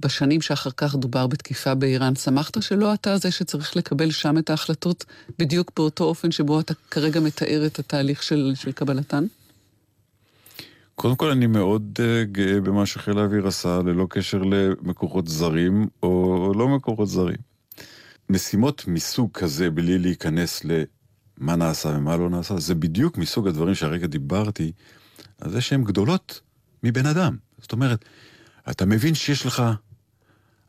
בשנים 0.00 0.40
שאחר 0.40 0.70
כך 0.76 0.94
דובר 0.94 1.26
בתקיפה 1.26 1.74
באיראן, 1.74 2.14
שמחת 2.14 2.62
שלא 2.62 2.94
אתה 2.94 3.18
זה 3.18 3.30
שצריך 3.30 3.76
לקבל 3.76 4.10
שם 4.10 4.38
את 4.38 4.50
ההחלטות 4.50 5.04
בדיוק 5.38 5.72
באותו 5.76 6.04
אופן 6.04 6.30
שבו 6.30 6.60
אתה 6.60 6.74
כרגע 6.90 7.20
מתאר 7.20 7.66
את 7.66 7.78
התהליך 7.78 8.22
של, 8.22 8.52
של 8.54 8.72
קבלתן? 8.72 9.24
קודם 11.02 11.16
כל, 11.16 11.30
אני 11.30 11.46
מאוד 11.46 11.98
uh, 11.98 12.24
גאה 12.32 12.60
במה 12.60 12.86
שחיל 12.86 13.18
האוויר 13.18 13.46
עשה, 13.46 13.80
ללא 13.84 14.06
קשר 14.10 14.42
למקורות 14.42 15.28
זרים 15.28 15.88
או 16.02 16.52
לא 16.56 16.68
מקורות 16.68 17.08
זרים. 17.08 17.36
משימות 18.30 18.84
מסוג 18.86 19.30
כזה, 19.32 19.70
בלי 19.70 19.98
להיכנס 19.98 20.64
למה 20.64 21.56
נעשה 21.56 21.88
ומה 21.88 22.16
לא 22.16 22.30
נעשה, 22.30 22.58
זה 22.58 22.74
בדיוק 22.74 23.18
מסוג 23.18 23.48
הדברים 23.48 23.74
שהרגע 23.74 24.06
דיברתי, 24.06 24.72
על 25.40 25.50
זה 25.50 25.60
שהן 25.60 25.84
גדולות 25.84 26.40
מבן 26.82 27.06
אדם. 27.06 27.36
זאת 27.58 27.72
אומרת, 27.72 28.04
אתה 28.70 28.86
מבין 28.86 29.14
שיש 29.14 29.46
לך 29.46 29.62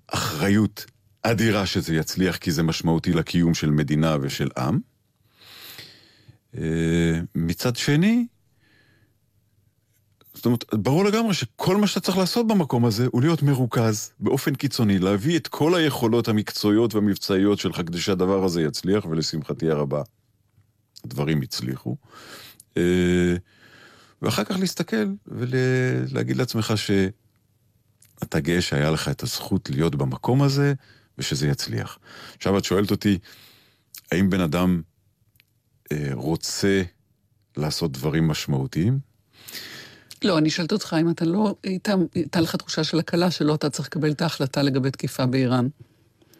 אחריות 0.07 0.85
אדירה 1.23 1.65
שזה 1.65 1.95
יצליח, 1.95 2.37
כי 2.37 2.51
זה 2.51 2.63
משמעותי 2.63 3.13
לקיום 3.13 3.53
של 3.53 3.69
מדינה 3.69 4.17
ושל 4.21 4.49
עם. 4.57 4.79
אה, 6.57 7.19
מצד 7.35 7.75
שני, 7.75 8.25
זאת 10.33 10.45
אומרת, 10.45 10.73
ברור 10.73 11.05
לגמרי 11.05 11.33
שכל 11.33 11.77
מה 11.77 11.87
שאתה 11.87 11.99
צריך 11.99 12.17
לעשות 12.17 12.47
במקום 12.47 12.85
הזה 12.85 13.07
הוא 13.11 13.21
להיות 13.21 13.43
מרוכז 13.43 14.11
באופן 14.19 14.55
קיצוני, 14.55 14.99
להביא 14.99 15.37
את 15.37 15.47
כל 15.47 15.75
היכולות 15.75 16.27
המקצועיות 16.27 16.95
והמבצעיות 16.95 17.59
שלך 17.59 17.77
כדי 17.77 17.99
שהדבר 17.99 18.43
הזה 18.43 18.61
יצליח, 18.61 19.05
ולשמחתי 19.05 19.69
הרבה, 19.69 20.01
הדברים 21.05 21.41
הצליחו. 21.41 21.95
אה, 22.77 23.35
ואחר 24.21 24.43
כך 24.43 24.55
להסתכל 24.59 25.05
ולהגיד 25.27 26.37
לעצמך 26.37 26.73
ש... 26.75 26.91
אתה 28.23 28.39
גאה 28.39 28.61
שהיה 28.61 28.91
לך 28.91 29.09
את 29.09 29.23
הזכות 29.23 29.69
להיות 29.69 29.95
במקום 29.95 30.41
הזה, 30.41 30.73
ושזה 31.17 31.47
יצליח. 31.47 31.99
עכשיו 32.37 32.57
את 32.57 32.63
שואלת 32.63 32.91
אותי, 32.91 33.19
האם 34.11 34.29
בן 34.29 34.41
אדם 34.41 34.81
אה, 35.91 36.09
רוצה 36.13 36.83
לעשות 37.57 37.91
דברים 37.91 38.27
משמעותיים? 38.27 39.12
לא, 40.23 40.37
אני 40.37 40.49
שואלת 40.49 40.71
אותך 40.71 40.95
אם 41.01 41.09
אתה 41.09 41.25
לא, 41.25 41.55
הייתה, 41.63 41.95
לך 42.41 42.55
תחושה 42.55 42.83
של 42.83 42.99
הקלה 42.99 43.31
שלא 43.31 43.55
אתה 43.55 43.69
צריך 43.69 43.87
לקבל 43.87 44.11
את 44.11 44.21
ההחלטה 44.21 44.61
לגבי 44.61 44.91
תקיפה 44.91 45.25
באיראן. 45.25 45.67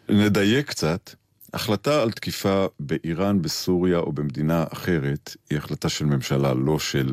נדייק 0.08 0.68
קצת. 0.68 1.10
החלטה 1.54 2.02
על 2.02 2.10
תקיפה 2.10 2.66
באיראן, 2.80 3.42
בסוריה 3.42 3.98
או 3.98 4.12
במדינה 4.12 4.64
אחרת 4.72 5.36
היא 5.50 5.58
החלטה 5.58 5.88
של 5.88 6.04
ממשלה, 6.04 6.54
לא 6.54 6.78
של 6.78 7.12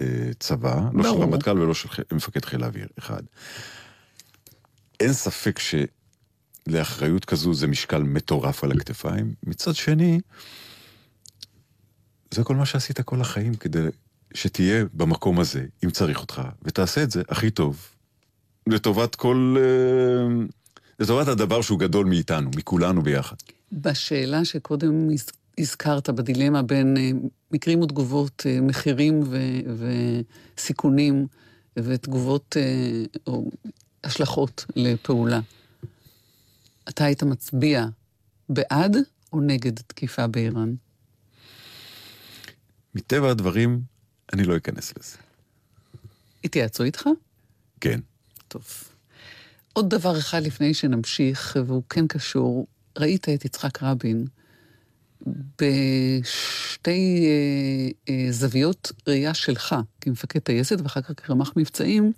אה, 0.00 0.30
צבא, 0.38 0.74
לא 0.92 1.02
ברור. 1.02 1.16
של 1.16 1.22
רמטכ"ל 1.22 1.58
ולא 1.58 1.74
של 1.74 1.88
מפקד 2.12 2.44
חיל 2.44 2.62
האוויר, 2.64 2.88
אחד. 2.98 3.22
אין 5.00 5.12
ספק 5.12 5.60
שלאחריות 6.68 7.24
כזו 7.24 7.54
זה 7.54 7.66
משקל 7.66 8.02
מטורף 8.02 8.64
על 8.64 8.72
הכתפיים. 8.72 9.34
מצד 9.42 9.74
שני, 9.74 10.20
זה 12.30 12.44
כל 12.44 12.56
מה 12.56 12.66
שעשית 12.66 13.00
כל 13.00 13.20
החיים 13.20 13.54
כדי 13.54 13.80
שתהיה 14.34 14.84
במקום 14.94 15.40
הזה, 15.40 15.64
אם 15.84 15.90
צריך 15.90 16.20
אותך, 16.20 16.42
ותעשה 16.62 17.02
את 17.02 17.10
זה 17.10 17.22
הכי 17.28 17.50
טוב, 17.50 17.88
לטובת 18.66 19.14
כל... 19.14 19.56
אה, 19.58 20.44
לטובת 20.98 21.28
הדבר 21.28 21.62
שהוא 21.62 21.78
גדול 21.78 22.06
מאיתנו, 22.06 22.50
מכולנו 22.56 23.02
ביחד. 23.02 23.36
בשאלה 23.72 24.44
שקודם 24.44 25.08
הזכרת, 25.58 26.10
בדילמה 26.10 26.62
בין 26.62 26.96
אה, 26.96 27.10
מקרים 27.50 27.80
ותגובות, 27.80 28.42
אה, 28.46 28.60
מחירים 28.60 29.22
ו- 29.26 29.86
וסיכונים, 30.56 31.26
ותגובות 31.76 32.56
או 33.26 33.50
השלכות 34.04 34.64
לפעולה. 34.76 35.40
אתה 36.88 37.04
היית 37.04 37.22
מצביע 37.22 37.86
בעד 38.48 38.96
או 39.32 39.40
נגד 39.40 39.76
תקיפה 39.78 40.26
באיראן? 40.26 40.74
מטבע 42.94 43.30
הדברים, 43.30 43.80
אני 44.32 44.44
לא 44.44 44.56
אכנס 44.56 44.92
לזה. 44.98 45.16
התייעצו 46.44 46.84
איתך? 46.84 47.08
כן. 47.80 48.00
טוב. 48.48 48.64
עוד 49.72 49.90
דבר 49.90 50.18
אחד 50.18 50.42
לפני 50.42 50.74
שנמשיך, 50.74 51.56
והוא 51.66 51.82
כן 51.88 52.06
קשור, 52.06 52.66
ראית 52.98 53.28
את 53.28 53.44
יצחק 53.44 53.82
רבין 53.82 54.26
בשתי 55.60 57.26
אה, 57.26 57.90
אה, 58.08 58.32
זוויות 58.32 58.92
ראייה 59.06 59.34
שלך 59.34 59.74
כמפקד 60.00 60.38
טייסת 60.40 60.80
ואחר 60.82 61.00
כך 61.00 61.12
כרמ"ח 61.16 61.52
מבצעים, 61.56 62.12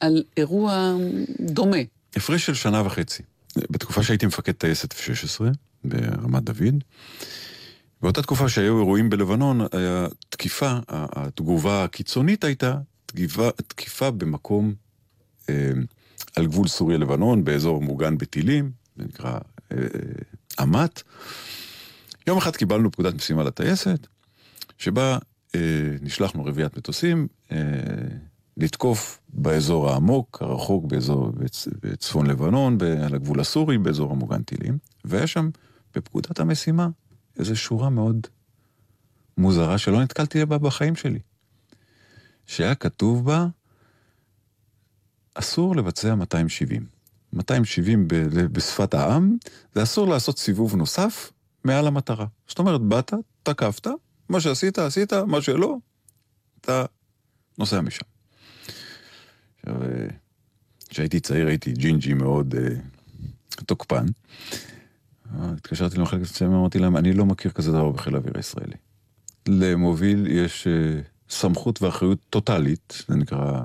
על 0.00 0.22
אירוע 0.36 0.94
דומה. 1.40 1.76
הפרש 2.16 2.46
של 2.46 2.54
שנה 2.54 2.86
וחצי. 2.86 3.22
בתקופה 3.70 4.02
שהייתי 4.02 4.26
מפקד 4.26 4.52
טייסת 4.52 4.92
F-16 4.92 5.44
ברמת 5.84 6.42
דוד, 6.42 6.84
באותה 8.02 8.22
תקופה 8.22 8.48
שהיו 8.48 8.78
אירועים 8.78 9.10
בלבנון, 9.10 9.60
היה 9.72 10.06
תקיפה, 10.28 10.78
התגובה 10.88 11.84
הקיצונית 11.84 12.44
הייתה 12.44 12.78
תקיפה, 13.06 13.50
תקיפה 13.66 14.10
במקום 14.10 14.74
אה, 15.48 15.70
על 16.36 16.46
גבול 16.46 16.68
סוריה-לבנון, 16.68 17.44
באזור 17.44 17.82
מוגן 17.82 18.18
בטילים, 18.18 18.70
זה 18.96 19.04
נקרא 19.04 19.38
אה, 19.72 19.76
אמת. 20.62 21.02
יום 22.26 22.38
אחד 22.38 22.56
קיבלנו 22.56 22.92
פקודת 22.92 23.14
משימה 23.14 23.42
לטייסת, 23.42 24.06
שבה 24.78 25.18
אה, 25.54 25.60
נשלחנו 26.02 26.44
רביעיית 26.44 26.76
מטוסים, 26.76 27.28
אה, 27.52 27.58
לתקוף 28.56 29.20
באזור 29.28 29.90
העמוק, 29.90 30.38
הרחוק 30.42 30.84
באזור, 30.84 31.32
בצפון 31.82 32.26
לבנון, 32.26 32.78
על 33.04 33.14
הגבול 33.14 33.40
הסורי, 33.40 33.78
באזור 33.78 34.12
המוגן 34.12 34.42
טילים, 34.42 34.78
והיה 35.04 35.26
שם 35.26 35.50
בפקודת 35.94 36.40
המשימה 36.40 36.88
איזו 37.38 37.56
שורה 37.56 37.90
מאוד 37.90 38.26
מוזרה 39.38 39.78
שלא 39.78 40.02
נתקלתי 40.02 40.44
בה 40.44 40.58
בחיים 40.58 40.96
שלי. 40.96 41.18
שהיה 42.46 42.74
כתוב 42.74 43.24
בה, 43.24 43.46
אסור 45.34 45.76
לבצע 45.76 46.14
270. 46.14 46.86
270 47.32 48.08
ב- 48.08 48.14
בשפת 48.52 48.94
העם, 48.94 49.36
זה 49.74 49.82
אסור 49.82 50.08
לעשות 50.08 50.38
סיבוב 50.38 50.76
נוסף 50.76 51.32
מעל 51.64 51.86
המטרה. 51.86 52.26
זאת 52.48 52.58
אומרת, 52.58 52.80
באת, 52.80 53.12
תקפת, 53.42 53.86
מה 54.28 54.40
שעשית, 54.40 54.78
עשית, 54.78 55.12
מה 55.12 55.42
שלא, 55.42 55.76
אתה 56.60 56.84
נוסע 57.58 57.80
משם. 57.80 58.04
עכשיו, 59.58 59.82
אה, 59.82 60.08
כשהייתי 60.88 61.20
צעיר 61.20 61.46
הייתי 61.46 61.72
ג'ינג'י 61.72 62.14
מאוד 62.14 62.54
uh, 62.54 63.62
תוקפן. 63.66 64.06
התקשרתי 65.36 65.98
למחלקת 65.98 66.26
הצבעים, 66.26 66.54
אמרתי 66.54 66.78
להם, 66.78 66.96
אני 66.96 67.12
לא 67.12 67.24
מכיר 67.24 67.50
כזה 67.50 67.72
דבר 67.72 67.90
בחיל 67.90 68.14
האוויר 68.14 68.32
הישראלי. 68.36 68.76
למוביל 69.48 70.26
יש 70.26 70.66
uh, 70.66 71.32
סמכות 71.32 71.82
ואחריות 71.82 72.18
טוטאלית, 72.30 73.04
זה 73.08 73.16
נקרא 73.16 73.60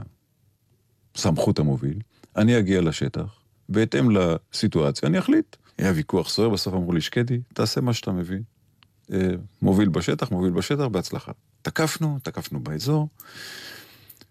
סמכות 1.15 1.59
המוביל. 1.59 1.99
אני 2.35 2.59
אגיע 2.59 2.81
לשטח, 2.81 3.39
בהתאם 3.69 4.09
לסיטואציה 4.11 5.09
אני 5.09 5.19
אחליט. 5.19 5.55
היה 5.77 5.91
ויכוח 5.95 6.29
סוער, 6.29 6.49
בסוף 6.49 6.73
אמרו 6.73 6.93
לי, 6.93 7.01
שקדי, 7.01 7.39
תעשה 7.53 7.81
מה 7.81 7.93
שאתה 7.93 8.11
מבין. 8.11 8.43
Uh, 9.07 9.13
מוביל 9.61 9.89
בשטח, 9.89 10.31
מוביל 10.31 10.51
בשטח, 10.51 10.85
בהצלחה. 10.85 11.31
תקפנו, 11.61 12.19
תקפנו 12.23 12.59
באזור. 12.59 13.09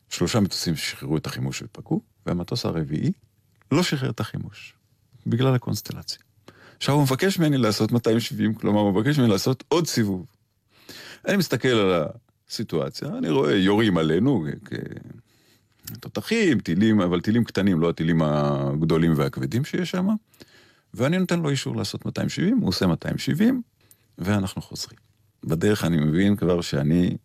שלושה 0.09 0.41
מטוסים 0.41 0.77
שחררו 0.77 1.17
את 1.17 1.27
החימוש 1.27 1.63
ופגעו, 1.63 2.01
והמטוס 2.27 2.67
הרביעי 2.67 3.13
לא 3.73 3.83
שחרר 3.83 4.11
את 4.11 4.21
החימוש, 4.21 4.75
בגלל 5.27 5.55
הקונסטלציה. 5.55 6.19
עכשיו 6.83 6.95
הוא 6.95 7.03
מבקש 7.03 7.39
ממני 7.39 7.59
לעשות 7.59 7.93
270, 7.93 8.55
כלומר 8.55 8.81
הוא 8.81 8.93
מבקש 8.93 9.19
ממני 9.19 9.31
לעשות 9.31 9.65
עוד 9.69 9.87
סיבוב. 9.87 10.27
אני 11.29 11.37
מסתכל 11.37 11.69
על 11.69 12.05
הסיטואציה, 12.49 13.09
אני 13.09 13.31
רואה 13.31 13.55
יורים 13.55 13.99
עלינו, 13.99 14.47
תותחים, 16.01 16.61
טילים, 16.61 17.01
אבל 17.01 17.21
טילים 17.21 17.45
קטנים, 17.45 17.81
לא 17.81 17.91
הטילים 17.91 18.23
הגדולים 18.23 19.13
והכבדים 19.17 19.65
שיש 19.65 19.91
שם, 19.91 20.09
ואני 20.95 21.19
נותן 21.19 21.41
לו 21.41 21.51
אישור 21.51 21.77
לעשות 21.77 22.07
270, 22.07 22.59
הוא 22.59 22.69
עושה 22.69 22.87
270, 22.87 23.63
ואנחנו 24.19 24.63
חוזרים. 24.63 24.99
בדרך 25.45 25.85
אני 25.85 25.97
מבין 25.97 26.37
כבר 26.37 26.61
שאני 26.61 27.17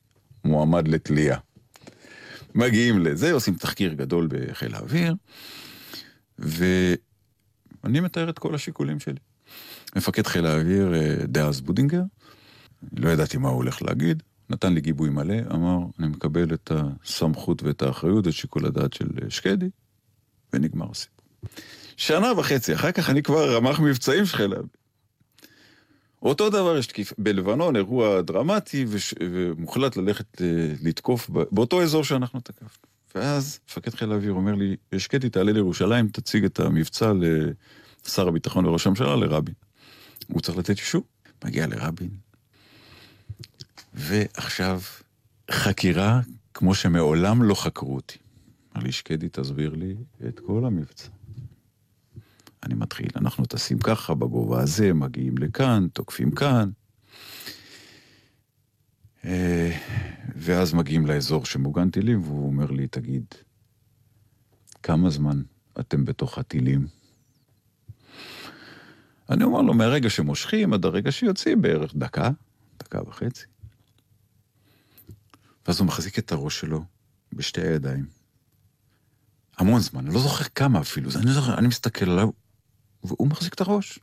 מועמד 0.45 0.87
לתלייה. 0.87 1.37
מגיעים 2.55 2.99
לזה, 2.99 3.31
עושים 3.31 3.53
תחקיר 3.53 3.93
גדול 3.93 4.27
בחיל 4.31 4.75
האוויר, 4.75 5.15
ואני 6.39 6.97
מתאר 7.83 8.29
את 8.29 8.39
כל 8.39 8.55
השיקולים 8.55 8.99
שלי. 8.99 9.26
מפקד 9.97 10.27
חיל 10.27 10.45
האוויר 10.45 10.93
אה, 10.93 11.15
דאז 11.25 11.61
בודינגר, 11.61 12.01
לא 12.97 13.09
ידעתי 13.09 13.37
מה 13.37 13.49
הוא 13.49 13.57
הולך 13.57 13.81
להגיד, 13.81 14.23
נתן 14.49 14.73
לי 14.73 14.81
גיבוי 14.81 15.09
מלא, 15.09 15.35
אמר, 15.53 15.77
אני 15.99 16.07
מקבל 16.07 16.53
את 16.53 16.71
הסמכות 16.75 17.63
ואת 17.63 17.81
האחריות, 17.81 18.27
את 18.27 18.33
שיקול 18.33 18.65
הדעת 18.65 18.93
של 18.93 19.07
שקדי, 19.29 19.69
ונגמר 20.53 20.91
הסיפור. 20.91 21.25
שנה 21.97 22.39
וחצי, 22.39 22.75
אחר 22.75 22.91
כך 22.91 23.09
אני 23.09 23.23
כבר 23.23 23.55
רמ"ח 23.55 23.79
מבצעים 23.79 24.25
של 24.25 24.37
חיל 24.37 24.53
האוויר. 24.53 24.69
אותו 26.21 26.49
דבר 26.49 26.77
יש 26.77 26.87
תקיף, 26.87 27.13
בלבנון 27.17 27.75
אירוע 27.75 28.21
דרמטי 28.21 28.85
וש... 28.89 29.13
ומוחלט 29.19 29.97
ללכת 29.97 30.41
אה, 30.41 30.73
לתקוף 30.83 31.29
באותו 31.29 31.83
אזור 31.83 32.03
שאנחנו 32.03 32.39
תקפנו. 32.39 32.67
ואז 33.15 33.59
מפקד 33.69 33.95
חיל 33.95 34.11
האוויר 34.11 34.31
אומר 34.31 34.55
לי, 34.55 34.75
שקטי 34.97 35.29
תעלה 35.29 35.51
לירושלים, 35.51 36.07
תציג 36.07 36.45
את 36.45 36.59
המבצע 36.59 37.11
לשר 38.05 38.27
הביטחון 38.27 38.65
וראש 38.65 38.87
הממשלה, 38.87 39.15
לרבין. 39.15 39.66
הוא 40.27 40.41
צריך 40.41 40.57
לתת 40.57 40.69
אישור, 40.69 41.03
מגיע 41.45 41.67
לרבין. 41.67 42.09
ועכשיו, 43.93 44.81
חקירה 45.51 46.21
כמו 46.53 46.75
שמעולם 46.75 47.43
לא 47.43 47.55
חקרו 47.55 47.95
אותי. 47.95 48.17
אמר 48.75 48.83
לי, 48.83 48.91
שקדי, 48.91 49.29
תסביר 49.29 49.75
לי 49.75 49.95
את 50.27 50.39
כל 50.39 50.65
המבצע. 50.65 51.09
אני 52.63 52.75
מתחיל, 52.75 53.09
אנחנו 53.15 53.45
טסים 53.45 53.79
ככה, 53.79 54.13
בגובה 54.13 54.61
הזה, 54.61 54.93
מגיעים 54.93 55.37
לכאן, 55.37 55.87
תוקפים 55.93 56.31
כאן. 56.31 56.69
אה, 59.25 59.77
ואז 60.35 60.73
מגיעים 60.73 61.05
לאזור 61.05 61.45
שמוגן 61.45 61.89
טילים, 61.89 62.21
והוא 62.21 62.47
אומר 62.47 62.71
לי, 62.71 62.87
תגיד, 62.87 63.25
כמה 64.83 65.09
זמן 65.09 65.41
אתם 65.79 66.05
בתוך 66.05 66.37
הטילים? 66.37 66.87
אני 69.29 69.43
אומר 69.43 69.61
לו, 69.61 69.73
מהרגע 69.73 70.09
שמושכים 70.09 70.73
עד 70.73 70.85
הרגע 70.85 71.11
שיוצאים, 71.11 71.61
בערך 71.61 71.95
דקה, 71.95 72.29
דקה 72.79 73.01
וחצי. 73.07 73.45
ואז 75.67 75.79
הוא 75.79 75.87
מחזיק 75.87 76.19
את 76.19 76.31
הראש 76.31 76.59
שלו 76.59 76.83
בשתי 77.33 77.61
הידיים. 77.61 78.05
המון 79.57 79.79
זמן, 79.79 80.05
אני 80.05 80.13
לא 80.13 80.21
זוכר 80.21 80.43
כמה 80.43 80.79
אפילו, 80.79 81.09
אני, 81.15 81.31
זוכר, 81.31 81.57
אני 81.57 81.67
מסתכל 81.67 82.09
עליו, 82.09 82.29
והוא 83.03 83.27
מחזיק 83.27 83.53
את 83.53 83.61
הראש. 83.61 83.99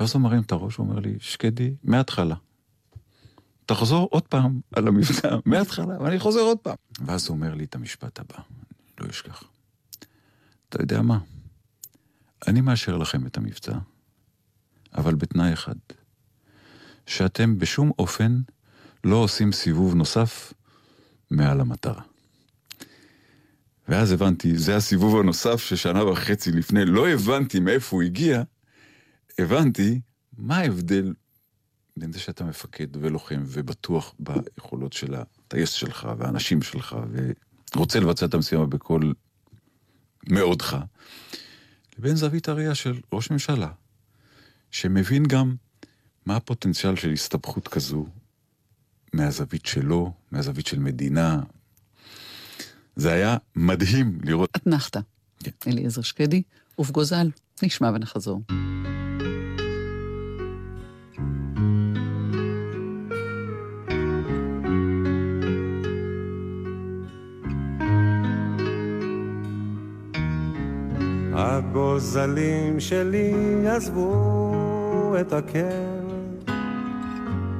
ואז 0.00 0.14
הוא 0.14 0.22
מרים 0.22 0.42
את 0.42 0.52
הראש, 0.52 0.76
הוא 0.76 0.86
אומר 0.86 1.00
לי, 1.00 1.16
שקדי, 1.20 1.74
מההתחלה. 1.82 2.34
תחזור 3.66 4.08
עוד 4.10 4.22
פעם 4.22 4.60
על 4.72 4.88
המבצע, 4.88 5.36
מההתחלה, 5.46 6.02
ואני 6.02 6.18
חוזר 6.18 6.40
עוד 6.40 6.58
פעם. 6.58 6.76
ואז 7.00 7.28
הוא 7.28 7.34
אומר 7.34 7.54
לי 7.54 7.64
את 7.64 7.74
המשפט 7.74 8.20
הבא, 8.20 8.38
לא 9.00 9.10
אשכח. 9.10 9.42
אתה 10.68 10.82
יודע 10.82 11.02
מה? 11.02 11.18
אני 12.48 12.60
מאשר 12.60 12.96
לכם 12.96 13.26
את 13.26 13.36
המבצע, 13.36 13.72
אבל 14.94 15.14
בתנאי 15.14 15.52
אחד, 15.52 15.74
שאתם 17.06 17.58
בשום 17.58 17.90
אופן 17.98 18.40
לא 19.04 19.16
עושים 19.16 19.52
סיבוב 19.52 19.94
נוסף 19.94 20.52
מעל 21.30 21.60
המטרה. 21.60 22.02
ואז 23.88 24.12
הבנתי, 24.12 24.58
זה 24.58 24.76
הסיבוב 24.76 25.20
הנוסף 25.20 25.56
ששנה 25.56 26.04
וחצי 26.04 26.52
לפני 26.52 26.84
לא 26.84 27.08
הבנתי 27.08 27.60
מאיפה 27.60 27.96
הוא 27.96 28.02
הגיע, 28.02 28.42
הבנתי 29.38 30.00
מה 30.38 30.56
ההבדל 30.56 31.12
בין 31.96 32.12
זה 32.12 32.18
שאתה 32.20 32.44
מפקד 32.44 32.96
ולוחם 32.96 33.42
ובטוח 33.46 34.14
ביכולות 34.18 34.92
של 34.92 35.14
הטייס 35.14 35.70
שלך 35.70 36.08
והאנשים 36.18 36.62
שלך 36.62 36.96
ורוצה 37.74 38.00
לבצע 38.00 38.26
את 38.26 38.34
המשימה 38.34 38.66
בכל 38.66 39.12
מאודך, 40.30 40.76
לבין 41.98 42.16
זווית 42.16 42.48
הראייה 42.48 42.74
של 42.74 43.00
ראש 43.12 43.30
ממשלה, 43.30 43.68
שמבין 44.74 45.22
גם 45.22 45.54
מה 46.26 46.36
הפוטנציאל 46.36 46.96
של 46.96 47.12
הסתבכות 47.12 47.68
כזו 47.68 48.06
מהזווית 49.12 49.66
שלו, 49.66 50.12
מהזווית 50.32 50.66
של 50.66 50.78
מדינה, 50.78 51.40
זה 52.96 53.12
היה 53.12 53.36
מדהים 53.56 54.18
לראות. 54.22 54.50
אתנחתא. 54.56 55.00
כן. 55.38 55.50
אליעזר 55.66 56.02
שקדי, 56.02 56.42
ופגוזל, 56.80 57.30
נשמע 57.62 57.90
ונחזור. 57.94 58.42
הגוזלים 71.34 72.80
שלי 72.80 73.34
עזבו 73.68 75.14
את 75.20 75.32
הקן, 75.32 76.04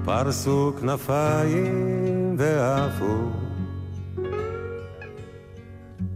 פרסו 0.04 0.72
כנפיים 0.80 2.34
ועפו. 2.38 3.18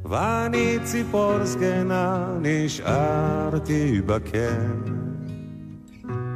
ואני 0.04 0.78
ציפור 0.84 1.44
זקנה 1.44 2.26
נשארתי 2.42 4.00
בקן 4.06 4.80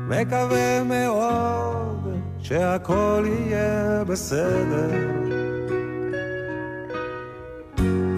מקווה 0.08 0.84
מאוד 0.84 2.22
שהכל 2.38 3.24
יהיה 3.26 4.04
בסדר 4.04 5.21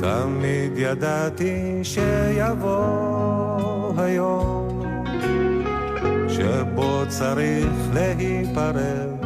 תמיד 0.05 0.73
ידעתי 0.77 1.81
שיבוא 1.83 2.83
היום 3.97 4.83
שבו 6.29 7.03
צריך 7.09 7.73
להיפרד. 7.93 9.25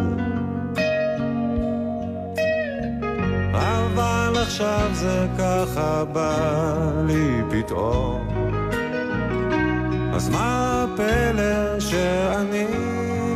עכשיו 4.49 4.89
זה 4.93 5.27
ככה 5.39 6.05
בא 6.05 6.35
לי 7.07 7.43
פתאום. 7.51 8.29
אז 10.15 10.29
מה 10.29 10.85
הפלא 10.85 11.81
שאני 11.81 12.67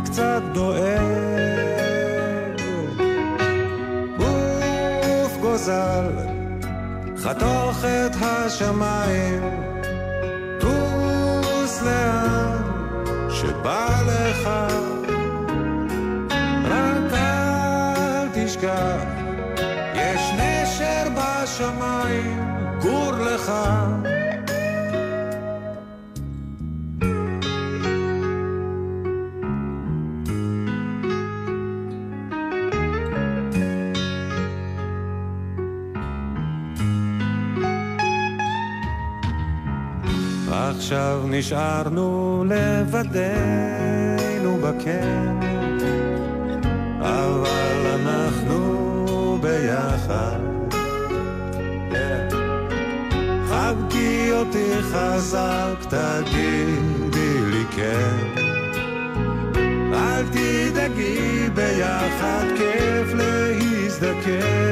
קצת 0.04 0.42
דואג? 0.52 1.02
גוף 4.18 5.36
גוזל, 5.40 6.31
חתוך 7.22 7.84
את 7.84 8.16
השמיים, 8.20 9.42
טוס 10.60 11.82
לאן 11.82 12.62
שבא 13.30 13.88
לך, 14.06 14.48
רק 16.64 17.12
אל 17.12 18.28
תשכח 18.34 19.22
בשמיים, 21.42 22.40
גור 22.80 23.12
לך. 23.12 23.52
עכשיו 40.92 41.22
נשארנו 41.28 42.44
לבדנו 42.48 44.56
בקן, 44.56 45.40
אבל 47.00 48.00
אנחנו 48.00 49.38
ביחד. 49.40 50.38
חבקי 53.48 54.32
אותי 54.32 54.72
חזק, 54.82 55.74
תגידי 55.88 57.40
לי 57.50 57.64
כן. 57.76 58.42
אל 59.94 60.24
תדאגי 60.26 61.48
ביחד, 61.54 62.44
כיף 62.56 63.14
להזדקן. 63.14 64.71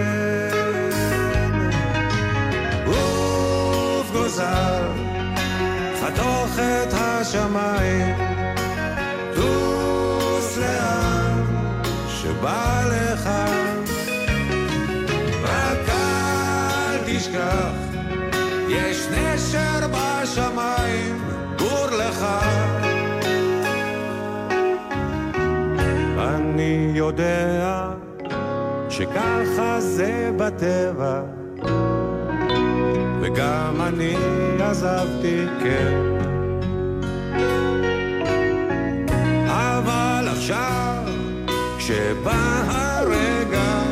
השמיים, 7.31 8.17
טוס 9.35 10.59
לאן 10.59 11.43
שבא 12.09 12.83
לך. 12.87 13.31
רק 15.43 15.89
אל 15.89 16.99
תשכח 17.07 17.73
יש 18.69 19.07
נשר 19.09 19.87
בשמיים, 19.93 21.25
גור 21.59 21.87
לך. 21.87 22.27
אני 26.19 26.93
יודע 26.95 27.91
שככה 28.89 29.81
זה 29.81 30.31
בטבע, 30.37 31.23
וגם 33.21 33.81
אני 33.81 34.17
עזבתי, 34.61 35.47
כן. 35.63 36.20
שר, 40.51 41.05
כשבא 41.79 42.63
הרגע, 42.69 43.83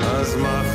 אז 0.00 0.36
מה... 0.36 0.73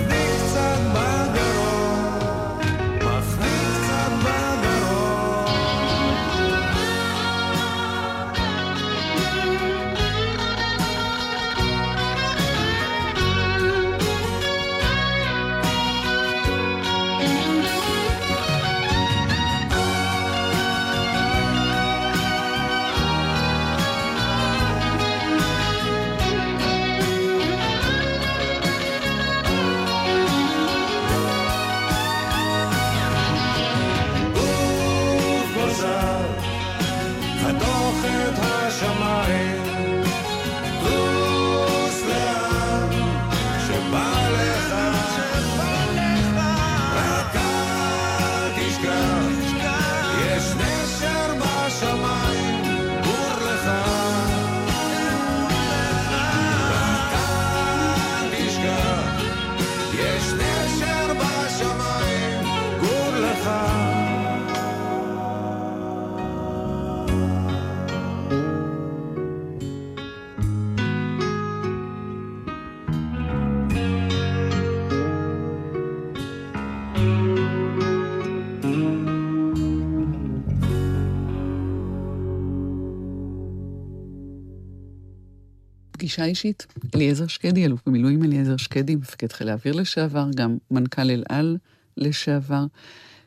פגישה 86.20 86.30
אישית, 86.30 86.68
אליעזר 86.96 87.28
שקדי, 87.28 87.66
אלוף 87.66 87.82
במילואים 87.86 88.24
אליעזר 88.24 88.58
שקדי, 88.58 88.96
מפקד 88.96 89.32
חיל 89.32 89.50
האוויר 89.50 89.74
לשעבר, 89.76 90.28
גם 90.36 90.58
מנכ"ל 90.72 91.10
אל 91.10 91.24
על 91.30 91.58
לשעבר. 91.98 92.66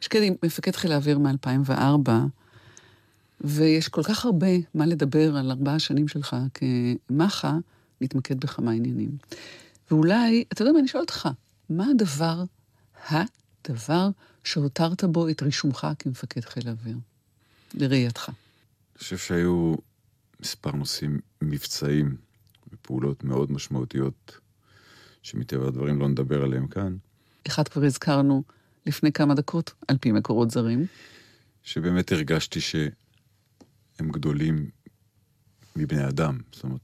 שקדי, 0.00 0.30
מפקד 0.44 0.76
חיל 0.76 0.92
האוויר 0.92 1.18
מ-2004, 1.18 2.10
ויש 3.40 3.88
כל 3.88 4.02
כך 4.02 4.24
הרבה 4.24 4.46
מה 4.74 4.86
לדבר 4.86 5.36
על 5.36 5.50
ארבעה 5.50 5.78
שנים 5.78 6.08
שלך 6.08 6.36
כמחה, 6.54 7.56
נתמקד 8.00 8.40
בכמה 8.40 8.70
עניינים. 8.70 9.16
ואולי, 9.90 10.44
אתה 10.52 10.62
יודע 10.62 10.72
מה, 10.72 10.78
אני 10.78 10.88
שואל 10.88 11.02
אותך, 11.02 11.28
מה 11.70 11.86
הדבר, 11.90 12.44
הדבר 13.10 14.08
שהותרת 14.44 15.04
בו 15.04 15.28
את 15.28 15.42
רישומך 15.42 15.86
כמפקד 15.98 16.40
חיל 16.40 16.68
האוויר, 16.68 16.96
לראייתך? 17.74 18.28
אני 18.28 18.98
חושב 18.98 19.16
שהיו 19.16 19.74
מספר 20.40 20.72
נושאים 20.72 21.20
מבצעיים 21.42 22.16
ופעולות 22.82 23.24
מאוד 23.24 23.52
משמעותיות, 23.52 24.38
שמטבע 25.22 25.68
הדברים 25.68 26.00
לא 26.00 26.08
נדבר 26.08 26.42
עליהם 26.42 26.66
כאן. 26.66 26.96
אחד 27.46 27.68
כבר 27.68 27.84
הזכרנו 27.84 28.42
לפני 28.86 29.12
כמה 29.12 29.34
דקות, 29.34 29.72
על 29.88 29.96
פי 29.98 30.12
מקורות 30.12 30.50
זרים. 30.50 30.86
שבאמת 31.62 32.12
הרגשתי 32.12 32.60
שהם 32.60 34.08
גדולים 34.10 34.70
מבני 35.76 36.08
אדם. 36.08 36.38
זאת 36.52 36.64
אומרת, 36.64 36.80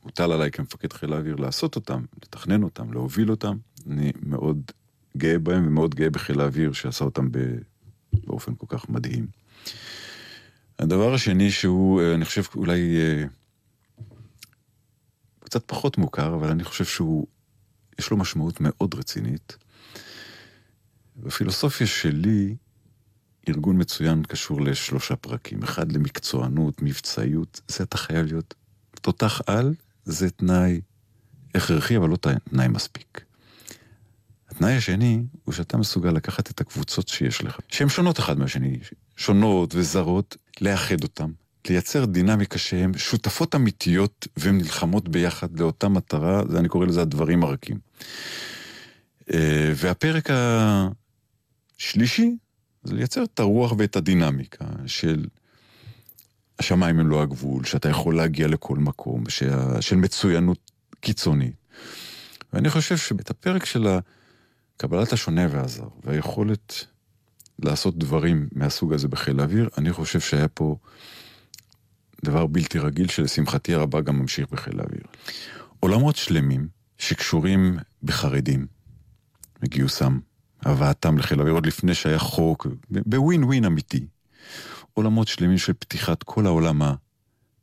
הוטל 0.00 0.32
עליי 0.32 0.50
כמפקד 0.50 0.92
חיל 0.92 1.12
האוויר 1.12 1.36
לעשות 1.36 1.76
אותם, 1.76 2.04
לתכנן 2.22 2.62
אותם, 2.62 2.92
להוביל 2.92 3.30
אותם. 3.30 3.56
אני 3.90 4.12
מאוד 4.22 4.70
גאה 5.16 5.38
בהם 5.38 5.66
ומאוד 5.66 5.94
גאה 5.94 6.10
בחיל 6.10 6.40
האוויר 6.40 6.72
שעשה 6.72 7.04
אותם 7.04 7.28
באופן 8.12 8.54
כל 8.54 8.66
כך 8.68 8.88
מדהים. 8.88 9.26
הדבר 10.78 11.14
השני 11.14 11.50
שהוא, 11.50 12.00
אה, 12.00 12.14
אני 12.14 12.24
חושב, 12.24 12.42
אולי 12.56 12.96
אה, 12.96 13.24
קצת 15.54 15.64
פחות 15.66 15.98
מוכר, 15.98 16.34
אבל 16.34 16.50
אני 16.50 16.64
חושב 16.64 16.84
שהוא, 16.84 17.26
יש 17.98 18.10
לו 18.10 18.16
משמעות 18.16 18.60
מאוד 18.60 18.94
רצינית. 18.94 19.56
בפילוסופיה 21.16 21.86
שלי, 21.86 22.56
ארגון 23.48 23.80
מצוין 23.80 24.22
קשור 24.22 24.60
לשלושה 24.60 25.16
פרקים. 25.16 25.62
אחד 25.62 25.92
למקצוענות, 25.92 26.82
מבצעיות, 26.82 27.60
זה 27.68 27.84
אתה 27.84 27.96
חייב 27.96 28.26
להיות 28.26 28.54
תותח 29.00 29.40
על, 29.46 29.74
זה 30.04 30.30
תנאי 30.30 30.80
הכרחי, 31.54 31.96
אבל 31.96 32.08
לא 32.08 32.16
תנאי 32.16 32.68
מספיק. 32.68 33.24
התנאי 34.48 34.76
השני 34.76 35.22
הוא 35.44 35.54
שאתה 35.54 35.76
מסוגל 35.76 36.10
לקחת 36.10 36.50
את 36.50 36.60
הקבוצות 36.60 37.08
שיש 37.08 37.44
לך, 37.44 37.58
שהן 37.68 37.88
שונות 37.88 38.18
אחד 38.18 38.38
מהשני, 38.38 38.78
שונות 39.16 39.74
וזרות, 39.74 40.36
לאחד 40.60 41.02
אותן, 41.02 41.30
לייצר 41.68 42.04
דינמיקה 42.04 42.58
שהן 42.58 42.98
שותפות 42.98 43.54
אמיתיות 43.54 44.28
והן 44.36 44.58
נלחמות 44.58 45.08
ביחד 45.08 45.60
לאותה 45.60 45.88
מטרה, 45.88 46.42
זה 46.48 46.58
אני 46.58 46.68
קורא 46.68 46.86
לזה 46.86 47.02
הדברים 47.02 47.42
הרכים. 47.42 47.78
אה, 49.32 49.72
והפרק 49.74 50.28
השלישי 51.78 52.36
זה 52.84 52.94
לייצר 52.94 53.24
את 53.24 53.40
הרוח 53.40 53.72
ואת 53.78 53.96
הדינמיקה 53.96 54.64
של 54.86 55.24
השמיים 56.58 57.00
הם 57.00 57.08
לא 57.08 57.22
הגבול, 57.22 57.64
שאתה 57.64 57.88
יכול 57.88 58.16
להגיע 58.16 58.48
לכל 58.48 58.76
מקום, 58.76 59.24
שה, 59.28 59.82
של 59.82 59.96
מצוינות 59.96 60.70
קיצונית. 61.00 61.54
ואני 62.52 62.70
חושב 62.70 62.96
שאת 62.96 63.30
הפרק 63.30 63.64
של 63.64 63.98
קבלת 64.76 65.12
השונה 65.12 65.46
והזר, 65.50 65.88
והיכולת 66.04 66.84
לעשות 67.58 67.98
דברים 67.98 68.48
מהסוג 68.52 68.92
הזה 68.92 69.08
בחיל 69.08 69.40
האוויר, 69.40 69.68
אני 69.78 69.92
חושב 69.92 70.20
שהיה 70.20 70.48
פה 70.48 70.76
דבר 72.24 72.46
בלתי 72.46 72.78
רגיל 72.78 73.08
שלשמחתי 73.08 73.74
הרבה 73.74 74.00
גם 74.00 74.18
ממשיך 74.18 74.46
בחיל 74.50 74.80
האוויר. 74.80 75.02
עולמות 75.80 76.16
שלמים 76.16 76.68
שקשורים 76.98 77.78
בחרדים, 78.02 78.66
מגיוסם, 79.62 80.18
הבאתם 80.62 81.18
לחיל 81.18 81.38
האוויר, 81.38 81.54
עוד 81.54 81.66
לפני 81.66 81.94
שהיה 81.94 82.18
חוק, 82.18 82.66
בווין 82.90 83.44
ווין 83.44 83.64
אמיתי. 83.64 84.06
עולמות 84.94 85.28
שלמים 85.28 85.58
של 85.58 85.72
פתיחת 85.72 86.22
כל 86.22 86.46
העולם 86.46 86.80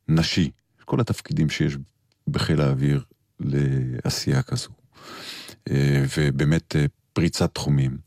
הנשי, 0.07 0.51
כל 0.85 0.99
התפקידים 1.01 1.49
שיש 1.49 1.77
בחיל 2.27 2.61
האוויר 2.61 3.03
לעשייה 3.39 4.41
כזו. 4.41 4.69
אה, 5.69 6.03
ובאמת 6.17 6.75
אה, 6.75 6.85
פריצת 7.13 7.53
תחומים. 7.53 7.97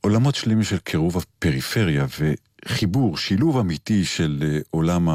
עולמות 0.00 0.34
שלמים 0.34 0.62
של 0.62 0.78
קירוב 0.78 1.16
הפריפריה 1.16 2.06
וחיבור, 2.18 3.16
שילוב 3.16 3.58
אמיתי 3.58 4.04
של 4.04 4.44
אה, 4.46 4.58
עולם 4.70 5.08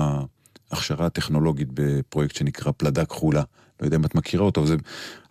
ההכשרה 0.72 1.06
הטכנולוגית 1.06 1.68
בפרויקט 1.74 2.36
שנקרא 2.36 2.72
פלדה 2.78 3.06
כחולה. 3.06 3.44
לא 3.80 3.86
יודע 3.86 3.98
אם 3.98 4.06
את 4.06 4.16
מכירה 4.16 4.44
אותו, 4.44 4.62
אבל 4.62 4.68
זה 4.68 4.76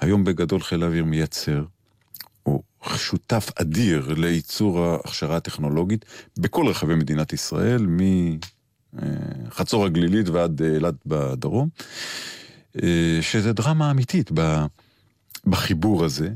היום 0.00 0.24
בגדול 0.24 0.60
חיל 0.60 0.82
האוויר 0.82 1.04
מייצר, 1.04 1.64
או 2.46 2.62
שותף 2.96 3.50
אדיר 3.60 4.14
לייצור 4.16 4.84
ההכשרה 4.84 5.36
הטכנולוגית 5.36 6.04
בכל 6.38 6.68
רחבי 6.68 6.94
מדינת 6.94 7.32
ישראל, 7.32 7.86
מחצור 8.92 9.86
הגלילית 9.86 10.28
ועד 10.28 10.62
אילת 10.62 10.94
בדרום, 11.06 11.68
שזה 13.20 13.52
דרמה 13.52 13.90
אמיתית 13.90 14.30
בחיבור 15.46 16.04
הזה. 16.04 16.30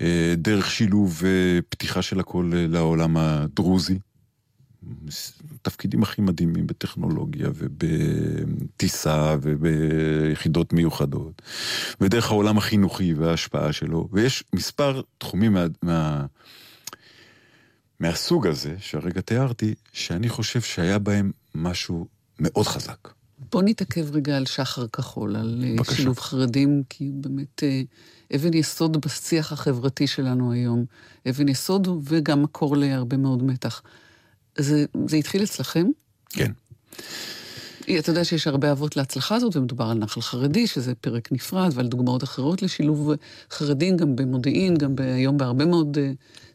אה, 0.00 0.34
דרך 0.36 0.70
שילוב 0.70 1.22
ופתיחה 1.22 1.96
אה, 1.96 2.02
של 2.02 2.20
הכל 2.20 2.50
אה, 2.54 2.66
לעולם 2.68 3.16
הדרוזי. 3.16 3.98
תפקידים 5.62 6.02
הכי 6.02 6.22
מדהימים 6.22 6.66
בטכנולוגיה 6.66 7.48
ובטיסה 7.54 9.36
וביחידות 9.42 10.72
מיוחדות, 10.72 11.42
ודרך 12.00 12.30
העולם 12.30 12.58
החינוכי 12.58 13.14
וההשפעה 13.14 13.72
שלו, 13.72 14.08
ויש 14.12 14.44
מספר 14.54 15.02
תחומים 15.18 15.52
מה, 15.52 15.66
מה, 15.82 16.26
מהסוג 18.00 18.46
הזה, 18.46 18.74
שהרגע 18.78 19.20
תיארתי, 19.20 19.74
שאני 19.92 20.28
חושב 20.28 20.60
שהיה 20.60 20.98
בהם 20.98 21.32
משהו 21.54 22.06
מאוד 22.40 22.66
חזק. 22.66 23.08
בוא 23.52 23.62
נתעכב 23.62 24.16
רגע 24.16 24.36
על 24.36 24.46
שחר 24.46 24.86
כחול, 24.86 25.36
על 25.36 25.64
בקשה. 25.78 25.94
שילוב 25.94 26.18
חרדים, 26.18 26.82
כי 26.88 27.10
באמת... 27.14 27.62
אבן 28.36 28.54
יסוד 28.54 28.96
בשיח 29.06 29.52
החברתי 29.52 30.06
שלנו 30.06 30.52
היום. 30.52 30.84
אבן 31.28 31.48
יסוד 31.48 31.88
וגם 32.04 32.42
מקור 32.42 32.76
להרבה 32.76 33.16
מאוד 33.16 33.42
מתח. 33.42 33.82
זה, 34.62 34.84
זה 35.06 35.16
התחיל 35.16 35.42
אצלכם? 35.42 35.86
כן. 36.28 36.52
אתה 37.98 38.10
יודע 38.10 38.24
שיש 38.24 38.46
הרבה 38.46 38.72
אבות 38.72 38.96
להצלחה 38.96 39.34
הזאת, 39.34 39.56
ומדובר 39.56 39.84
על 39.84 39.98
נחל 39.98 40.20
חרדי, 40.20 40.66
שזה 40.66 40.94
פרק 40.94 41.32
נפרד, 41.32 41.70
ועל 41.74 41.88
דוגמאות 41.88 42.24
אחרות 42.24 42.62
לשילוב 42.62 43.10
חרדים, 43.50 43.96
גם 43.96 44.16
במודיעין, 44.16 44.76
גם 44.76 44.94
היום 44.98 45.36
בהרבה 45.36 45.64
מאוד 45.64 45.96
uh, 45.96 46.00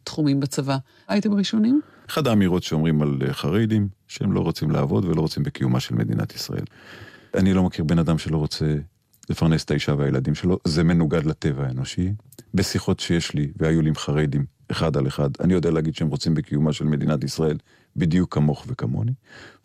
תחומים 0.03 0.39
בצבא. 0.39 0.77
הייתם 1.07 1.33
ראשונים? 1.33 1.81
אחת 2.09 2.27
האמירות 2.27 2.63
שאומרים 2.63 3.01
על 3.01 3.17
אה, 3.27 3.33
חרדים, 3.33 3.87
שהם 4.07 4.31
לא 4.33 4.39
רוצים 4.39 4.71
לעבוד 4.71 5.05
ולא 5.05 5.21
רוצים 5.21 5.43
בקיומה 5.43 5.79
של 5.79 5.95
מדינת 5.95 6.35
ישראל. 6.35 6.63
אני 7.33 7.53
לא 7.53 7.63
מכיר 7.63 7.85
בן 7.85 7.99
אדם 7.99 8.17
שלא 8.17 8.37
רוצה 8.37 8.75
לפרנס 9.29 9.63
את 9.63 9.71
האישה 9.71 9.93
והילדים 9.97 10.35
שלו, 10.35 10.59
זה 10.63 10.83
מנוגד 10.83 11.25
לטבע 11.25 11.67
האנושי. 11.67 12.11
בשיחות 12.53 12.99
שיש 12.99 13.33
לי, 13.33 13.51
והיו 13.57 13.81
לי 13.81 13.89
עם 13.89 13.95
חרדים, 13.95 14.45
אחד 14.71 14.97
על 14.97 15.07
אחד, 15.07 15.29
אני 15.39 15.53
יודע 15.53 15.71
להגיד 15.71 15.95
שהם 15.95 16.07
רוצים 16.07 16.33
בקיומה 16.33 16.73
של 16.73 16.85
מדינת 16.85 17.23
ישראל, 17.23 17.57
בדיוק 17.95 18.33
כמוך 18.33 18.65
וכמוני. 18.67 19.11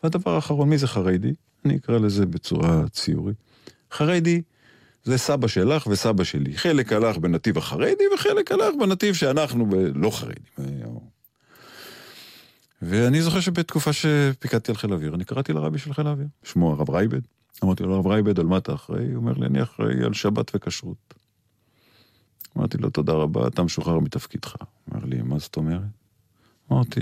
והדבר 0.02 0.34
האחרון, 0.34 0.68
מי 0.68 0.78
זה 0.78 0.86
חרדי? 0.86 1.32
אני 1.64 1.76
אקרא 1.76 1.98
לזה 1.98 2.26
בצורה 2.26 2.88
ציורית. 2.88 3.36
חרדי 3.92 4.42
זה 5.04 5.18
סבא 5.18 5.48
שלך 5.48 5.86
וסבא 5.86 6.24
שלי. 6.24 6.56
חלק 6.56 6.92
הלך 6.92 7.18
בנתיב 7.18 7.58
החרדי 7.58 8.04
וחלק 8.14 8.52
הלך 8.52 8.74
בנתיב 8.80 9.14
שאנחנו 9.14 9.66
ב... 9.66 9.74
לא 9.74 10.10
חרדים. 10.10 10.44
ואני 12.82 13.22
זוכר 13.22 13.40
שבתקופה 13.40 13.92
שפיקדתי 13.92 14.72
על 14.72 14.76
חיל 14.76 14.92
האוויר, 14.92 15.14
אני 15.14 15.24
קראתי 15.24 15.52
לרבי 15.52 15.78
של 15.78 15.92
חיל 15.94 16.06
האוויר, 16.06 16.26
שמו 16.42 16.72
הרב 16.72 16.90
רייבד. 16.90 17.20
אמרתי 17.64 17.82
לו, 17.82 17.94
הרב 17.94 18.06
רייבד, 18.06 18.40
על 18.40 18.46
מה 18.46 18.58
אתה 18.58 18.74
אחראי? 18.74 19.06
הוא 19.06 19.16
אומר 19.16 19.32
לי, 19.32 19.46
אני 19.46 19.62
אחראי 19.62 20.04
על 20.04 20.12
שבת 20.12 20.50
וכשרות. 20.54 21.14
אמרתי 22.56 22.78
לו, 22.78 22.90
תודה 22.90 23.12
רבה, 23.12 23.46
אתה 23.46 23.62
משוחרר 23.62 23.98
מתפקידך. 23.98 24.54
אומר 24.90 25.04
לי, 25.04 25.22
מה 25.22 25.38
זאת 25.38 25.56
אומרת? 25.56 25.80
אמרתי, 26.72 27.00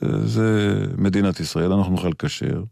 זה 0.00 0.76
מדינת 0.98 1.40
ישראל, 1.40 1.72
אנחנו 1.72 1.92
נאכל 1.92 2.12
כשר, 2.18 2.64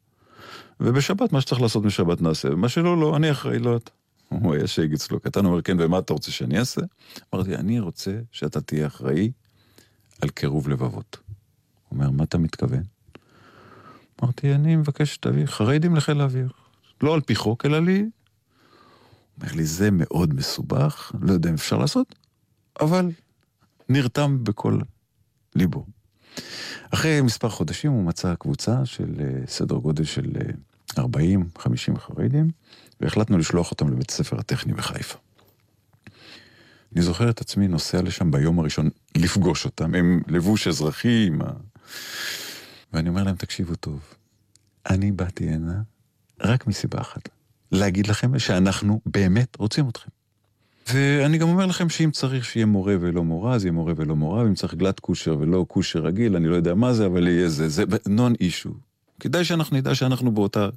ובשבת, 0.80 1.32
מה 1.32 1.40
שצריך 1.40 1.60
לעשות 1.60 1.84
משבת 1.84 2.22
נעשה, 2.22 2.52
ומה 2.52 2.68
שלא, 2.68 3.00
לא, 3.00 3.16
אני 3.16 3.30
אחראי, 3.30 3.58
לא 3.58 3.76
אתה. 3.76 3.90
הוא 4.28 4.54
היה 4.54 4.66
שייג 4.66 4.92
אצלו 4.92 5.20
קטן, 5.20 5.46
אומר, 5.46 5.62
כן, 5.62 5.76
ומה 5.80 5.98
אתה 5.98 6.12
רוצה 6.12 6.30
שאני 6.30 6.58
אעשה? 6.58 6.80
אמרתי, 7.34 7.54
אני 7.54 7.80
רוצה 7.80 8.20
שאתה 8.32 8.60
תהיה 8.60 8.86
אחראי 8.86 9.32
על 10.22 10.28
קירוב 10.28 10.68
לבבות. 10.68 11.16
הוא 11.88 11.98
אומר, 11.98 12.10
מה 12.10 12.24
אתה 12.24 12.38
מתכוון? 12.38 12.82
אמרתי, 14.22 14.54
אני 14.54 14.76
מבקש 14.76 15.14
שתביא 15.14 15.46
חרדים 15.46 15.96
לחיל 15.96 16.20
האוויר. 16.20 16.48
לא 17.02 17.14
על 17.14 17.20
פי 17.20 17.34
חוק, 17.34 17.66
אלא 17.66 17.78
לי. 17.78 18.04
אומר 19.42 19.52
לי, 19.54 19.64
זה 19.64 19.90
מאוד 19.90 20.34
מסובך, 20.34 21.12
לא 21.20 21.32
יודע 21.32 21.48
אם 21.48 21.54
אפשר 21.54 21.78
לעשות, 21.78 22.14
אבל 22.80 23.10
נרתם 23.88 24.44
בכל 24.44 24.78
ליבו. 25.54 25.86
אחרי 26.90 27.20
מספר 27.20 27.48
חודשים 27.48 27.92
הוא 27.92 28.04
מצא 28.04 28.34
קבוצה 28.34 28.86
של 28.86 29.14
אה, 29.20 29.46
סדר 29.46 29.76
גודל 29.76 30.04
של 30.04 30.32
40-50 30.92 30.98
אה, 30.98 31.98
חרדים, 31.98 32.50
והחלטנו 33.00 33.38
לשלוח 33.38 33.70
אותם 33.70 33.88
לבית 33.92 34.10
הספר 34.10 34.38
הטכני 34.38 34.72
בחיפה. 34.72 35.18
אני 36.94 37.02
זוכר 37.02 37.30
את 37.30 37.40
עצמי 37.40 37.68
נוסע 37.68 38.02
לשם 38.02 38.30
ביום 38.30 38.58
הראשון 38.58 38.90
לפגוש 39.16 39.64
אותם, 39.64 39.94
הם 39.94 40.22
לבוש 40.28 40.68
אזרחי, 40.68 41.26
עם 41.26 41.42
ה... 41.42 41.46
ואני 42.92 43.08
אומר 43.08 43.22
להם, 43.22 43.36
תקשיבו 43.36 43.74
טוב, 43.74 44.00
אני 44.90 45.12
באתי 45.12 45.48
הנה 45.48 45.82
רק 46.40 46.66
מסיבה 46.66 47.00
אחת, 47.00 47.28
להגיד 47.72 48.06
לכם 48.06 48.38
שאנחנו 48.38 49.00
באמת 49.06 49.56
רוצים 49.58 49.88
אתכם. 49.88 50.10
ואני 50.92 51.38
גם 51.38 51.48
אומר 51.48 51.66
לכם 51.66 51.88
שאם 51.88 52.10
צריך 52.10 52.44
שיהיה 52.44 52.66
מורה 52.66 52.94
ולא 53.00 53.24
מורה, 53.24 53.54
אז 53.54 53.64
יהיה 53.64 53.72
מורה 53.72 53.92
ולא 53.96 54.16
מורה, 54.16 54.44
ואם 54.44 54.54
צריך 54.54 54.74
גלת 54.74 55.00
כושר 55.00 55.36
ולא 55.40 55.64
כושר 55.68 55.98
רגיל, 55.98 56.36
אני 56.36 56.48
לא 56.48 56.54
יודע 56.54 56.74
מה 56.74 56.92
זה, 56.92 57.06
אבל 57.06 57.28
יהיה 57.28 57.48
זה, 57.48 57.68
זה 57.68 57.84
נון 58.08 58.34
אישו. 58.40 58.70
כדאי 59.20 59.44
שאנחנו 59.44 59.76
נדע 59.76 59.94
שאנחנו 59.94 60.32
באותה, 60.32 60.68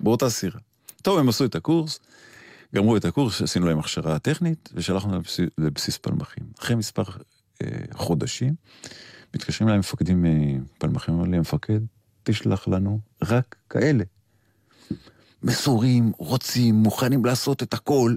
באותה 0.00 0.30
סירה. 0.30 0.60
טוב, 1.02 1.18
הם 1.18 1.28
עשו 1.28 1.44
את 1.44 1.54
הקורס, 1.54 2.00
גמרו 2.74 2.96
את 2.96 3.04
הקורס, 3.04 3.42
עשינו 3.42 3.66
להם 3.66 3.78
הכשרה 3.78 4.18
טכנית, 4.18 4.68
ושלחנו 4.74 5.14
לבסיס, 5.16 5.46
לבסיס 5.58 5.98
פלמחים. 5.98 6.44
אחרי 6.58 6.76
מספר 6.76 7.02
אה, 7.62 7.68
חודשים, 7.92 8.54
מתקשרים 9.34 9.68
אליי 9.68 9.78
מפקדים 9.78 10.22
מפלמחים, 10.22 11.14
אה, 11.14 11.18
אומרים 11.18 11.32
לי, 11.32 11.38
המפקד, 11.38 11.80
תשלח 12.22 12.68
לנו 12.68 13.00
רק 13.22 13.56
כאלה. 13.70 14.04
מסורים, 15.42 16.12
רוצים, 16.18 16.74
מוכנים 16.74 17.24
לעשות 17.24 17.62
את 17.62 17.74
הכל. 17.74 18.14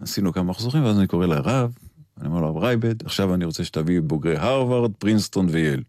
עשינו 0.00 0.32
כמה 0.32 0.44
מחזורים, 0.44 0.84
ואז 0.84 0.98
אני 0.98 1.06
קורא 1.06 1.26
לרב, 1.26 1.74
אני 2.18 2.26
אומר 2.26 2.40
לו, 2.40 2.46
הרב 2.46 2.56
רייבד, 2.56 3.06
עכשיו 3.06 3.34
אני 3.34 3.44
רוצה 3.44 3.64
שתביא 3.64 4.00
בוגרי 4.00 4.36
הרווארד, 4.36 4.92
פרינסטון 4.98 5.46
וייל. 5.50 5.82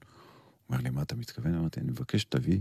הוא 0.68 0.76
אומר 0.76 0.84
לי, 0.84 0.90
מה 0.90 1.02
אתה 1.02 1.16
מתכוון? 1.16 1.56
אמרתי, 1.56 1.80
אני 1.80 1.92
מבקש 1.92 2.22
שתביא 2.22 2.60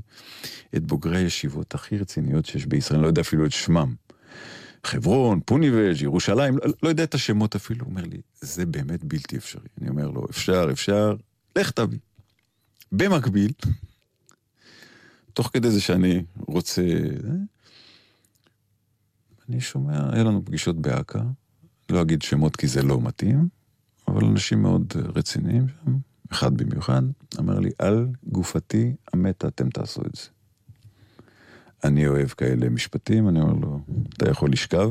את 0.77 0.85
בוגרי 0.85 1.19
הישיבות 1.19 1.75
הכי 1.75 1.99
רציניות 1.99 2.47
שיש 2.47 2.67
בישראל, 2.67 2.97
אני 2.97 3.03
לא 3.03 3.09
יודע 3.09 3.21
אפילו 3.21 3.47
את 3.47 3.53
שמם. 3.53 3.95
חברון, 4.85 5.41
פוניבז', 5.45 6.03
ירושלים, 6.03 6.59
לא, 6.59 6.73
לא 6.83 6.89
יודע 6.89 7.05
את 7.05 7.15
השמות 7.15 7.55
אפילו. 7.55 7.85
הוא 7.85 7.91
אומר 7.91 8.03
לי, 8.03 8.21
זה 8.41 8.67
באמת 8.67 9.05
בלתי 9.05 9.37
אפשרי. 9.37 9.69
אני 9.81 9.89
אומר 9.89 10.11
לו, 10.11 10.27
אפשר, 10.31 10.69
אפשר, 10.73 11.17
לך 11.57 11.71
תביא. 11.71 11.99
במקביל, 12.93 13.53
תוך 15.33 15.51
כדי 15.53 15.71
זה 15.71 15.81
שאני 15.81 16.23
רוצה... 16.37 16.83
אה, 19.45 19.55
אני 19.55 19.61
שומע, 19.61 20.15
היה 20.15 20.25
לנו 20.25 20.45
פגישות 20.45 20.83
באכ"א, 20.83 21.19
לא 21.91 22.03
אגיד 22.03 22.23
שמות 22.23 22.57
כי 22.57 22.67
זה 22.67 22.83
לא 22.83 23.01
מתאים, 23.01 23.49
אבל 24.09 24.25
אנשים 24.25 24.63
מאוד 24.63 24.93
רציניים 25.15 25.67
שם, 25.69 25.97
אחד 26.33 26.57
במיוחד, 26.57 27.03
אמר 27.39 27.59
לי, 27.59 27.71
על 27.79 28.09
גופתי 28.27 28.95
המתה 29.13 29.49
אתם 29.49 29.71
תעשו 29.71 30.01
את 30.01 30.15
זה. 30.15 30.23
אני 31.85 32.07
אוהב 32.07 32.29
כאלה 32.29 32.69
משפטים, 32.69 33.29
אני 33.29 33.41
אומר 33.41 33.53
לו, 33.53 33.81
אתה 34.17 34.31
יכול 34.31 34.51
לשכב, 34.53 34.91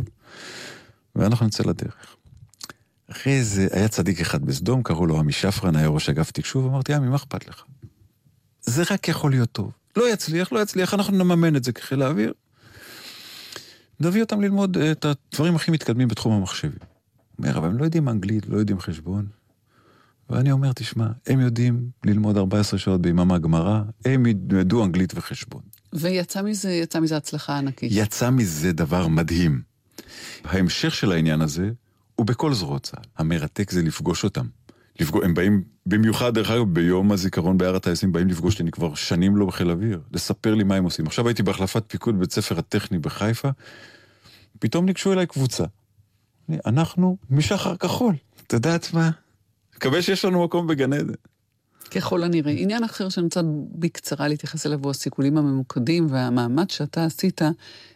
ואנחנו 1.16 1.46
נצא 1.46 1.64
לדרך. 1.64 2.16
אחרי 3.12 3.44
זה, 3.44 3.68
היה 3.72 3.88
צדיק 3.88 4.22
אחד 4.22 4.46
בסדום, 4.46 4.84
קראו 4.84 5.06
לו 5.06 5.20
עמי 5.20 5.32
שפרן, 5.32 5.76
היה 5.76 5.88
ראש 5.88 6.10
אגף 6.10 6.32
תקשוב, 6.32 6.66
אמרתי, 6.66 6.94
עמי, 6.94 7.10
מה 7.10 7.16
אכפת 7.16 7.48
לך? 7.48 7.64
זה 8.62 8.84
רק 8.92 9.08
יכול 9.08 9.32
להיות 9.32 9.52
טוב. 9.52 9.72
לא 9.96 10.14
יצליח, 10.14 10.52
לא 10.52 10.60
יצליח, 10.60 10.94
אנחנו 10.94 11.18
נממן 11.18 11.56
את 11.56 11.64
זה 11.64 11.72
כחיל 11.72 12.02
האוויר. 12.02 12.34
נביא 14.00 14.22
אותם 14.22 14.42
ללמוד 14.42 14.78
את 14.78 15.06
הדברים 15.06 15.56
הכי 15.56 15.72
מתקדמים 15.72 16.08
בתחום 16.08 16.34
המחשבים. 16.34 16.72
הוא 16.82 17.46
אומר, 17.46 17.58
אבל 17.58 17.68
הם 17.68 17.78
לא 17.78 17.84
יודעים 17.84 18.10
אנגלית, 18.10 18.48
לא 18.48 18.58
יודעים 18.58 18.80
חשבון. 18.80 19.28
ואני 20.30 20.52
אומר, 20.52 20.72
תשמע, 20.76 21.08
הם 21.28 21.40
יודעים 21.40 21.90
ללמוד 22.06 22.38
14 22.38 22.80
שעות 22.80 23.02
ביממה 23.02 23.40
גמרא, 23.40 23.82
הם 24.06 24.26
ילמדו 24.26 24.86
אנגלית 24.86 25.14
וחשבון. 25.16 25.62
ויצא 25.94 26.42
מזה, 26.42 26.72
יצא 26.72 27.00
מזה 27.00 27.18
הצלחה 27.18 27.58
ענקית. 27.58 27.90
יצא 27.94 28.30
מזה 28.30 28.72
דבר 28.72 29.08
מדהים. 29.08 29.62
ההמשך 30.44 30.96
של 30.96 31.12
העניין 31.12 31.42
הזה 31.42 31.72
הוא 32.16 32.26
בכל 32.26 32.54
זרועות 32.54 32.84
צה"ל. 32.84 33.04
המרתק 33.18 33.72
זה 33.72 33.82
לפגוש 33.82 34.24
אותם. 34.24 34.46
לפגוש, 35.00 35.24
הם 35.24 35.34
באים, 35.34 35.64
במיוחד 35.86 36.34
דרך 36.34 36.52
אגב, 36.52 36.74
ביום 36.74 37.12
הזיכרון 37.12 37.58
בהר 37.58 37.76
הטייסים, 37.76 38.12
באים 38.12 38.28
לפגוש 38.28 38.54
אותי, 38.54 38.64
אני 38.64 38.72
כבר 38.72 38.96
שנים 38.96 39.36
לא 39.36 39.46
בחיל 39.46 39.72
אוויר, 39.72 40.02
לספר 40.12 40.56
לי 40.56 40.64
מה 40.64 40.76
הם 40.76 40.84
עושים. 40.84 41.08
עכשיו 41.08 41.28
הייתי 41.28 41.44
בהחלפת 41.44 41.84
פיקוד 41.88 42.20
בית 42.20 42.32
ספר 42.32 42.60
הטכני 42.60 43.00
בחיפה, 43.00 43.50
פתאום 44.60 44.86
ניגשו 44.86 45.14
אליי 45.14 45.28
קבוצה. 45.28 45.64
אנחנו 46.66 47.18
משחר 47.30 47.76
כחול, 47.76 48.16
את 48.48 48.54
יודעת 48.54 48.94
מה? 48.94 49.12
מקווה 49.76 50.02
שיש 50.02 50.26
לנו 50.26 50.44
מקום 50.44 50.68
בגן 50.68 50.94
עדן. 50.94 51.14
ככל 51.92 52.24
הנראה. 52.24 52.52
עניין 52.52 52.84
אחר 52.84 53.10
שאני 53.10 53.24
רוצה 53.24 53.42
בקצרה 53.76 54.28
להתייחס 54.28 54.66
אליו 54.66 54.80
הוא 54.84 54.92
הסיכולים 54.92 55.38
הממוקדים 55.38 56.08
והמאמץ 56.10 56.72
שאתה 56.72 57.06
עשית 57.06 57.42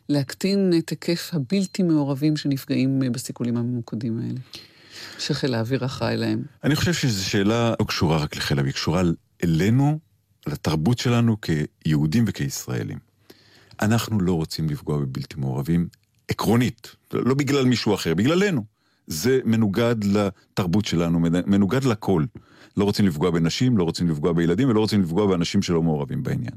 להקטין 0.10 0.74
את 0.78 0.90
היקף 0.90 1.30
הבלתי 1.34 1.84
מעורבים 1.84 2.38
שנפגעים 2.38 3.00
בסיכולים 3.12 3.58
הממוקדים 3.58 4.20
האלה. 4.20 4.40
שחיל 5.20 5.56
האוויר 5.56 5.86
אחראי 5.86 6.18
להם. 6.18 6.44
אני 6.64 6.76
חושב 6.76 6.94
שזו 6.94 7.26
שאלה 7.26 7.74
לא 7.80 7.86
קשורה 7.86 8.18
רק 8.18 8.36
לחיל 8.36 8.58
האוויר, 8.58 8.74
קשורה 8.74 9.02
אלינו, 9.44 10.00
לתרבות 10.48 11.00
שלנו 11.00 11.38
כיהודים 11.42 12.24
וכישראלים. 12.28 12.98
אנחנו 13.82 14.20
לא 14.20 14.34
רוצים 14.34 14.70
לפגוע 14.70 14.98
בבלתי 14.98 15.36
מעורבים 15.38 15.88
עקרונית, 16.28 16.96
לא 17.14 17.34
בגלל 17.34 17.66
מישהו 17.66 17.96
אחר, 17.96 18.14
בגללנו. 18.14 18.66
זה 19.08 19.40
מנוגד 19.46 19.96
לתרבות 20.04 20.86
שלנו, 20.86 21.20
מנוגד 21.20 21.84
לכל. 21.84 22.26
לא 22.78 22.84
רוצים 22.84 23.08
לפגוע 23.08 23.32
בנשים, 23.32 23.78
לא 23.78 23.84
רוצים 23.84 24.10
לפגוע 24.10 24.34
בילדים 24.34 24.70
ולא 24.70 24.80
רוצים 24.80 25.02
לפגוע 25.02 25.28
באנשים 25.28 25.62
שלא 25.62 25.84
מעורבים 25.84 26.24
בעניין. 26.24 26.54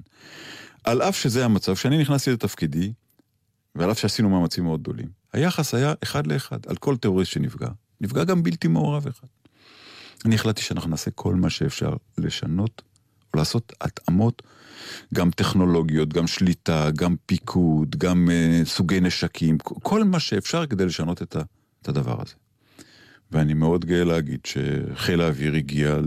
על 0.84 1.03
אף 1.03 1.16
שזה 1.16 1.45
המצב, 1.45 1.74
כשאני 1.74 1.99
נכנסתי 1.99 2.32
לתפקידי, 2.32 2.93
ועל 3.74 3.91
אף 3.91 3.99
שעשינו 3.99 4.28
מאמצים 4.28 4.64
מאוד 4.64 4.80
גדולים, 4.80 5.09
היחס 5.32 5.74
היה 5.74 5.95
אחד 6.03 6.26
לאחד, 6.26 6.59
על 6.66 6.76
כל 6.76 6.97
טרוריסט 6.97 7.32
שנפגע. 7.32 7.68
נפגע 8.01 8.24
גם 8.24 8.42
בלתי 8.42 8.68
מעורב 8.68 9.07
אחד. 9.07 9.26
אני 10.24 10.34
החלטתי 10.34 10.62
שאנחנו 10.62 10.90
נעשה 10.90 11.11
כל 11.11 11.34
מה 11.34 11.51
שאפשר 11.51 11.96
לשנות, 12.18 12.82
או 13.34 13.38
לעשות 13.38 13.72
התאמות, 13.80 14.42
גם 15.14 15.30
טכנולוגיות, 15.30 16.12
גם 16.12 16.26
שליטה, 16.26 16.90
גם 16.90 17.16
פיקוד, 17.26 17.96
גם 17.98 18.28
uh, 18.28 18.68
סוגי 18.68 19.01
נשקים, 19.01 19.59
כל 19.59 20.05
מה 20.05 20.20
שאפשר 20.20 20.66
כדי 20.66 20.86
לשנות 20.86 21.22
את, 21.22 21.36
ה, 21.36 21.42
את 21.82 21.88
הדבר 21.88 22.22
הזה. 22.22 22.34
ואני 23.32 23.55
מאוד 23.55 23.84
גאה 23.84 24.05
להגיד 24.05 24.40
שחיל 24.46 25.20
האוויר 25.20 25.55
הגיע 25.55 25.98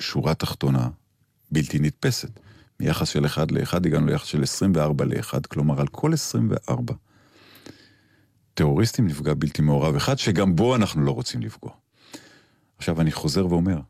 לשורה 0.00 0.34
תחתונה 0.34 0.88
בלתי 1.50 1.78
נתפסת. 1.78 2.40
מיחס 2.80 3.08
של 3.08 3.26
1 3.26 3.52
ל-1 3.52 3.76
הגענו 3.76 4.06
ליחס 4.06 4.26
של 4.26 4.42
24 4.42 5.04
ל-1, 5.04 5.40
כלומר 5.48 5.80
על 5.80 5.86
כל 5.86 6.12
24 6.12 6.94
טרוריסטים 8.54 9.06
נפגע 9.06 9.34
בלתי 9.34 9.62
מעורב 9.62 9.96
אחד, 9.96 10.18
שגם 10.18 10.56
בו 10.56 10.76
אנחנו 10.76 11.02
לא 11.02 11.10
רוצים 11.10 11.40
לפגוע. 11.40 11.72
עכשיו 12.78 13.00
אני 13.00 13.12
חוזר 13.12 13.46
ואומר, 13.46 13.80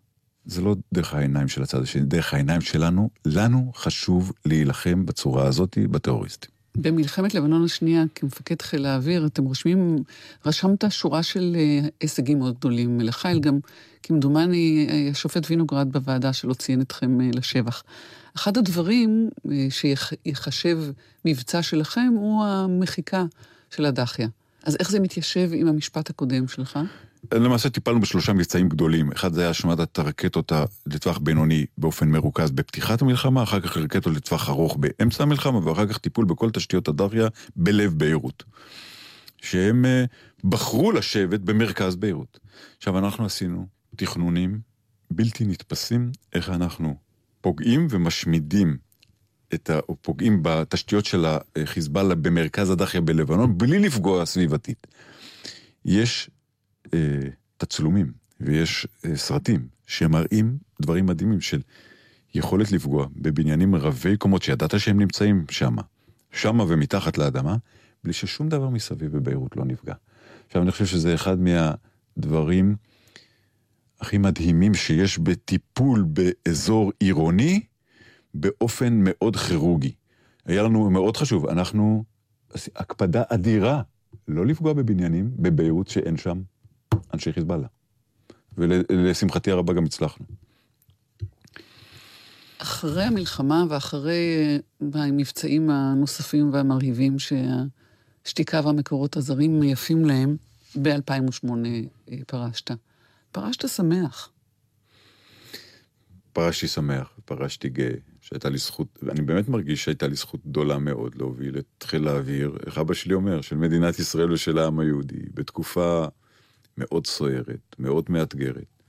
זה 0.45 0.63
לא 0.63 0.77
דרך 0.95 1.15
העיניים 1.15 1.49
של 1.49 1.63
הצד 1.63 1.83
השני, 1.83 2.03
דרך 2.03 2.35
העיניים 2.35 2.61
שלנו, 2.61 3.11
לנו 3.25 3.73
חשוב 3.75 4.33
להילחם 4.45 5.07
בצורה 5.07 5.47
הזאת 5.47 5.79
בטרוריסטים. 5.91 6.55
במלחמת 6.77 7.35
לבנון 7.35 7.65
השנייה, 7.65 8.05
כמפקד 8.15 8.63
חיל 8.63 8.87
האוויר, 8.87 9.27
אתם 9.27 9.45
רושמים, 9.45 9.97
רשמת 10.47 10.85
שורה 10.91 11.23
של 11.23 11.57
אה, 11.59 11.89
הישגים 12.01 12.39
מאוד 12.39 12.55
גדולים 12.55 13.01
לחיל, 13.01 13.41
גם 13.41 13.59
כמדומני 14.03 14.87
אה, 14.91 15.09
השופט 15.11 15.51
וינוגרד 15.51 15.93
בוועדה 15.93 16.33
שלא 16.33 16.55
ציין 16.55 16.81
אתכם 16.81 17.21
אה, 17.21 17.31
לשבח. 17.35 17.83
אחד 18.37 18.59
הדברים 18.59 19.31
שיחשב 19.71 20.79
מבצע 21.25 21.63
שלכם 21.63 22.13
הוא 22.17 22.45
המחיקה 22.45 23.25
של 23.71 23.85
הדחיה. 23.85 24.29
אז 24.65 24.77
איך 24.81 24.91
זה 24.91 25.01
מתיישב 25.01 25.51
עם 25.53 25.69
המשפט 25.69 26.11
הקודם 26.11 26.49
שלך? 26.49 26.79
למעשה 27.35 27.71
טיפלנו 27.71 28.01
בשלושה 28.01 28.33
מבצעים 28.33 28.69
גדולים. 28.69 29.13
אחד 29.13 29.33
זה 29.33 29.41
היה 29.41 29.51
השמדת 29.51 29.99
הרקטות 29.99 30.53
לטווח 30.87 31.19
בינוני 31.19 31.67
באופן 31.79 32.09
מרוכז 32.09 32.51
בפתיחת 32.51 33.03
המלחמה, 33.03 33.43
אחר 33.43 33.61
כך 33.61 33.77
רקטות 33.77 34.17
לטווח 34.17 34.49
ארוך 34.49 34.77
באמצע 34.77 35.23
המלחמה, 35.23 35.69
ואחר 35.69 35.87
כך 35.87 35.99
טיפול 35.99 36.25
בכל 36.25 36.51
תשתיות 36.51 36.89
הדריה 36.89 37.29
בלב 37.57 37.95
ביירות. 37.95 38.45
שהם 39.43 39.85
uh, 39.85 40.49
בחרו 40.49 40.93
לשבת 40.93 41.41
במרכז 41.41 41.97
ביירות. 41.97 42.39
עכשיו, 42.79 42.99
אנחנו 42.99 43.25
עשינו 43.25 43.67
תכנונים 43.97 44.61
בלתי 45.11 45.45
נתפסים 45.45 46.13
איך 46.33 46.51
אנחנו 46.51 46.97
פוגעים 47.41 47.87
ומשמידים 47.91 48.77
את 49.55 49.71
ה... 49.71 49.79
או 49.89 49.97
פוגעים 50.03 50.39
בתשתיות 50.43 51.05
של 51.05 51.25
החיזבאללה 51.57 52.15
במרכז 52.15 52.71
הדחיה 52.71 53.01
בלבנון, 53.01 53.59
בלי 53.59 53.79
לפגוע 53.79 54.27
סביבתית. 54.27 54.87
יש 55.85 56.31
אה, 56.95 56.99
תצלומים 57.57 58.13
ויש 58.41 58.87
אה, 59.05 59.17
סרטים 59.17 59.69
שמראים 59.87 60.59
דברים 60.83 61.07
מדהימים 61.07 61.41
של 61.41 61.61
יכולת 62.35 62.73
לפגוע 62.73 63.07
בבניינים 63.17 63.75
רבי 63.75 64.17
קומות 64.17 64.43
שידעת 64.43 64.81
שהם 64.81 65.01
נמצאים 65.01 65.45
שמה, 65.51 65.83
שמה 66.33 66.65
ומתחת 66.69 67.19
לאדמה, 67.19 67.57
בלי 68.05 68.13
ששום 68.13 68.49
דבר 68.49 68.69
מסביב 68.69 69.17
בביירות 69.17 69.57
לא 69.57 69.65
נפגע. 69.65 69.95
עכשיו, 70.47 70.63
אני 70.63 70.71
חושב 70.71 70.87
שזה 70.87 71.15
אחד 71.15 71.37
מהדברים 71.39 72.77
הכי 74.01 74.19
מדהימים 74.19 74.75
שיש 74.75 75.19
בטיפול 75.19 76.05
באזור 76.09 76.93
עירוני 77.01 77.61
באופן 78.35 79.01
מאוד 79.05 79.37
כירורגי. 79.37 79.93
היה 80.47 80.63
לנו 80.63 80.91
מאוד 80.91 81.17
חשוב, 81.17 81.47
אנחנו 81.47 82.05
הקפדה 82.77 83.23
אדירה 83.29 83.83
לא 84.29 84.47
לפגוע 84.47 84.73
בבניינים 84.73 85.31
בביירות 85.37 85.89
שאין 85.89 86.17
שם 86.17 86.43
אנשי 87.15 87.33
חיזבאללה. 87.33 87.67
ולשמחתי 88.59 89.51
הרבה 89.51 89.73
גם 89.73 89.85
הצלחנו. 89.85 90.27
אחרי 92.59 93.03
המלחמה 93.03 93.65
ואחרי 93.69 94.59
המבצעים 94.95 95.71
הנוספים 95.71 96.53
והמרהיבים 96.53 97.17
שהשתיקה 97.19 98.61
והמקורות 98.65 99.17
הזרים 99.17 99.63
יפים 99.63 100.05
להם, 100.05 100.37
ב-2008 100.83 101.49
אה, 102.11 102.17
פרשת. 102.27 102.71
פרשת 103.33 103.69
שמח. 103.69 104.31
פרשתי 106.33 106.69
שמח, 106.69 107.11
פרשתי 107.25 107.69
גאה, 107.69 107.95
שהייתה 108.25 108.49
לי 108.49 108.59
זכות, 108.59 108.99
ואני 109.03 109.23
באמת 109.23 109.49
מרגיש 109.49 109.85
שהייתה 109.85 110.07
לי 110.07 110.15
זכות 110.15 110.41
גדולה 110.47 110.79
מאוד 110.79 111.15
להוביל 111.15 111.59
את 111.59 111.83
חיל 111.83 112.09
האוויר, 112.09 112.57
איך 112.67 112.79
אבא 112.79 112.95
שלי 112.95 113.15
אומר, 113.15 113.41
של 113.41 113.57
מדינת 113.57 113.99
ישראל 113.99 114.33
ושל 114.33 114.59
העם 114.59 114.79
היהודי, 114.79 115.23
בתקופה 115.35 116.07
מאוד 116.79 117.07
סוערת, 117.07 117.77
מאוד 117.79 118.05
מאתגרת. 118.09 118.83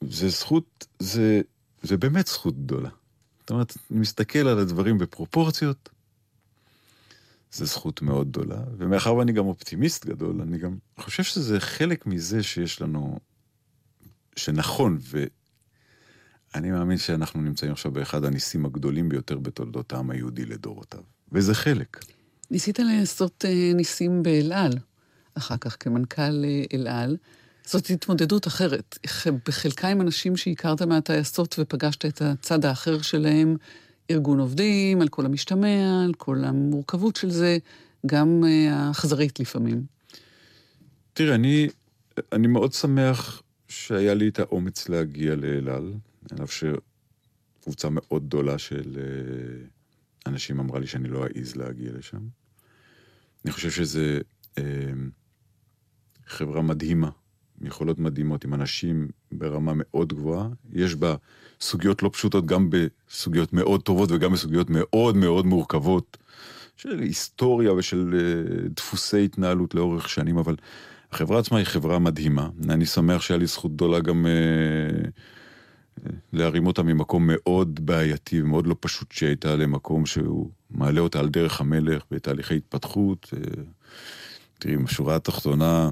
זה 0.00 0.28
זכות, 0.28 0.86
זה, 0.98 1.40
זה 1.82 1.96
באמת 1.96 2.26
זכות 2.26 2.64
גדולה. 2.64 2.88
זאת 3.40 3.50
אומרת, 3.50 3.76
אני 3.90 4.00
מסתכל 4.00 4.38
על 4.38 4.58
הדברים 4.58 4.98
בפרופורציות, 4.98 5.88
זו 7.52 7.64
זכות 7.64 8.02
מאוד 8.02 8.28
גדולה, 8.28 8.60
ומאחר 8.78 9.14
ואני 9.14 9.32
גם 9.32 9.46
אופטימיסט 9.46 10.06
גדול, 10.06 10.40
אני 10.42 10.58
גם 10.58 10.76
חושב 11.00 11.22
שזה 11.22 11.60
חלק 11.60 12.06
מזה 12.06 12.42
שיש 12.42 12.82
לנו, 12.82 13.18
שנכון, 14.36 14.98
ואני 16.54 16.70
מאמין 16.70 16.98
שאנחנו 16.98 17.42
נמצאים 17.42 17.72
עכשיו 17.72 17.92
באחד 17.92 18.24
הניסים 18.24 18.66
הגדולים 18.66 19.08
ביותר 19.08 19.38
בתולדות 19.38 19.92
העם 19.92 20.10
היהודי 20.10 20.44
לדורותיו, 20.44 21.00
וזה 21.32 21.54
חלק. 21.54 22.04
ניסית 22.50 22.78
לעשות 22.78 23.44
אה, 23.44 23.72
ניסים 23.74 24.22
באל 24.22 24.52
על, 24.52 24.72
אחר 25.34 25.56
כך 25.56 25.76
כמנכ"ל 25.80 26.44
אה, 26.44 26.64
אל 26.72 26.88
על. 26.88 27.16
זאת 27.66 27.90
התמודדות 27.90 28.46
אחרת. 28.46 28.98
בחלקה 29.48 29.88
עם 29.88 30.00
אנשים 30.00 30.36
שהכרת 30.36 30.82
מהטייסות 30.82 31.56
ופגשת 31.58 32.04
את 32.04 32.22
הצד 32.22 32.64
האחר 32.64 33.02
שלהם, 33.02 33.56
ארגון 34.10 34.40
עובדים, 34.40 35.00
על 35.00 35.08
כל 35.08 35.26
המשתמע, 35.26 36.04
על 36.04 36.14
כל 36.14 36.44
המורכבות 36.44 37.16
של 37.16 37.30
זה, 37.30 37.58
גם 38.06 38.44
אה, 38.46 38.74
האכזרית 38.74 39.40
לפעמים. 39.40 39.82
תראה, 41.12 41.34
אני, 41.34 41.68
אני 42.32 42.46
מאוד 42.46 42.72
שמח 42.72 43.42
שהיה 43.68 44.14
לי 44.14 44.28
את 44.28 44.38
האומץ 44.38 44.88
להגיע 44.88 45.34
לאל 45.34 45.68
על, 46.30 46.44
אף 46.44 46.52
שקבוצה 46.52 47.88
מאוד 47.90 48.26
גדולה 48.26 48.58
של 48.58 48.98
אה, 48.98 49.66
אנשים 50.26 50.60
אמרה 50.60 50.80
לי 50.80 50.86
שאני 50.86 51.08
לא 51.08 51.24
אעז 51.26 51.56
להגיע 51.56 51.92
לשם. 51.92 52.20
אני 53.44 53.52
חושב 53.52 53.70
שזה 53.70 54.18
אה, 54.58 54.62
חברה 56.26 56.62
מדהימה, 56.62 57.10
יכולות 57.60 57.98
מדהימות, 57.98 58.44
עם 58.44 58.54
אנשים 58.54 59.08
ברמה 59.32 59.72
מאוד 59.76 60.12
גבוהה. 60.12 60.48
יש 60.72 60.94
בה 60.94 61.16
סוגיות 61.60 62.02
לא 62.02 62.10
פשוטות, 62.12 62.46
גם 62.46 62.70
בסוגיות 62.70 63.52
מאוד 63.52 63.82
טובות 63.82 64.10
וגם 64.12 64.32
בסוגיות 64.32 64.70
מאוד 64.70 65.16
מאוד 65.16 65.46
מורכבות, 65.46 66.16
של 66.76 67.00
היסטוריה 67.00 67.72
ושל 67.72 68.14
uh, 68.14 68.68
דפוסי 68.76 69.24
התנהלות 69.24 69.74
לאורך 69.74 70.08
שנים, 70.08 70.38
אבל 70.38 70.56
החברה 71.12 71.38
עצמה 71.38 71.58
היא 71.58 71.66
חברה 71.66 71.98
מדהימה. 71.98 72.48
אני 72.68 72.86
שמח 72.86 73.22
שהיה 73.22 73.38
לי 73.38 73.46
זכות 73.46 73.74
גדולה 73.74 74.00
גם 74.00 74.26
uh, 74.26 75.08
להרים 76.32 76.66
אותה 76.66 76.82
ממקום 76.82 77.30
מאוד 77.32 77.86
בעייתי 77.86 78.42
ומאוד 78.42 78.66
לא 78.66 78.76
פשוט 78.80 79.12
שהייתה 79.12 79.56
למקום 79.56 80.06
שהוא 80.06 80.50
מעלה 80.70 81.00
אותה 81.00 81.20
על 81.20 81.28
דרך 81.28 81.60
המלך 81.60 82.02
בתהליכי 82.10 82.56
התפתחות. 82.56 83.34
Uh, 83.34 83.60
תראי, 84.58 84.76
בשורה 84.76 85.16
התחתונה, 85.16 85.90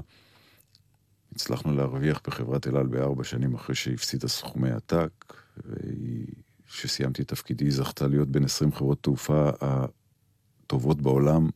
הצלחנו 1.35 1.73
להרוויח 1.73 2.21
בחברת 2.27 2.67
אל 2.67 2.77
על 2.77 2.87
בארבע 2.87 3.23
שנים 3.23 3.53
אחרי 3.53 3.75
שהפסידה 3.75 4.27
סכומי 4.27 4.71
עתק, 4.71 5.33
וכשסיימתי 5.57 7.21
את 7.21 7.27
תפקידי 7.27 7.65
היא 7.65 7.73
זכתה 7.73 8.07
להיות 8.07 8.29
בין 8.29 8.43
20 8.43 8.71
חברות 8.71 9.03
תעופה 9.03 9.49
הטובות 9.61 11.01
בעולם, 11.01 11.49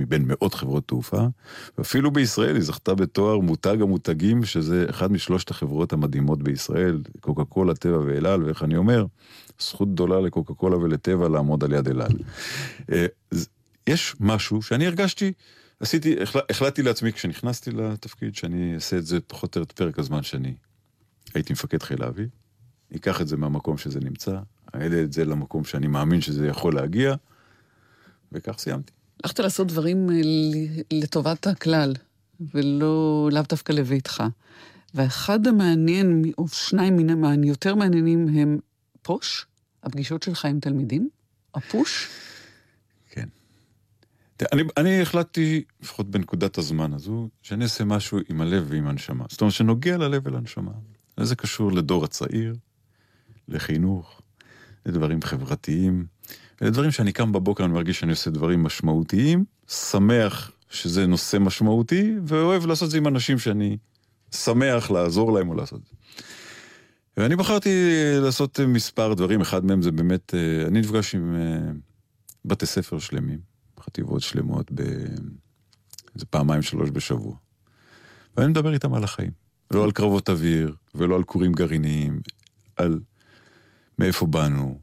מבין 0.00 0.24
מאות 0.26 0.54
חברות 0.54 0.88
תעופה, 0.88 1.26
ואפילו 1.78 2.10
בישראל 2.10 2.54
היא 2.54 2.64
זכתה 2.64 2.94
בתואר 2.94 3.38
מותג 3.38 3.82
המותגים, 3.82 4.44
שזה 4.44 4.86
אחד 4.90 5.12
משלושת 5.12 5.50
החברות 5.50 5.92
המדהימות 5.92 6.42
בישראל, 6.42 7.02
קוקה 7.20 7.44
קולה, 7.44 7.74
טבע 7.74 7.98
ואל 7.98 8.26
על, 8.26 8.44
ואיך 8.44 8.62
אני 8.62 8.76
אומר, 8.76 9.06
זכות 9.60 9.92
גדולה 9.92 10.20
לקוקה 10.20 10.54
קולה 10.54 10.76
ולטבע 10.76 11.28
לעמוד 11.28 11.64
על 11.64 11.72
יד 11.72 11.88
אל 11.88 12.00
על. 12.00 12.12
אה, 12.92 13.06
יש 13.86 14.16
משהו 14.20 14.62
שאני 14.62 14.86
הרגשתי 14.86 15.32
עשיתי, 15.80 16.16
החלטתי 16.50 16.82
לעצמי 16.82 17.12
כשנכנסתי 17.12 17.70
לתפקיד 17.70 18.34
שאני 18.34 18.74
אעשה 18.74 18.98
את 18.98 19.06
זה 19.06 19.20
פחות 19.20 19.56
או 19.56 19.60
יותר 19.60 19.72
את 19.72 19.78
פרק 19.78 19.98
הזמן 19.98 20.22
שאני 20.22 20.54
הייתי 21.34 21.52
מפקד 21.52 21.82
חיל 21.82 22.02
האוויר. 22.02 22.28
אקח 22.96 23.20
את 23.20 23.28
זה 23.28 23.36
מהמקום 23.36 23.78
שזה 23.78 24.00
נמצא, 24.00 24.38
אעלה 24.74 25.02
את 25.02 25.12
זה 25.12 25.24
למקום 25.24 25.64
שאני 25.64 25.86
מאמין 25.86 26.20
שזה 26.20 26.46
יכול 26.46 26.74
להגיע, 26.74 27.14
וכך 28.32 28.58
סיימתי. 28.58 28.92
הלכת 29.24 29.40
לעשות 29.40 29.66
דברים 29.66 30.10
אה, 30.10 30.20
לטובת 30.92 31.46
הכלל, 31.46 31.94
ולא, 32.54 33.28
לאו 33.32 33.42
דווקא 33.48 33.72
לביתך. 33.72 34.22
ואחד 34.94 35.46
המעניין, 35.46 36.22
או 36.38 36.48
שניים 36.48 36.96
מן 36.96 37.42
היותר 37.42 37.74
מעניינים, 37.74 38.28
הם 38.28 38.58
פוש, 39.02 39.46
הפגישות 39.82 40.22
שלך 40.22 40.44
עם 40.44 40.60
תלמידים, 40.60 41.08
הפוש. 41.54 42.08
אני, 44.52 44.62
אני 44.76 45.02
החלטתי, 45.02 45.64
לפחות 45.82 46.10
בנקודת 46.10 46.58
הזמן 46.58 46.92
הזו, 46.92 47.28
שאני 47.42 47.64
אעשה 47.64 47.84
משהו 47.84 48.18
עם 48.28 48.40
הלב 48.40 48.66
ועם 48.68 48.86
הנשמה. 48.86 49.24
זאת 49.28 49.40
אומרת, 49.40 49.54
שנוגע 49.54 49.96
ללב 49.96 50.26
ולנשמה. 50.26 50.72
זה 51.20 51.36
קשור 51.36 51.72
לדור 51.72 52.04
הצעיר, 52.04 52.54
לחינוך, 53.48 54.20
לדברים 54.86 55.22
חברתיים, 55.22 56.06
לדברים 56.60 56.90
שאני 56.90 57.12
קם 57.12 57.32
בבוקר, 57.32 57.64
אני 57.64 57.72
מרגיש 57.72 58.00
שאני 58.00 58.10
עושה 58.10 58.30
דברים 58.30 58.62
משמעותיים, 58.62 59.44
שמח 59.68 60.50
שזה 60.70 61.06
נושא 61.06 61.36
משמעותי, 61.36 62.14
ואוהב 62.26 62.66
לעשות 62.66 62.86
את 62.86 62.90
זה 62.90 62.98
עם 62.98 63.06
אנשים 63.06 63.38
שאני 63.38 63.76
שמח 64.34 64.90
לעזור 64.90 65.32
להם 65.32 65.48
או 65.48 65.54
לעשות 65.54 65.80
את 65.80 65.86
זה. 65.86 65.94
ואני 67.16 67.36
בחרתי 67.36 67.70
לעשות 68.22 68.60
מספר 68.60 69.14
דברים, 69.14 69.40
אחד 69.40 69.64
מהם 69.64 69.82
זה 69.82 69.92
באמת, 69.92 70.34
אה, 70.34 70.66
אני 70.66 70.80
נפגש 70.80 71.14
עם 71.14 71.34
אה, 71.34 71.72
בתי 72.44 72.66
ספר 72.66 72.98
שלמים. 72.98 73.50
חטיבות 73.80 74.22
שלמות 74.22 74.72
באיזה 74.72 76.26
פעמיים 76.30 76.62
שלוש 76.62 76.90
בשבוע. 76.90 77.36
ואני 78.36 78.48
מדבר 78.48 78.74
איתם 78.74 78.94
על 78.94 79.04
החיים. 79.04 79.30
לא 79.70 79.84
על 79.84 79.92
קרבות 79.92 80.30
אוויר, 80.30 80.74
ולא 80.94 81.16
על 81.16 81.22
כורים 81.22 81.52
גרעיניים, 81.52 82.20
על 82.76 83.00
מאיפה 83.98 84.26
באנו, 84.26 84.80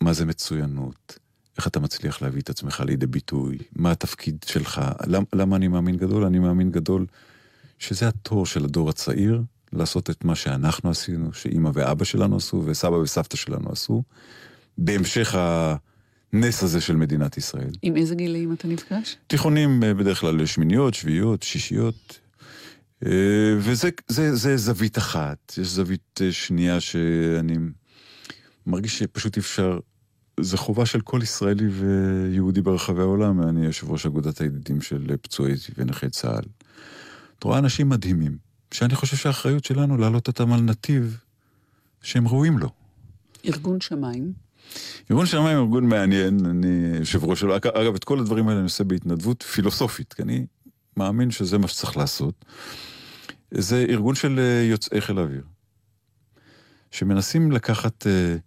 מה 0.00 0.12
זה 0.12 0.24
מצוינות, 0.24 1.18
איך 1.58 1.66
אתה 1.66 1.80
מצליח 1.80 2.22
להביא 2.22 2.40
את 2.40 2.50
עצמך 2.50 2.82
לידי 2.86 3.06
ביטוי, 3.06 3.58
מה 3.76 3.90
התפקיד 3.90 4.44
שלך, 4.48 4.80
למ, 5.06 5.24
למה 5.32 5.56
אני 5.56 5.68
מאמין 5.68 5.96
גדול? 5.96 6.24
אני 6.24 6.38
מאמין 6.38 6.70
גדול 6.70 7.06
שזה 7.78 8.08
התור 8.08 8.46
של 8.46 8.64
הדור 8.64 8.90
הצעיר, 8.90 9.42
לעשות 9.72 10.10
את 10.10 10.24
מה 10.24 10.34
שאנחנו 10.34 10.90
עשינו, 10.90 11.32
שאימא 11.32 11.70
ואבא 11.74 12.04
שלנו 12.04 12.36
עשו, 12.36 12.62
וסבא 12.66 12.94
וסבתא 12.94 13.36
שלנו 13.36 13.72
עשו, 13.72 14.02
בהמשך 14.78 15.34
ה... 15.34 15.76
הנס 16.32 16.62
הזה 16.62 16.80
של 16.80 16.96
מדינת 16.96 17.36
ישראל. 17.36 17.70
עם 17.82 17.96
איזה 17.96 18.14
גילאים 18.14 18.52
אתה 18.52 18.68
נפגש? 18.68 19.16
תיכונים 19.26 19.82
אה, 19.84 19.94
בדרך 19.94 20.20
כלל 20.20 20.46
שמיניות, 20.46 20.94
שביעיות, 20.94 21.42
שישיות. 21.42 22.18
אה, 23.06 23.10
וזה 23.58 23.90
זה, 24.08 24.36
זה 24.36 24.56
זווית 24.56 24.98
אחת. 24.98 25.52
יש 25.58 25.68
זווית 25.68 26.20
אה, 26.22 26.32
שנייה 26.32 26.80
שאני 26.80 27.56
מרגיש 28.66 28.98
שפשוט 28.98 29.38
אפשר... 29.38 29.78
חובה 30.54 30.86
של 30.86 31.00
כל 31.00 31.20
ישראלי 31.22 31.68
ויהודי 31.68 32.60
ברחבי 32.60 33.00
העולם. 33.00 33.42
אני 33.42 33.64
יושב 33.64 33.90
ראש 33.90 34.06
אגודת 34.06 34.40
הידידים 34.40 34.80
של 34.80 35.16
פצועי 35.22 35.54
ונכי 35.76 36.10
צה"ל. 36.10 36.44
את 37.38 37.44
רואה 37.44 37.58
אנשים 37.58 37.88
מדהימים, 37.88 38.38
שאני 38.74 38.94
חושב 38.94 39.16
שהאחריות 39.16 39.64
שלנו 39.64 39.96
להעלות 39.96 40.28
אותם 40.28 40.52
על 40.52 40.60
נתיב 40.60 41.18
שהם 42.02 42.28
ראויים 42.28 42.58
לו. 42.58 42.68
ארגון 43.46 43.80
שמיים. 43.80 44.32
ארגון 45.10 45.26
שמיים 45.26 45.56
הוא 45.58 45.64
ארגון 45.64 45.88
מעניין, 45.88 46.46
אני 46.46 46.96
יושב 46.98 47.24
ראש 47.24 47.40
שלו, 47.40 47.56
אגב, 47.56 47.94
את 47.94 48.04
כל 48.04 48.18
הדברים 48.18 48.48
האלה 48.48 48.58
אני 48.58 48.64
עושה 48.64 48.84
בהתנדבות 48.84 49.42
פילוסופית, 49.42 50.12
כי 50.12 50.22
אני 50.22 50.46
מאמין 50.96 51.30
שזה 51.30 51.58
מה 51.58 51.68
שצריך 51.68 51.96
לעשות. 51.96 52.44
זה 53.50 53.84
ארגון 53.88 54.14
של 54.14 54.38
אה, 54.38 54.62
יוצאי 54.70 55.00
חיל 55.00 55.18
האוויר, 55.18 55.42
שמנסים 56.90 57.52
לקחת 57.52 58.06
uh, 58.06 58.40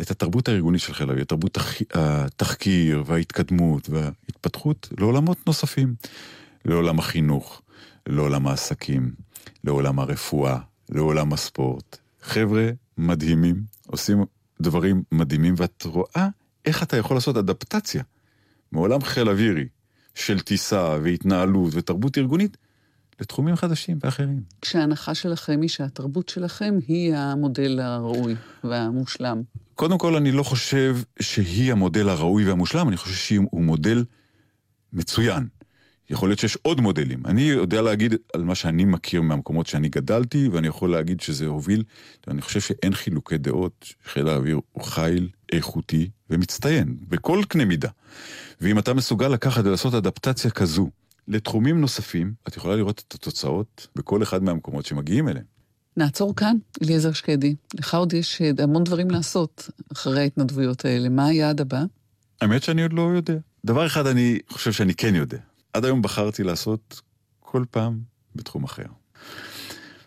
את 0.00 0.10
התרבות 0.10 0.48
הארגונית 0.48 0.80
של 0.80 0.92
חיל 0.94 1.08
האוויר, 1.08 1.24
תרבות 1.24 1.58
התחקיר 1.94 3.02
וההתקדמות 3.06 3.90
וההתפתחות 3.90 4.88
לעולמות 4.98 5.46
נוספים, 5.46 5.94
לעולם 6.64 6.98
החינוך, 6.98 7.62
לעולם 8.06 8.46
העסקים, 8.46 9.12
לעולם 9.64 9.98
הרפואה, 9.98 10.58
לעולם 10.88 11.32
הספורט. 11.32 11.96
חבר'ה 12.22 12.70
מדהימים, 12.98 13.62
עושים 13.86 14.24
דברים 14.60 15.02
מדהימים, 15.12 15.54
ואת 15.56 15.82
רואה 15.86 16.28
איך 16.64 16.82
אתה 16.82 16.96
יכול 16.96 17.16
לעשות 17.16 17.36
אדפטציה 17.36 18.02
מעולם 18.72 19.02
חיל 19.02 19.28
אווירי 19.28 19.68
של 20.14 20.40
טיסה 20.40 20.98
והתנהלות 21.02 21.74
ותרבות 21.74 22.18
ארגונית, 22.18 22.56
לתחומים 23.20 23.56
חדשים 23.56 23.98
ואחרים. 24.02 24.40
כשההנחה 24.62 25.14
שלכם 25.14 25.60
היא 25.60 25.68
שהתרבות 25.68 26.28
שלכם 26.28 26.74
היא 26.88 27.14
המודל 27.14 27.80
הראוי 27.80 28.34
והמושלם. 28.64 29.42
קודם 29.74 29.98
כל, 29.98 30.16
אני 30.16 30.32
לא 30.32 30.42
חושב 30.42 30.96
שהיא 31.20 31.72
המודל 31.72 32.08
הראוי 32.08 32.44
והמושלם, 32.44 32.88
אני 32.88 32.96
חושב 32.96 33.14
שהוא 33.14 33.62
מודל 33.62 34.04
מצוין. 34.92 35.46
יכול 36.10 36.28
להיות 36.28 36.38
שיש 36.38 36.58
עוד 36.62 36.80
מודלים. 36.80 37.26
אני 37.26 37.42
יודע 37.42 37.82
להגיד 37.82 38.14
על 38.34 38.44
מה 38.44 38.54
שאני 38.54 38.84
מכיר 38.84 39.22
מהמקומות 39.22 39.66
שאני 39.66 39.88
גדלתי, 39.88 40.48
ואני 40.48 40.68
יכול 40.68 40.90
להגיד 40.90 41.20
שזה 41.20 41.46
הוביל, 41.46 41.82
ואני 42.26 42.42
חושב 42.42 42.60
שאין 42.60 42.94
חילוקי 42.94 43.38
דעות, 43.38 43.94
חיל 44.04 44.28
האוויר 44.28 44.60
הוא 44.72 44.84
חיל 44.84 45.28
איכותי 45.52 46.10
ומצטיין, 46.30 46.96
בכל 47.08 47.42
קנה 47.48 47.64
מידה. 47.64 47.88
ואם 48.60 48.78
אתה 48.78 48.94
מסוגל 48.94 49.28
לקחת 49.28 49.64
ולעשות 49.64 49.94
אדפטציה 49.94 50.50
כזו 50.50 50.90
לתחומים 51.28 51.80
נוספים, 51.80 52.32
את 52.48 52.56
יכולה 52.56 52.76
לראות 52.76 53.04
את 53.08 53.14
התוצאות 53.14 53.86
בכל 53.96 54.22
אחד 54.22 54.42
מהמקומות 54.42 54.86
שמגיעים 54.86 55.28
אליהם. 55.28 55.44
נעצור 55.96 56.36
כאן, 56.36 56.56
אליעזר 56.82 57.12
שקדי. 57.12 57.54
לך 57.74 57.94
עוד 57.94 58.12
יש 58.12 58.42
אה, 58.42 58.50
המון 58.58 58.84
דברים 58.84 59.10
לעשות 59.10 59.70
אחרי 59.92 60.20
ההתנדבויות 60.20 60.84
האלה. 60.84 61.08
מה 61.08 61.26
היעד 61.26 61.60
הבא? 61.60 61.82
האמת 62.40 62.62
שאני 62.62 62.82
עוד 62.82 62.92
לא 62.92 63.02
יודע. 63.02 63.36
דבר 63.64 63.86
אחד 63.86 64.06
אני 64.06 64.38
חושב 64.48 64.72
שאני 64.72 64.94
כן 64.94 65.14
יודע. 65.14 65.38
עד 65.72 65.84
היום 65.84 66.02
בחרתי 66.02 66.42
לעשות 66.42 67.00
כל 67.40 67.64
פעם 67.70 68.00
בתחום 68.34 68.64
אחר. 68.64 68.86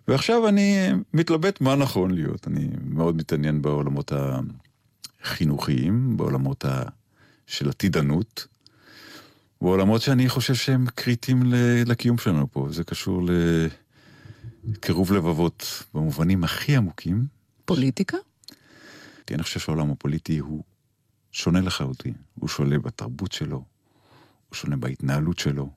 ועכשיו 0.07 0.47
אני 0.47 0.89
מתלבט 1.13 1.61
מה 1.61 1.76
נכון 1.76 2.11
להיות. 2.11 2.47
אני 2.47 2.67
מאוד 2.84 3.15
מתעניין 3.15 3.61
בעולמות 3.61 4.11
החינוכיים, 5.24 6.17
בעולמות 6.17 6.65
ה... 6.65 6.84
של 7.47 7.69
עתידנות, 7.69 8.47
בעולמות 9.62 10.01
שאני 10.01 10.30
חושב 10.30 10.53
שהם 10.53 10.86
קריטיים 10.95 11.43
לקיום 11.86 12.18
שלנו 12.18 12.51
פה. 12.51 12.68
זה 12.70 12.84
קשור 12.84 13.22
לקירוב 14.68 15.14
לבבות 15.14 15.84
במובנים 15.93 16.43
הכי 16.43 16.76
עמוקים. 16.76 17.26
פוליטיקה? 17.66 18.18
אני 19.32 19.43
חושב 19.43 19.59
שהעולם 19.59 19.91
הפוליטי 19.91 20.38
הוא 20.38 20.64
שונה 21.32 21.62
לחלוטין. 21.62 22.14
הוא 22.39 22.49
שונה 22.49 22.80
בתרבות 22.80 23.32
שלו, 23.32 23.55
הוא 24.49 24.55
שונה 24.55 24.78
בהתנהלות 24.78 25.39
שלו. 25.39 25.70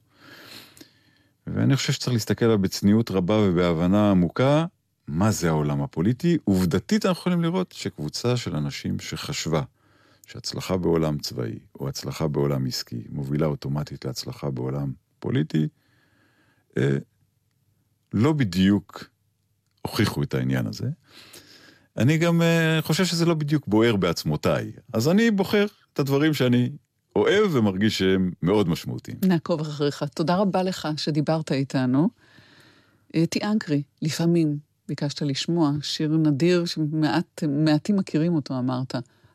ואני 1.47 1.77
חושב 1.77 1.93
שצריך 1.93 2.13
להסתכל 2.13 2.45
עליו 2.45 2.59
בצניעות 2.59 3.11
רבה 3.11 3.35
ובהבנה 3.35 4.11
עמוקה 4.11 4.67
מה 5.09 5.31
זה 5.31 5.49
העולם 5.49 5.83
הפוליטי. 5.83 6.39
עובדתית 6.45 7.07
אנחנו 7.07 7.21
יכולים 7.21 7.43
לראות 7.43 7.73
שקבוצה 7.73 8.37
של 8.37 8.57
אנשים 8.57 9.01
שחשבה 9.01 9.63
שהצלחה 10.27 10.77
בעולם 10.77 11.19
צבאי 11.19 11.59
או 11.81 11.89
הצלחה 11.89 12.29
בעולם 12.29 12.67
עסקי 12.67 13.05
מובילה 13.09 13.47
אוטומטית 13.47 14.05
להצלחה 14.05 14.51
בעולם 14.51 14.93
פוליטי, 15.19 15.69
אה, 16.77 16.97
לא 18.13 18.33
בדיוק 18.33 19.05
הוכיחו 19.83 20.23
את 20.23 20.35
העניין 20.35 20.67
הזה. 20.67 20.89
אני 21.97 22.19
גם 22.19 22.43
אה, 22.43 22.79
חושב 22.83 23.05
שזה 23.05 23.27
לא 23.27 23.35
בדיוק 23.35 23.67
בוער 23.67 23.97
בעצמותיי, 23.97 24.73
אז 24.93 25.09
אני 25.09 25.31
בוחר 25.31 25.67
את 25.93 25.99
הדברים 25.99 26.35
שאני 26.35 26.71
אוהב 27.17 27.55
ומרגיש 27.55 27.99
שהם 27.99 28.33
מאוד 28.43 28.69
משמעותיים. 28.69 29.17
נעקוב 29.25 29.61
אחריך. 29.61 30.05
תודה 30.15 30.37
רבה 30.37 30.63
לך 30.63 30.89
שדיברת 30.97 31.53
איתנו. 31.53 32.09
אתי 33.23 33.45
אנקרי, 33.45 33.83
לפעמים 34.03 34.59
ביקשת 34.89 35.23
לשמוע 35.23 35.71
שיר 35.83 36.17
נדיר 36.17 36.65
שמעטים 36.65 37.97
מכירים 37.97 38.35
אותו, 38.35 38.59
אמרת. 38.59 38.95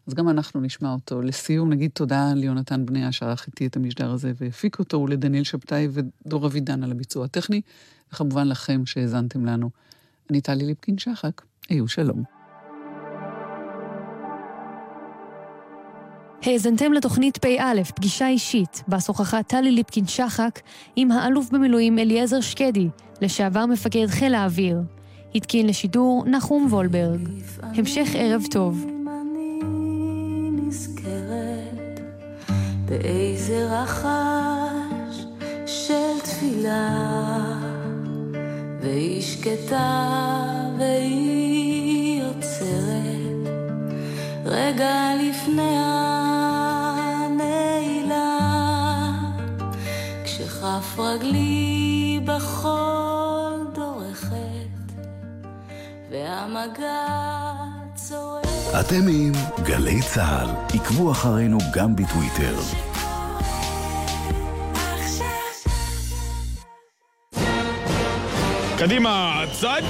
אז 0.10 0.14
גם 0.14 0.30
אנחנו 0.30 0.62
נשמע 0.62 0.94
אותו. 0.94 1.22
לסיום 1.22 1.70
נגיד 1.70 1.92
תודה 1.94 2.34
ליונתן 2.36 2.86
בניה 2.86 3.12
שערך 3.12 3.48
איתי 3.48 3.66
את 3.66 3.76
המשדר 3.76 4.12
הזה 4.12 4.32
והפיק 4.42 4.80
אותו, 4.80 4.98
ולדניאל 5.00 5.44
שבתאי 5.44 5.88
ודור 5.92 6.46
אבידן 6.46 6.84
על 6.84 6.92
הביצוע 6.92 7.26
הטכני, 7.26 7.62
וכמובן 8.14 8.48
לכם 8.48 8.86
שהאזנתם 8.86 9.46
לנו. 9.46 9.70
אני 10.30 10.42
טלי 10.42 10.66
ליפקין-שחק, 10.66 11.42
היו 11.70 11.88
שלום. 11.88 12.24
האזנתם 16.42 16.94
לתוכנית 16.94 17.38
פ"א, 17.38 17.84
פגישה 17.96 18.28
אישית, 18.28 18.84
בה 18.88 19.00
שוחחה 19.00 19.44
טלי 19.44 19.72
ליפקין-שחק 19.72 20.60
עם 20.96 21.12
האלוף 21.12 21.50
במילואים 21.50 22.00
אליעזר 22.00 22.42
שקדי, 22.42 22.88
לשעבר 23.22 23.66
מפקד 23.66 24.08
חיל 24.08 24.36
האוויר. 24.36 24.82
התקין 25.36 25.68
לשידור 25.68 26.26
נחום 26.26 26.68
וולברג. 26.70 27.30
המשך 27.62 28.10
ערב 28.14 28.44
טוב. 28.52 28.99
באיזה 32.90 33.68
רחש 33.72 35.26
של 35.66 36.20
תפילה, 36.24 36.90
והיא 38.82 39.22
שקטה 39.22 40.20
והיא 40.80 42.24
עוצרת, 42.24 43.48
רגע 44.46 45.12
לפני 45.20 45.76
הנעילה, 47.28 48.08
כשכף 50.24 51.00
רגלי 51.00 52.20
בחול 52.26 53.68
דורכת, 53.74 54.94
והמגע 56.12 57.06
צועק 57.96 58.49
אתם 58.70 59.08
עם 59.12 59.32
גלי 59.64 60.02
צה"ל, 60.02 60.50
עקבו 60.76 61.12
אחרינו 61.12 61.58
גם 61.74 61.96
בטוויטר. 61.96 62.56
קדימה, 68.78 69.44
צד! 69.52 69.82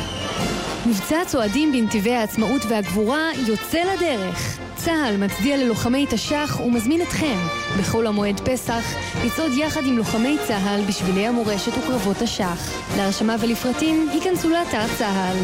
מבצע 0.85 1.25
צועדים 1.27 1.71
בנתיבי 1.71 2.13
העצמאות 2.13 2.61
והגבורה 2.69 3.29
יוצא 3.47 3.79
לדרך. 3.93 4.59
צה"ל 4.75 5.17
מצדיע 5.17 5.57
ללוחמי 5.57 6.05
תש"ח 6.09 6.59
ומזמין 6.65 7.01
אתכם, 7.01 7.37
בחול 7.79 8.07
המועד 8.07 8.39
פסח, 8.39 8.83
לצעוד 9.25 9.51
יחד 9.57 9.81
עם 9.85 9.97
לוחמי 9.97 10.37
צה"ל 10.47 10.81
בשבילי 10.87 11.27
המורשת 11.27 11.71
וקרבות 11.77 12.17
תש"ח. 12.17 12.71
להרשמה 12.97 13.35
ולפרטים, 13.39 14.09
היכנסו 14.13 14.49
לאתר 14.49 14.87
צה"ל. 14.97 15.37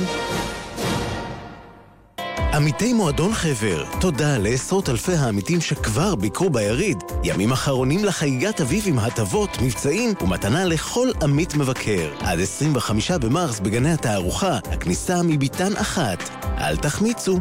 עמיתי 2.56 2.93
מועדון 2.93 3.34
חבר, 3.34 3.84
תודה 4.01 4.38
לעשרות 4.38 4.89
אלפי 4.89 5.14
העמיתים 5.14 5.62
שכבר 5.62 6.16
ביקרו 6.16 6.49
ביריד. 6.49 6.97
ימים 7.24 7.51
אחרונים 7.51 8.06
לחגיגת 8.06 8.62
אביב 8.62 8.84
עם 8.88 8.99
הטבות, 8.99 9.49
מבצעים 9.62 10.14
ומתנה 10.22 10.66
לכל 10.66 11.08
עמית 11.24 11.56
מבקר. 11.56 12.12
עד 12.20 12.39
25 12.39 13.12
במרס 13.12 13.60
בגני 13.60 13.93
התערוכה, 13.93 14.60
הכניסה 14.72 15.24
מביתן 15.24 15.74
אחת. 15.78 16.30
אל 16.58 16.78
תחמיצו. 16.78 17.39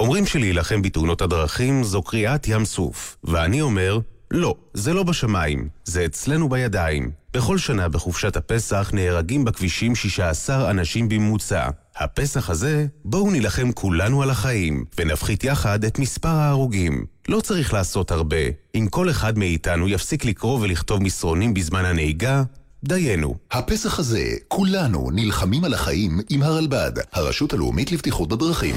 אומרים 0.00 0.26
שלהילחם 0.26 0.82
בתאונות 0.82 1.22
הדרכים 1.22 1.84
זו 1.84 2.02
קריאת 2.02 2.48
ים 2.48 2.64
סוף, 2.64 3.16
ואני 3.24 3.60
אומר, 3.60 3.98
לא, 4.30 4.54
זה 4.74 4.92
לא 4.92 5.02
בשמיים, 5.02 5.68
זה 5.84 6.04
אצלנו 6.04 6.48
בידיים. 6.48 7.19
בכל 7.34 7.58
שנה 7.58 7.88
בחופשת 7.88 8.36
הפסח 8.36 8.90
נהרגים 8.92 9.44
בכבישים 9.44 9.94
16 9.94 10.70
אנשים 10.70 11.08
בממוצע. 11.08 11.68
הפסח 11.96 12.50
הזה, 12.50 12.86
בואו 13.04 13.30
נילחם 13.30 13.72
כולנו 13.72 14.22
על 14.22 14.30
החיים, 14.30 14.84
ונפחית 14.98 15.44
יחד 15.44 15.84
את 15.84 15.98
מספר 15.98 16.28
ההרוגים. 16.28 17.04
לא 17.28 17.40
צריך 17.40 17.72
לעשות 17.72 18.10
הרבה. 18.10 18.36
אם 18.74 18.86
כל 18.90 19.10
אחד 19.10 19.38
מאיתנו 19.38 19.88
יפסיק 19.88 20.24
לקרוא 20.24 20.60
ולכתוב 20.60 21.02
מסרונים 21.02 21.54
בזמן 21.54 21.84
הנהיגה, 21.84 22.42
דיינו. 22.84 23.34
הפסח 23.50 23.98
הזה, 23.98 24.24
כולנו 24.48 25.10
נלחמים 25.12 25.64
על 25.64 25.74
החיים 25.74 26.20
עם 26.28 26.42
הרלב"ד, 26.42 26.92
הרשות 27.12 27.52
הלאומית 27.52 27.92
לבטיחות 27.92 28.28
בדרכים. 28.28 28.74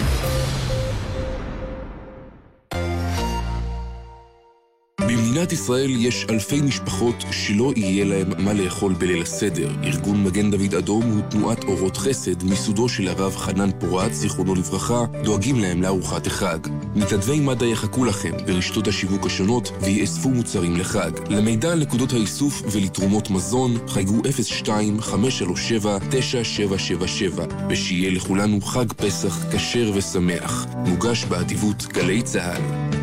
במדינת 5.33 5.53
ישראל 5.53 5.95
יש 5.95 6.25
אלפי 6.29 6.61
משפחות 6.61 7.23
שלא 7.31 7.73
יהיה 7.75 8.05
להם 8.05 8.27
מה 8.37 8.53
לאכול 8.53 8.93
בליל 8.93 9.21
הסדר. 9.21 9.71
ארגון 9.83 10.23
מגן 10.23 10.51
דוד 10.51 10.75
אדום 10.75 11.03
הוא 11.03 11.21
תנועת 11.29 11.63
אורות 11.63 11.97
חסד 11.97 12.43
מיסודו 12.43 12.89
של 12.89 13.07
הרב 13.07 13.35
חנן 13.35 13.69
פורת, 13.79 14.13
זיכרונו 14.13 14.55
לברכה, 14.55 15.05
דואגים 15.23 15.59
להם 15.59 15.81
לארוחת 15.81 16.27
החג. 16.27 16.57
מתנדבי 16.95 17.39
מד"א 17.39 17.65
יחכו 17.65 18.05
לכם 18.05 18.31
ברשתות 18.45 18.87
השיווק 18.87 19.25
השונות 19.25 19.71
ויאספו 19.81 20.29
מוצרים 20.29 20.77
לחג. 20.77 21.11
למידע 21.29 21.71
על 21.71 21.79
נקודות 21.79 22.13
האיסוף 22.13 22.61
ולתרומות 22.71 23.29
מזון, 23.29 23.77
חייגו 23.87 24.21
02-537-9777 24.65 27.41
ושיהיה 27.69 28.11
לכולנו 28.11 28.61
חג 28.61 28.93
פסח 28.93 29.45
כשר 29.51 29.91
ושמח. 29.95 30.65
מוגש 30.75 31.25
באדיבות 31.25 31.85
גלי 31.93 32.21
צה"ל. 32.21 33.02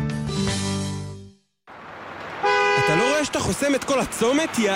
שאתה 3.31 3.43
חוסם 3.43 3.75
את 3.75 3.83
כל 3.83 3.99
הצומת, 3.99 4.59
יא 4.59 4.71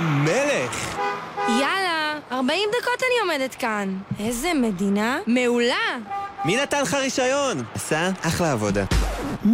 מלך? 0.00 0.98
יאללה, 1.48 2.18
40 2.32 2.68
דקות 2.80 3.02
אני 3.02 3.32
עומדת 3.32 3.54
כאן. 3.54 3.98
איזה 4.20 4.54
מדינה 4.54 5.18
מעולה! 5.26 5.96
מי 6.44 6.56
נתן 6.56 6.82
לך 6.82 6.94
רישיון? 6.94 7.62
עשה 7.74 8.10
אחלה 8.22 8.52
עבודה. 8.52 8.84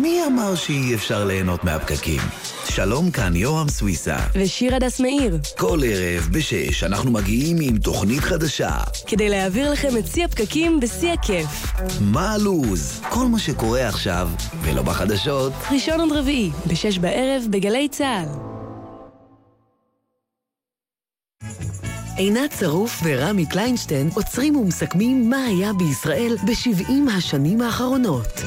מי 0.03 0.27
אמר 0.27 0.55
שאי 0.55 0.95
אפשר 0.95 1.25
ליהנות 1.25 1.65
מהפקקים? 1.65 2.21
שלום 2.69 3.11
כאן 3.11 3.37
יורם 3.37 3.69
סוויסה. 3.69 4.17
ושיר 4.35 4.75
הדס 4.75 5.01
מאיר. 5.01 5.39
כל 5.59 5.81
ערב 5.87 6.29
בשש 6.33 6.85
אנחנו 6.85 7.11
מגיעים 7.11 7.57
עם 7.61 7.79
תוכנית 7.79 8.21
חדשה. 8.21 8.71
כדי 9.07 9.29
להעביר 9.29 9.73
לכם 9.73 9.97
את 9.99 10.07
שיא 10.07 10.25
הפקקים 10.25 10.81
בשיא 10.81 11.13
הכיף. 11.13 11.73
מה 12.01 12.33
הלו"ז? 12.33 13.01
כל 13.09 13.27
מה 13.27 13.39
שקורה 13.39 13.89
עכשיו, 13.89 14.31
ולא 14.63 14.83
בחדשות. 14.83 15.53
ראשון 15.71 16.01
עד 16.01 16.13
רביעי, 16.13 16.51
בשש 16.67 16.99
בערב 16.99 17.43
בגלי 17.51 17.89
צה"ל. 17.89 18.29
עינת 22.17 22.53
שרוף 22.61 23.03
ורמי 23.05 23.47
קליינשטיין 23.47 24.11
עוצרים 24.15 24.57
ומסכמים 24.57 25.31
מה 25.31 25.45
היה 25.45 25.73
בישראל 25.73 26.37
ב-70 26.47 27.11
השנים 27.17 27.61
האחרונות. 27.61 28.43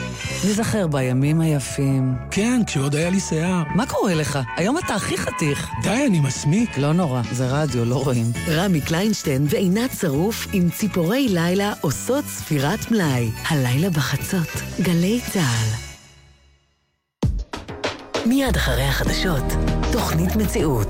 נזכר 0.50 0.88
בימים 0.88 1.42
היפים. 1.42 2.14
כן, 2.32 2.62
כשעוד 2.68 2.96
היה 2.96 3.10
לי 3.10 3.20
שיער. 3.20 3.64
מה 3.76 3.86
קורה 3.86 4.14
לך? 4.14 4.40
היום 4.58 4.78
אתה 4.78 4.96
הכי 4.96 5.18
חתיך. 5.18 5.70
די, 5.84 6.06
אני 6.08 6.20
מסמיק. 6.20 6.78
לא 6.78 6.94
נורא, 6.94 7.22
זה 7.32 7.48
רדיו, 7.48 7.86
לא 7.86 8.04
רואים. 8.04 8.26
רמי 8.48 8.82
קליינשטיין 8.82 9.46
ועינת 9.50 9.92
שרוף 10.02 10.48
עם 10.54 10.70
ציפורי 10.70 11.28
לילה 11.30 11.74
עושות 11.82 12.26
ספירת 12.26 12.92
מלאי. 12.92 13.32
הלילה 13.48 13.90
בחצות, 13.90 14.62
גלי 14.82 15.20
צה"ל. 15.34 15.88
מיד 18.26 18.56
אחרי 18.56 18.84
החדשות, 18.84 19.44
תוכנית 19.92 20.36
מציאות. 20.36 20.88